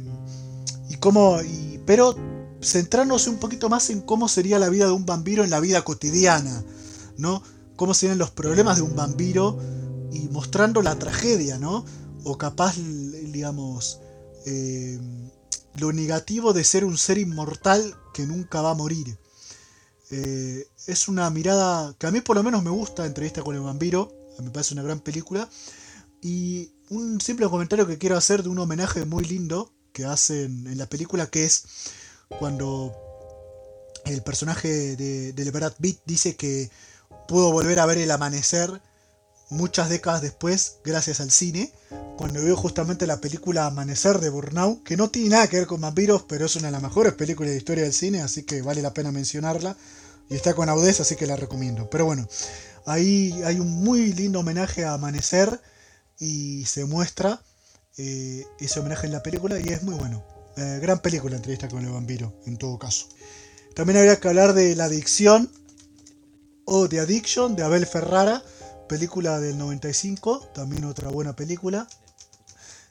y 0.89 0.95
cómo, 0.95 1.37
pero 1.85 2.15
centrándose 2.63 3.29
un 3.29 3.37
poquito 3.37 3.69
más 3.69 3.91
en 3.91 4.01
cómo 4.01 4.27
sería 4.27 4.57
la 4.57 4.69
vida 4.69 4.87
de 4.87 4.91
un 4.91 5.05
vampiro 5.05 5.43
en 5.43 5.51
la 5.51 5.59
vida 5.59 5.83
cotidiana, 5.83 6.63
¿no? 7.17 7.43
Cómo 7.75 7.93
serían 7.93 8.17
los 8.17 8.31
problemas 8.31 8.77
de 8.77 8.81
un 8.81 8.95
vampiro 8.95 9.59
y 10.11 10.29
mostrando 10.29 10.81
la 10.81 10.97
tragedia, 10.97 11.59
¿no? 11.59 11.85
o 12.23 12.37
capaz, 12.37 12.77
digamos, 13.34 13.99
eh, 14.45 14.97
lo 15.75 15.91
negativo 15.91 16.53
de 16.53 16.63
ser 16.63 16.86
un 16.86 16.97
ser 16.97 17.17
inmortal 17.17 17.97
que 18.13 18.25
nunca 18.25 18.61
va 18.61 18.71
a 18.71 18.75
morir. 18.75 19.17
Eh, 20.11 20.67
es 20.88 21.07
una 21.07 21.29
mirada 21.29 21.95
que 21.97 22.07
a 22.07 22.11
mí 22.11 22.21
por 22.21 22.36
lo 22.36 22.43
menos 22.43 22.63
me 22.63 22.69
gusta, 22.69 23.05
Entrevista 23.05 23.41
con 23.41 23.55
el 23.55 23.61
vampiro, 23.61 24.11
me 24.39 24.51
parece 24.51 24.73
una 24.73 24.84
gran 24.84 24.99
película. 24.99 25.49
Y 26.21 26.71
un 26.89 27.19
simple 27.19 27.49
comentario 27.49 27.88
que 27.88 27.97
quiero 27.97 28.15
hacer 28.15 28.43
de 28.43 28.49
un 28.49 28.59
homenaje 28.59 29.05
muy 29.05 29.25
lindo 29.25 29.73
que 29.91 30.05
hacen 30.05 30.67
en 30.67 30.77
la 30.77 30.88
película, 30.88 31.29
que 31.29 31.45
es 31.45 31.65
cuando 32.39 32.95
el 34.05 34.21
personaje 34.23 34.95
de, 34.95 35.34
de 35.34 35.51
Brad 35.51 35.73
Pitt 35.79 35.99
dice 36.05 36.36
que 36.36 36.71
pudo 37.27 37.51
volver 37.51 37.79
a 37.79 37.86
ver 37.86 37.97
el 37.97 38.11
amanecer 38.11 38.81
muchas 39.54 39.89
décadas 39.89 40.22
después 40.22 40.78
gracias 40.84 41.20
al 41.20 41.32
cine, 41.32 41.72
cuando 42.18 42.43
veo 42.43 42.56
justamente 42.56 43.08
la 43.08 43.22
película 43.22 43.66
Amanecer 43.66 44.20
de 44.20 44.30
Burnout, 44.30 44.84
que 44.84 44.97
no 44.97 45.10
tiene 45.10 45.30
nada 45.30 45.47
que 45.47 45.58
ver 45.58 45.68
con 45.68 45.82
vampiros, 45.82 46.24
pero 46.28 46.45
es 46.45 46.56
una 46.56 46.68
de 46.68 46.74
las 46.74 46.82
mejores 46.82 47.14
películas 47.14 47.51
de 47.51 47.58
historia 47.58 47.84
del 47.84 47.93
cine, 47.93 48.22
así 48.22 48.43
que 48.43 48.62
vale 48.62 48.82
la 48.82 48.93
pena 48.93 49.12
mencionarla. 49.12 49.76
Y 50.30 50.36
está 50.36 50.54
con 50.54 50.70
Audez, 50.70 50.99
así 50.99 51.16
que 51.16 51.28
la 51.28 51.36
recomiendo. 51.36 51.89
Pero 51.89 52.06
bueno, 52.06 52.28
ahí 52.86 53.41
hay 53.43 53.60
un 53.60 53.72
muy 53.84 54.14
lindo 54.14 54.39
homenaje 54.39 54.86
a 54.86 54.93
Amanecer 54.93 55.60
y 56.20 56.66
se 56.66 56.86
muestra 56.86 57.41
eh, 57.97 58.45
ese 58.60 58.80
homenaje 58.80 59.08
en 59.08 59.14
la 59.14 59.24
película 59.24 59.60
y 59.60 59.70
es 59.70 59.84
muy 59.84 59.95
bueno. 59.95 60.24
Eh, 60.56 60.80
gran 60.82 60.99
película, 60.99 61.36
entrevista 61.36 61.68
con 61.68 61.84
el 61.84 61.91
vampiro, 61.91 62.34
en 62.45 62.58
todo 62.58 62.78
caso. 62.78 63.08
También 63.76 63.97
habría 63.97 64.20
que 64.20 64.28
hablar 64.28 64.54
de 64.54 64.76
La 64.76 64.86
Adicción 64.86 65.51
o 66.66 66.88
de 66.88 66.99
Addiction 66.99 67.56
de 67.56 67.64
Abel 67.64 67.86
Ferrara 67.86 68.43
película 68.93 69.39
del 69.39 69.57
95, 69.57 70.49
también 70.53 70.85
otra 70.85 71.09
buena 71.09 71.35
película. 71.35 71.87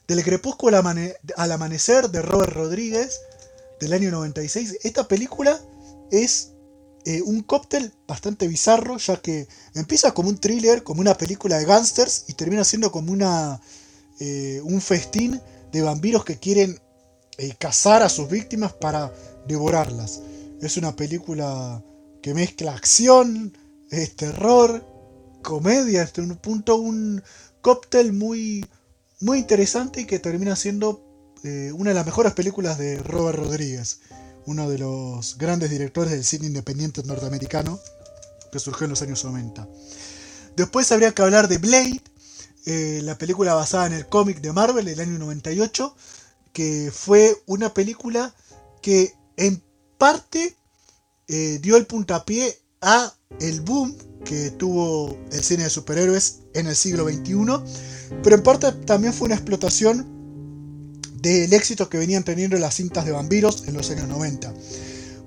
Del 0.05 0.21
Crepúsculo 0.21 0.77
al, 0.77 1.51
Amanecer 1.53 2.09
de 2.09 2.21
Robert 2.21 2.51
Rodríguez, 2.51 3.21
del 3.79 3.93
año 3.93 4.11
96. 4.11 4.79
Esta 4.83 5.07
película 5.07 5.57
es 6.11 6.51
eh, 7.05 7.21
un 7.21 7.41
cóctel 7.41 7.93
bastante 8.05 8.49
bizarro, 8.49 8.97
ya 8.97 9.21
que 9.21 9.47
empieza 9.75 10.13
como 10.13 10.27
un 10.27 10.37
thriller, 10.37 10.83
como 10.83 10.99
una 10.99 11.17
película 11.17 11.57
de 11.57 11.63
gángsters, 11.63 12.25
y 12.27 12.33
termina 12.33 12.65
siendo 12.65 12.91
como 12.91 13.13
una, 13.13 13.61
eh, 14.19 14.59
un 14.65 14.81
festín 14.81 15.39
de 15.71 15.81
vampiros 15.83 16.25
que 16.25 16.37
quieren 16.37 16.81
eh, 17.37 17.55
cazar 17.57 18.03
a 18.03 18.09
sus 18.09 18.29
víctimas 18.29 18.73
para 18.73 19.09
devorarlas. 19.47 20.19
Es 20.61 20.75
una 20.75 20.97
película 20.97 21.81
que 22.21 22.33
mezcla 22.33 22.73
acción, 22.73 23.57
es 23.89 24.17
terror, 24.17 24.92
comedia, 25.43 26.01
hasta 26.01 26.21
un 26.21 26.35
punto, 26.37 26.77
un 26.77 27.21
cóctel 27.61 28.13
muy, 28.13 28.65
muy 29.19 29.37
interesante 29.37 30.01
y 30.01 30.05
que 30.05 30.17
termina 30.17 30.55
siendo 30.55 31.05
eh, 31.43 31.71
una 31.73 31.91
de 31.91 31.95
las 31.95 32.05
mejores 32.05 32.33
películas 32.33 32.77
de 32.77 32.97
Robert 33.03 33.37
Rodríguez, 33.37 33.99
uno 34.45 34.69
de 34.69 34.79
los 34.79 35.37
grandes 35.37 35.69
directores 35.69 36.11
del 36.11 36.23
cine 36.23 36.47
independiente 36.47 37.03
norteamericano 37.03 37.79
que 38.51 38.59
surgió 38.59 38.85
en 38.85 38.91
los 38.91 39.01
años 39.01 39.23
90. 39.23 39.67
Después 40.55 40.91
habría 40.91 41.13
que 41.13 41.21
hablar 41.21 41.47
de 41.47 41.57
Blade, 41.57 42.01
eh, 42.65 43.01
la 43.03 43.17
película 43.17 43.53
basada 43.53 43.87
en 43.87 43.93
el 43.93 44.07
cómic 44.07 44.41
de 44.41 44.53
Marvel 44.53 44.85
del 44.85 44.99
año 44.99 45.19
98, 45.19 45.95
que 46.53 46.91
fue 46.93 47.35
una 47.45 47.73
película 47.73 48.33
que 48.81 49.13
en 49.37 49.61
parte 49.97 50.55
eh, 51.27 51.59
dio 51.61 51.77
el 51.77 51.87
puntapié 51.87 52.57
a 52.81 53.13
el 53.39 53.61
boom 53.61 53.95
que 54.23 54.51
tuvo 54.51 55.17
el 55.31 55.43
cine 55.43 55.63
de 55.63 55.69
superhéroes 55.69 56.39
en 56.53 56.67
el 56.67 56.75
siglo 56.75 57.07
XXI, 57.07 57.35
pero 58.23 58.35
en 58.35 58.43
parte 58.43 58.71
también 58.85 59.13
fue 59.13 59.27
una 59.27 59.35
explotación 59.35 60.07
del 61.21 61.53
éxito 61.53 61.89
que 61.89 61.97
venían 61.97 62.23
teniendo 62.23 62.57
las 62.57 62.75
cintas 62.75 63.05
de 63.05 63.11
vampiros 63.11 63.67
en 63.67 63.75
los 63.75 63.89
años 63.91 64.07
90. 64.07 64.53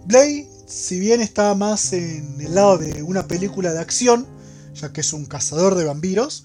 Blade, 0.07 0.49
si 0.67 1.01
bien 1.01 1.21
está 1.21 1.55
más 1.55 1.93
en 1.93 2.41
el 2.41 2.55
lado 2.55 2.79
de 2.79 3.03
una 3.03 3.27
película 3.27 3.73
de 3.73 3.81
acción, 3.81 4.27
ya 4.75 4.93
que 4.93 5.01
es 5.01 5.13
un 5.13 5.25
cazador 5.25 5.75
de 5.75 5.85
vampiros, 5.85 6.45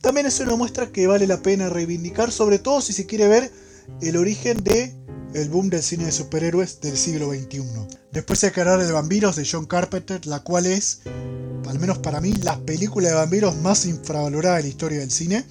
también 0.00 0.26
es 0.26 0.40
una 0.40 0.56
muestra 0.56 0.92
que 0.92 1.06
vale 1.06 1.26
la 1.26 1.42
pena 1.42 1.68
reivindicar, 1.68 2.30
sobre 2.30 2.58
todo 2.58 2.80
si 2.80 2.92
se 2.92 3.06
quiere 3.06 3.28
ver 3.28 3.50
el 4.00 4.16
origen 4.16 4.62
de 4.62 4.94
el 5.34 5.48
boom 5.48 5.70
del 5.70 5.82
cine 5.82 6.06
de 6.06 6.12
superhéroes 6.12 6.80
del 6.80 6.96
siglo 6.96 7.30
XXI. 7.30 7.62
Después 8.12 8.40
que 8.40 8.60
hablar 8.60 8.84
de 8.84 8.92
Vampiros 8.92 9.36
de 9.36 9.46
John 9.50 9.66
Carpenter, 9.66 10.26
la 10.26 10.40
cual 10.40 10.66
es, 10.66 11.00
al 11.70 11.78
menos 11.78 11.98
para 11.98 12.20
mí, 12.20 12.32
la 12.32 12.58
película 12.58 13.08
de 13.08 13.14
vampiros 13.14 13.56
más 13.56 13.86
infravalorada 13.86 14.56
de 14.56 14.62
la 14.64 14.68
historia 14.68 14.98
del 14.98 15.10
cine. 15.10 15.44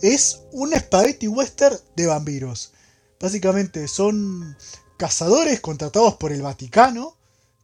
Es 0.00 0.40
un 0.52 0.72
spaghetti 0.72 1.26
western 1.28 1.78
de 1.96 2.06
vampiros. 2.06 2.72
Básicamente 3.18 3.88
son 3.88 4.56
cazadores 4.98 5.60
contratados 5.60 6.16
por 6.16 6.32
el 6.32 6.42
Vaticano 6.42 7.16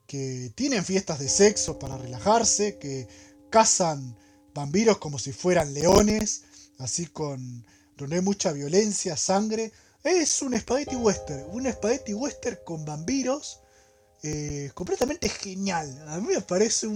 que 0.06 0.50
tienen 0.54 0.84
fiestas 0.84 1.18
de 1.18 1.28
sexo 1.28 1.78
para 1.78 1.98
relajarse, 1.98 2.78
que 2.78 3.06
cazan 3.50 4.16
vampiros 4.54 4.98
como 4.98 5.18
si 5.18 5.32
fueran 5.32 5.74
leones, 5.74 6.44
así 6.78 7.06
con 7.06 7.66
donde 7.96 8.16
hay 8.16 8.22
mucha 8.22 8.52
violencia, 8.52 9.16
sangre 9.16 9.72
es 10.04 10.40
un 10.42 10.58
spaghetti 10.58 10.96
western, 10.96 11.44
un 11.50 11.70
spaghetti 11.70 12.14
western 12.14 12.58
con 12.64 12.84
vampiros, 12.84 13.60
eh, 14.22 14.70
completamente 14.74 15.28
genial. 15.28 16.04
A 16.08 16.18
mí 16.18 16.28
me 16.34 16.40
parece 16.40 16.86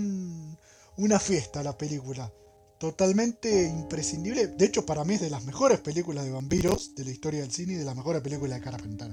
una 0.97 1.19
fiesta 1.19 1.63
la 1.63 1.77
película, 1.77 2.33
totalmente 2.79 3.65
imprescindible. 3.65 4.49
De 4.49 4.65
hecho, 4.65 4.85
para 4.85 5.05
mí 5.05 5.15
es 5.15 5.21
de 5.21 5.31
las 5.31 5.45
mejores 5.45 5.81
películas 5.81 6.25
de 6.25 6.33
vampiros 6.33 6.95
de 6.95 7.05
la 7.05 7.11
historia 7.11 7.41
del 7.41 7.53
cine 7.53 7.75
y 7.75 7.77
de 7.77 7.85
las 7.85 7.97
mejores 7.97 8.23
películas 8.23 8.59
de 8.59 8.65
Carpenter. 8.65 9.13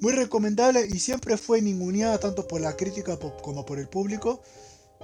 Muy 0.00 0.12
recomendable 0.12 0.86
y 0.86 0.98
siempre 0.98 1.36
fue 1.36 1.62
ninguneada 1.62 2.18
tanto 2.18 2.46
por 2.48 2.60
la 2.60 2.76
crítica 2.76 3.18
como 3.42 3.64
por 3.64 3.78
el 3.78 3.88
público. 3.88 4.42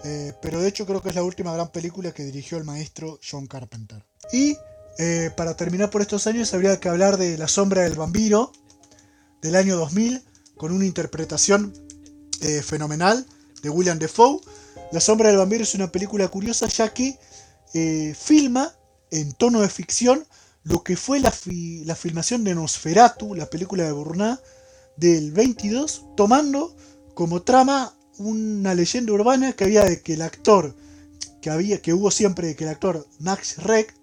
Eh, 0.05 0.33
pero 0.41 0.61
de 0.61 0.69
hecho 0.69 0.87
creo 0.87 1.03
que 1.03 1.09
es 1.09 1.15
la 1.15 1.23
última 1.23 1.53
gran 1.53 1.71
película 1.73 2.13
que 2.13 2.25
dirigió 2.25 2.59
el 2.59 2.65
maestro 2.65 3.19
John 3.29 3.47
Carpenter. 3.47 4.05
Y 4.33 4.57
eh, 4.99 5.31
para 5.37 5.57
terminar 5.57 5.91
por 5.91 6.03
estos 6.03 6.27
años 6.27 6.53
habría 6.55 6.79
que 6.81 6.89
hablar 6.89 7.17
de 7.17 7.39
La 7.39 7.49
sombra 7.49 7.83
del 7.83 7.95
vampiro 7.95 8.53
del 9.41 9.57
año 9.57 9.77
2000 9.77 10.23
con 10.57 10.73
una 10.73 10.85
interpretación 10.85 11.73
eh, 12.41 12.63
fenomenal 12.63 13.27
de 13.63 13.71
William 13.71 13.99
Defoe. 13.99 14.41
La 14.91 15.01
sombra 15.01 15.28
del 15.28 15.39
vampiro 15.39 15.62
es 15.62 15.74
una 15.74 15.93
película 15.93 16.28
curiosa 16.28 16.66
ya 16.66 16.93
que 16.93 17.18
eh, 17.74 18.14
filma 18.18 18.72
en 19.11 19.32
tono 19.32 19.61
de 19.61 19.68
ficción 19.68 20.26
lo 20.64 20.82
que 20.82 20.97
fue 20.97 21.20
la, 21.20 21.30
filmación 21.30 22.45
de 22.45 22.55
Nosferatu, 22.55 23.34
la 23.34 23.49
película 23.49 23.84
de 23.84 23.93
Burnat 23.93 24.41
del 24.97 25.32
22, 25.32 26.07
tomando 26.16 26.74
como 27.14 27.43
trama 27.43 27.95
una 28.18 28.74
leyenda 28.74 29.12
urbana 29.12 29.53
que 29.53 29.64
había 29.64 29.84
de 29.84 30.03
que 30.03 30.14
el 30.14 30.22
actor 30.22 30.74
que 31.41 31.51
había 31.51 31.80
que 31.80 31.95
hubo 31.95 32.11
siempre 32.11 32.49
de 32.49 32.57
que 32.57 32.64
el 32.64 32.70
actor 32.70 33.07
Max 33.20 33.59
Reck 33.59 33.95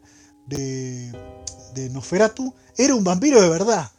de, 0.48 1.12
de 1.74 1.90
Nosferatu 1.90 2.54
era 2.78 2.96
un 2.96 3.04
vampiro 3.04 3.42
de 3.42 3.50
verdad. 3.50 3.92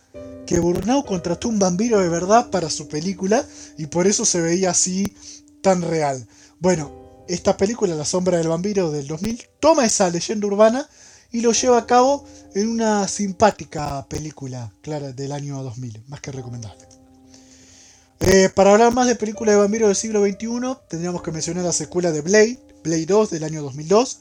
Que 0.46 0.60
Burnau 0.60 1.04
contrató 1.04 1.48
un 1.48 1.58
vampiro 1.58 2.00
de 2.00 2.08
verdad 2.08 2.50
para 2.50 2.70
su 2.70 2.88
película 2.88 3.44
y 3.76 3.86
por 3.86 4.06
eso 4.06 4.24
se 4.24 4.40
veía 4.40 4.70
así 4.70 5.14
tan 5.60 5.82
real. 5.82 6.26
Bueno, 6.58 6.90
esta 7.28 7.56
película, 7.56 7.94
La 7.94 8.06
sombra 8.06 8.38
del 8.38 8.48
vampiro 8.48 8.90
del 8.90 9.06
2000, 9.06 9.46
toma 9.60 9.84
esa 9.84 10.08
leyenda 10.08 10.46
urbana 10.46 10.88
y 11.30 11.42
lo 11.42 11.52
lleva 11.52 11.78
a 11.78 11.86
cabo 11.86 12.24
en 12.54 12.68
una 12.68 13.06
simpática 13.08 14.06
película, 14.08 14.72
clara, 14.80 15.12
del 15.12 15.32
año 15.32 15.62
2000, 15.62 16.04
más 16.08 16.20
que 16.20 16.32
recomendable. 16.32 16.86
Eh, 18.20 18.48
para 18.54 18.72
hablar 18.72 18.94
más 18.94 19.06
de 19.06 19.16
películas 19.16 19.54
de 19.54 19.60
vampiros 19.60 19.88
del 19.88 19.96
siglo 19.96 20.24
XXI, 20.24 20.78
tendríamos 20.88 21.22
que 21.22 21.32
mencionar 21.32 21.64
la 21.64 21.72
secuela 21.72 22.10
de 22.10 22.22
Blade, 22.22 22.58
Blade 22.82 23.04
2 23.04 23.30
del 23.30 23.44
año 23.44 23.62
2002, 23.62 24.20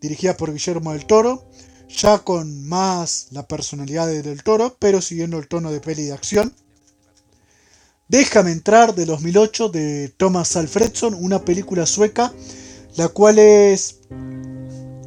dirigida 0.00 0.36
por 0.36 0.52
Guillermo 0.52 0.92
del 0.92 1.04
Toro, 1.04 1.44
ya 1.90 2.20
con 2.20 2.66
más 2.66 3.26
la 3.30 3.46
personalidad 3.46 4.06
del 4.06 4.42
Toro, 4.42 4.74
pero 4.78 5.02
siguiendo 5.02 5.38
el 5.38 5.48
tono 5.48 5.70
de 5.70 5.80
peli 5.80 6.04
de 6.04 6.12
acción. 6.12 6.54
Déjame 8.12 8.52
entrar 8.52 8.94
de 8.94 9.06
2008 9.06 9.70
de 9.70 10.10
Thomas 10.18 10.54
Alfredson, 10.56 11.14
una 11.14 11.46
película 11.46 11.86
sueca, 11.86 12.30
la 12.96 13.08
cual 13.08 13.38
es 13.38 14.00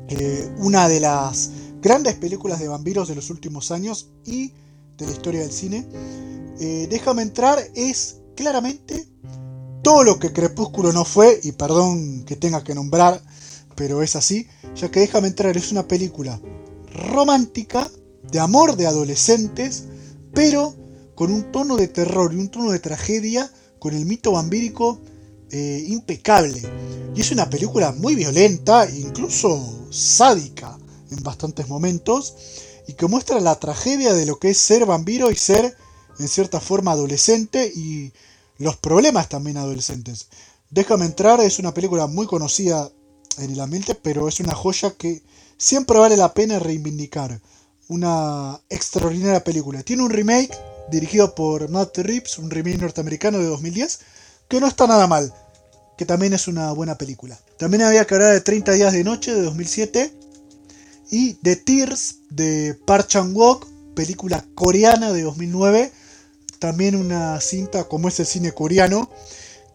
eh, 0.10 0.50
una 0.58 0.90
de 0.90 1.00
las 1.02 1.52
grandes 1.84 2.16
películas 2.16 2.60
de 2.60 2.68
vampiros 2.68 3.08
de 3.08 3.14
los 3.14 3.30
últimos 3.30 3.70
años 3.70 4.10
y 4.26 4.54
de 4.98 5.06
la 5.06 5.12
historia 5.12 5.42
del 5.42 5.52
cine. 5.52 5.86
Eh, 6.60 6.88
Déjame 6.90 7.22
entrar 7.22 7.60
es 7.76 8.22
claramente 8.36 9.06
todo 9.84 10.04
lo 10.04 10.18
que 10.18 10.34
Crepúsculo 10.34 10.92
no 10.92 11.06
fue, 11.06 11.40
y 11.44 11.52
perdón 11.52 12.26
que 12.26 12.36
tenga 12.36 12.64
que 12.64 12.74
nombrar, 12.74 13.22
pero 13.76 14.02
es 14.02 14.16
así, 14.16 14.48
ya 14.76 14.90
que 14.90 15.02
Déjame 15.02 15.28
entrar 15.28 15.56
es 15.56 15.72
una 15.72 15.88
película 15.88 16.42
romántica, 16.92 17.88
de 18.32 18.40
amor 18.40 18.76
de 18.76 18.88
adolescentes, 18.88 19.84
pero 20.34 20.74
con 21.16 21.32
un 21.32 21.52
tono 21.52 21.78
de 21.78 21.88
terror 21.88 22.34
y 22.34 22.38
un 22.38 22.50
tono 22.50 22.72
de 22.72 22.80
tragedia, 22.80 23.52
con 23.80 23.96
el 23.96 24.06
mito 24.06 24.34
vampírico 24.34 25.00
eh, 25.52 25.86
impecable. 25.88 26.62
Y 27.16 27.22
es 27.22 27.32
una 27.32 27.50
película 27.50 27.94
muy 27.94 28.16
violenta, 28.16 28.90
incluso 28.90 29.88
sádica 29.90 30.78
en 31.12 31.24
bastantes 31.24 31.68
momentos, 31.68 32.36
y 32.88 32.94
que 32.94 33.08
muestra 33.08 33.40
la 33.40 33.60
tragedia 33.60 34.14
de 34.14 34.26
lo 34.26 34.38
que 34.38 34.50
es 34.50 34.58
ser 34.58 34.86
vampiro 34.86 35.32
y 35.32 35.36
ser 35.36 35.76
en 36.20 36.28
cierta 36.28 36.60
forma 36.60 36.92
adolescente 36.92 37.72
y 37.74 38.12
los 38.58 38.78
problemas 38.78 39.30
también 39.30 39.58
adolescentes. 39.58 40.28
Déjame 40.70 41.06
entrar, 41.06 41.40
es 41.42 41.60
una 41.60 41.74
película 41.74 42.08
muy 42.08 42.28
conocida 42.28 42.92
en 43.38 43.52
el 43.52 43.60
ambiente, 43.60 43.96
pero 43.96 44.28
es 44.28 44.40
una 44.40 44.54
joya 44.54 44.92
que 44.92 45.24
siempre 45.58 46.00
vale 46.00 46.18
la 46.18 46.34
pena 46.34 46.60
reivindicar. 46.60 47.42
Una 47.88 48.60
extraordinaria 48.70 49.44
película. 49.44 49.84
Tiene 49.84 50.04
un 50.04 50.10
remake 50.10 50.58
dirigido 50.92 51.36
por 51.36 51.70
Matt 51.70 51.98
Reeves, 51.98 52.38
un 52.38 52.50
remake 52.50 52.78
norteamericano 52.78 53.40
de 53.40 53.46
2010, 53.46 54.00
que 54.48 54.60
no 54.60 54.68
está 54.68 54.88
nada 54.88 55.08
mal, 55.08 55.34
que 55.98 56.06
también 56.06 56.34
es 56.34 56.48
una 56.48 56.72
buena 56.72 56.98
película. 56.98 57.40
También 57.58 57.84
había 57.84 58.06
que 58.06 58.16
hablar 58.16 58.34
de 58.34 58.42
30 58.42 58.74
días 58.74 58.94
de 58.94 59.04
noche 59.04 59.34
de 59.34 59.42
2007 59.42 60.14
y 61.12 61.34
The 61.36 61.56
Tears 61.56 62.18
de 62.30 62.78
Park 62.86 63.08
Chan-wook, 63.08 63.68
película 63.96 64.46
coreana 64.56 65.12
de 65.12 65.24
2009, 65.24 65.92
también 66.60 66.96
una 66.96 67.40
cinta 67.42 67.86
como 67.86 68.08
es 68.08 68.20
el 68.20 68.26
cine 68.26 68.52
coreano, 68.52 69.10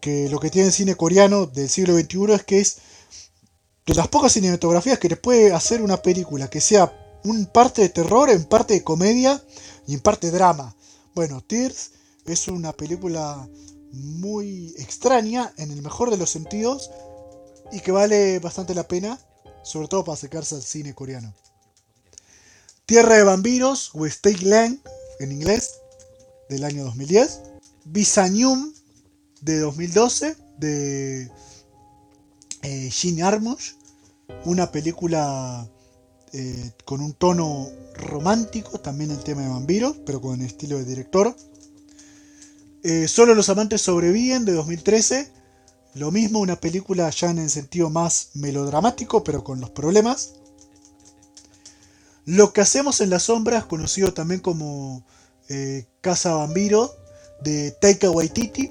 que 0.01 0.29
lo 0.29 0.41
que 0.41 0.51
tiene 0.51 0.69
el 0.69 0.73
cine 0.73 0.95
coreano 0.95 1.47
del 1.47 1.69
siglo 1.69 1.95
XXI 1.95 2.33
es 2.35 2.45
que 2.45 2.61
es 2.61 2.79
de 3.87 3.95
las 3.95 4.09
pocas 4.09 4.33
cinematografías 4.33 4.99
que 4.99 5.09
te 5.09 5.17
puede 5.17 5.53
hacer 5.53 5.83
una 5.83 5.97
película 5.99 6.49
que 6.49 6.61
sea 6.61 6.93
un 7.25 7.47
parte 7.47 7.83
de 7.83 7.89
terror, 7.89 8.31
en 8.31 8.45
parte 8.45 8.75
de 8.75 8.85
comedia 8.85 9.43
y 9.87 9.95
en 9.95 10.01
parte 10.01 10.31
de 10.31 10.33
drama. 10.33 10.75
Bueno, 11.15 11.43
Tears 11.43 11.93
es 12.25 12.49
una 12.49 12.73
película 12.73 13.49
muy 13.93 14.75
extraña 14.79 15.53
en 15.57 15.71
el 15.73 15.83
mejor 15.83 16.11
de 16.11 16.17
los 16.17 16.31
sentidos 16.31 16.91
y 17.73 17.81
que 17.81 17.91
vale 17.91 18.39
bastante 18.39 18.75
la 18.75 18.87
pena, 18.87 19.19
sobre 19.65 19.89
todo 19.89 20.05
para 20.05 20.15
acercarse 20.15 20.55
al 20.55 20.63
cine 20.63 20.95
coreano. 20.95 21.35
Tierra 22.87 23.17
de 23.17 23.25
Vampiros, 23.25 23.91
o 23.95 24.07
Stake 24.09 24.45
Land 24.45 24.81
en 25.21 25.33
inglés, 25.33 25.81
del 26.49 26.65
año 26.65 26.85
2010. 26.85 27.41
Bisanium 27.85 28.73
de 29.41 29.59
2012, 29.61 30.37
de 30.59 31.31
eh, 32.63 32.91
Jean 32.91 33.23
Armush, 33.23 33.73
una 34.45 34.71
película 34.71 35.69
eh, 36.33 36.71
con 36.85 37.01
un 37.01 37.13
tono 37.13 37.69
romántico, 37.95 38.79
también 38.79 39.11
el 39.11 39.19
tema 39.25 39.43
de 39.43 39.49
vampiros, 39.49 39.97
pero 40.07 40.21
con 40.21 40.41
estilo 40.43 40.79
de 40.79 40.85
director. 40.85 41.35
Eh, 42.85 43.09
Solo 43.09 43.35
los 43.35 43.49
amantes 43.49 43.83
sobreviven 43.83 44.45
de 44.45 44.53
2013. 44.53 45.33
Lo 45.95 46.13
mismo, 46.13 46.39
una 46.39 46.61
película 46.61 47.11
ya 47.11 47.31
en 47.31 47.41
el 47.41 47.51
sentido 47.51 47.91
más 47.91 48.31
melodramático, 48.35 49.25
pero 49.25 49.43
con 49.43 49.61
los 49.61 49.71
problemas. 49.71 50.35
Lo 52.27 52.53
que 52.53 52.61
hacemos 52.61 53.01
en 53.01 53.11
las 53.11 53.25
sombras, 53.25 53.65
conocido 53.65 54.15
también 54.15 54.41
como 54.41 55.05
eh, 55.49 55.87
Casa 56.01 56.35
Vampiro, 56.35 56.95
de 57.43 57.73
Taika 57.73 58.09
Waititi. 58.09 58.71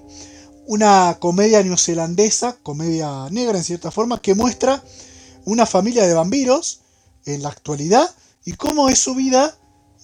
Una 0.66 1.18
comedia 1.20 1.62
neozelandesa, 1.62 2.58
comedia 2.64 3.28
negra 3.32 3.58
en 3.58 3.66
cierta 3.66 3.92
forma, 3.92 4.22
que 4.22 4.34
muestra 4.34 4.82
una 5.44 5.66
familia 5.66 6.08
de 6.08 6.14
vampiros 6.14 6.82
en 7.26 7.44
la 7.44 7.50
actualidad 7.50 8.10
y 8.46 8.54
cómo 8.54 8.90
es 8.90 9.00
su 9.00 9.16
vida, 9.16 9.58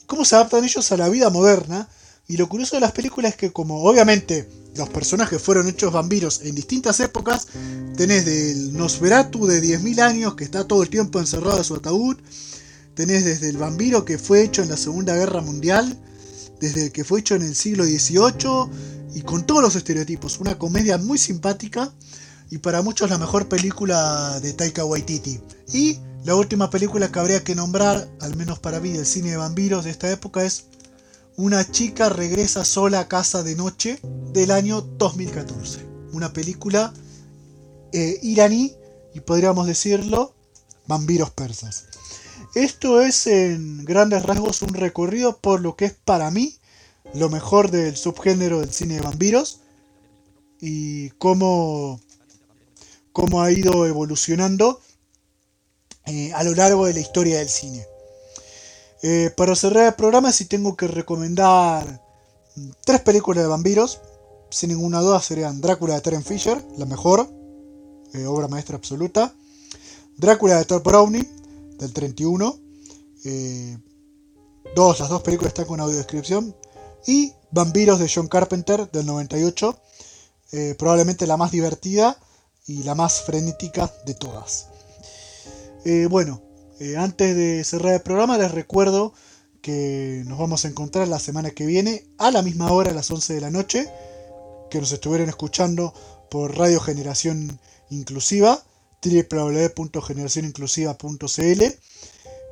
cómo 0.05 0.25
se 0.25 0.35
adaptan 0.35 0.63
ellos 0.63 0.91
a 0.91 0.97
la 0.97 1.09
vida 1.09 1.29
moderna. 1.29 1.87
Y 2.27 2.37
lo 2.37 2.49
curioso 2.49 2.75
de 2.75 2.81
las 2.81 2.91
películas 2.91 3.31
es 3.31 3.37
que 3.37 3.51
como 3.51 3.83
obviamente 3.83 4.49
los 4.75 4.89
personajes 4.89 5.41
fueron 5.41 5.67
hechos 5.67 5.93
vampiros 5.93 6.41
en 6.43 6.55
distintas 6.55 6.99
épocas, 6.99 7.47
tenés 7.95 8.25
del 8.25 8.73
Nosferatu 8.73 9.45
de 9.45 9.61
10.000 9.61 9.99
años 10.01 10.35
que 10.35 10.43
está 10.43 10.67
todo 10.67 10.83
el 10.83 10.89
tiempo 10.89 11.19
encerrado 11.19 11.59
en 11.59 11.63
su 11.63 11.75
ataúd, 11.75 12.17
tenés 12.93 13.25
desde 13.25 13.49
el 13.49 13.57
vampiro 13.57 14.03
que 14.03 14.17
fue 14.17 14.43
hecho 14.43 14.63
en 14.63 14.69
la 14.69 14.77
Segunda 14.77 15.15
Guerra 15.15 15.41
Mundial, 15.41 15.97
desde 16.59 16.85
el 16.85 16.91
que 16.91 17.03
fue 17.03 17.19
hecho 17.19 17.35
en 17.35 17.43
el 17.43 17.55
siglo 17.55 17.85
XVIII 17.85 19.15
y 19.15 19.21
con 19.21 19.45
todos 19.45 19.61
los 19.61 19.75
estereotipos, 19.75 20.39
una 20.39 20.57
comedia 20.57 20.97
muy 20.97 21.17
simpática 21.17 21.91
y 22.49 22.57
para 22.57 22.81
muchos 22.81 23.09
la 23.09 23.17
mejor 23.17 23.47
película 23.47 24.39
de 24.41 24.53
Taika 24.53 24.85
Waititi. 24.85 25.39
Y 25.73 25.99
la 26.25 26.35
última 26.35 26.71
película 26.71 27.11
que 27.11 27.19
habría 27.19 27.43
que 27.43 27.53
nombrar, 27.53 28.09
al 28.19 28.35
menos 28.35 28.57
para 28.57 28.79
mí, 28.79 28.89
del 28.89 29.05
cine 29.05 29.29
de 29.29 29.37
vampiros 29.37 29.85
de 29.85 29.91
esta 29.91 30.11
época 30.11 30.43
es 30.43 30.65
Una 31.37 31.69
chica 31.69 32.09
regresa 32.09 32.65
sola 32.65 33.01
a 33.01 33.07
casa 33.07 33.43
de 33.43 33.55
noche 33.55 33.99
del 34.33 34.49
año 34.49 34.81
2014. 34.81 35.85
Una 36.13 36.33
película 36.33 36.93
eh, 37.93 38.17
iraní 38.23 38.73
y 39.13 39.19
podríamos 39.19 39.67
decirlo, 39.67 40.33
vampiros 40.87 41.29
persas. 41.29 41.85
Esto 42.55 43.01
es 43.01 43.27
en 43.27 43.85
grandes 43.85 44.23
rasgos 44.23 44.63
un 44.63 44.73
recorrido 44.73 45.37
por 45.37 45.61
lo 45.61 45.75
que 45.75 45.85
es 45.85 45.93
para 45.93 46.31
mí 46.31 46.55
lo 47.13 47.29
mejor 47.29 47.69
del 47.69 47.95
subgénero 47.95 48.61
del 48.61 48.71
cine 48.71 48.95
de 48.95 49.01
vampiros 49.01 49.59
y 50.59 51.11
cómo, 51.11 51.99
cómo 53.11 53.43
ha 53.43 53.51
ido 53.51 53.85
evolucionando 53.85 54.81
eh, 56.07 56.31
a 56.33 56.43
lo 56.43 56.53
largo 56.53 56.85
de 56.85 56.93
la 56.93 56.99
historia 56.99 57.39
del 57.39 57.49
cine. 57.49 57.87
Eh, 59.01 59.31
para 59.35 59.55
cerrar 59.55 59.87
el 59.87 59.93
programa, 59.95 60.31
si 60.31 60.45
tengo 60.45 60.75
que 60.75 60.87
recomendar 60.87 62.01
tres 62.85 63.01
películas 63.01 63.43
de 63.43 63.49
vampiros, 63.49 63.99
sin 64.49 64.69
ninguna 64.69 65.01
duda 65.01 65.19
serían 65.19 65.61
Drácula 65.61 65.95
de 65.95 66.01
Terence 66.01 66.29
Fisher, 66.29 66.63
la 66.77 66.85
mejor, 66.85 67.27
eh, 68.13 68.25
obra 68.27 68.47
maestra 68.47 68.77
absoluta. 68.77 69.33
Drácula 70.17 70.57
de 70.57 70.65
Thor 70.65 70.83
Browning, 70.83 71.27
del 71.77 71.91
31. 71.91 72.59
dos, 74.75 74.99
las 74.99 75.09
dos 75.09 75.21
películas 75.23 75.49
están 75.49 75.65
con 75.65 75.79
audiodescripción. 75.79 76.55
Y 77.07 77.33
Vampiros 77.51 77.99
de 77.99 78.09
John 78.13 78.27
Carpenter, 78.27 78.89
del 78.91 79.05
98. 79.05 79.77
probablemente 80.77 81.27
la 81.27 81.35
más 81.35 81.51
divertida 81.51 82.17
y 82.67 82.83
la 82.83 82.95
más 82.95 83.21
frenética 83.23 83.91
de 84.05 84.13
todas. 84.13 84.67
Eh, 85.85 86.07
bueno, 86.09 86.41
eh, 86.79 86.97
antes 86.97 87.35
de 87.35 87.63
cerrar 87.63 87.93
el 87.93 88.01
programa 88.01 88.39
les 88.39 88.51
recuerdo 88.51 89.13
que 89.61 90.23
nos 90.25 90.39
vamos 90.39 90.65
a 90.65 90.67
encontrar 90.67 91.07
la 91.07 91.19
semana 91.19 91.51
que 91.51 91.67
viene 91.67 92.07
a 92.17 92.31
la 92.31 92.41
misma 92.41 92.71
hora, 92.71 92.89
a 92.89 92.95
las 92.95 93.11
11 93.11 93.35
de 93.35 93.41
la 93.41 93.51
noche, 93.51 93.87
que 94.71 94.79
nos 94.79 94.91
estuvieron 94.91 95.29
escuchando 95.29 95.93
por 96.31 96.57
Radio 96.57 96.79
Generación 96.79 97.59
Inclusiva, 97.91 98.63
www.generacioninclusiva.cl, 99.03 101.63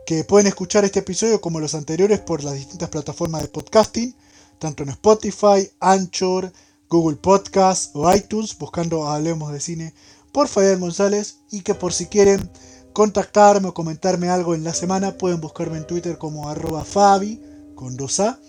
que 0.06 0.24
pueden 0.26 0.46
escuchar 0.46 0.86
este 0.86 1.00
episodio 1.00 1.42
como 1.42 1.60
los 1.60 1.74
anteriores 1.74 2.20
por 2.20 2.44
las 2.44 2.54
distintas 2.54 2.90
plataformas 2.90 3.42
de 3.42 3.48
podcasting, 3.48 4.16
tanto 4.60 4.84
en 4.84 4.90
Spotify, 4.90 5.72
Anchor, 5.80 6.54
Google 6.88 7.18
Podcast 7.18 7.96
o 7.96 8.14
iTunes, 8.14 8.56
buscando 8.60 9.08
Hablemos 9.08 9.52
de 9.52 9.60
Cine 9.60 9.96
por 10.32 10.48
Fabián 10.48 10.80
González, 10.80 11.40
y 11.50 11.62
que 11.62 11.74
por 11.74 11.94
si 11.94 12.06
quieren 12.06 12.48
contactarme 12.94 13.68
o 13.68 13.74
comentarme 13.74 14.30
algo 14.30 14.56
en 14.56 14.64
la 14.64 14.74
semana, 14.74 15.18
pueden 15.18 15.42
buscarme 15.42 15.78
en 15.78 15.88
Twitter 15.88 16.18
como 16.18 16.50
arroba 16.50 16.86
Fabi, 16.86 17.42
con 17.76 17.98
2A, 17.98 18.40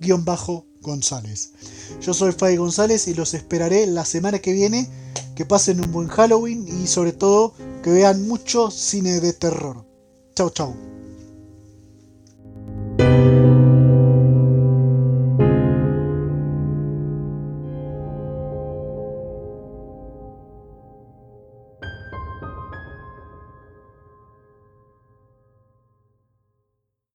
guion 0.00 0.24
bajo 0.24 0.66
González. 0.80 1.52
Yo 2.00 2.14
soy 2.14 2.32
Fabi 2.32 2.56
González 2.56 3.06
y 3.08 3.14
los 3.14 3.34
esperaré 3.34 3.86
la 3.86 4.04
semana 4.04 4.38
que 4.38 4.52
viene 4.52 4.88
que 5.34 5.44
pasen 5.44 5.80
un 5.84 5.92
buen 5.92 6.08
Halloween 6.08 6.66
y 6.66 6.86
sobre 6.86 7.12
todo 7.12 7.54
que 7.82 7.90
vean 7.90 8.26
mucho 8.26 8.70
cine 8.70 9.20
de 9.20 9.32
terror. 9.32 9.84
Chau 10.34 10.50
chau. 10.50 10.93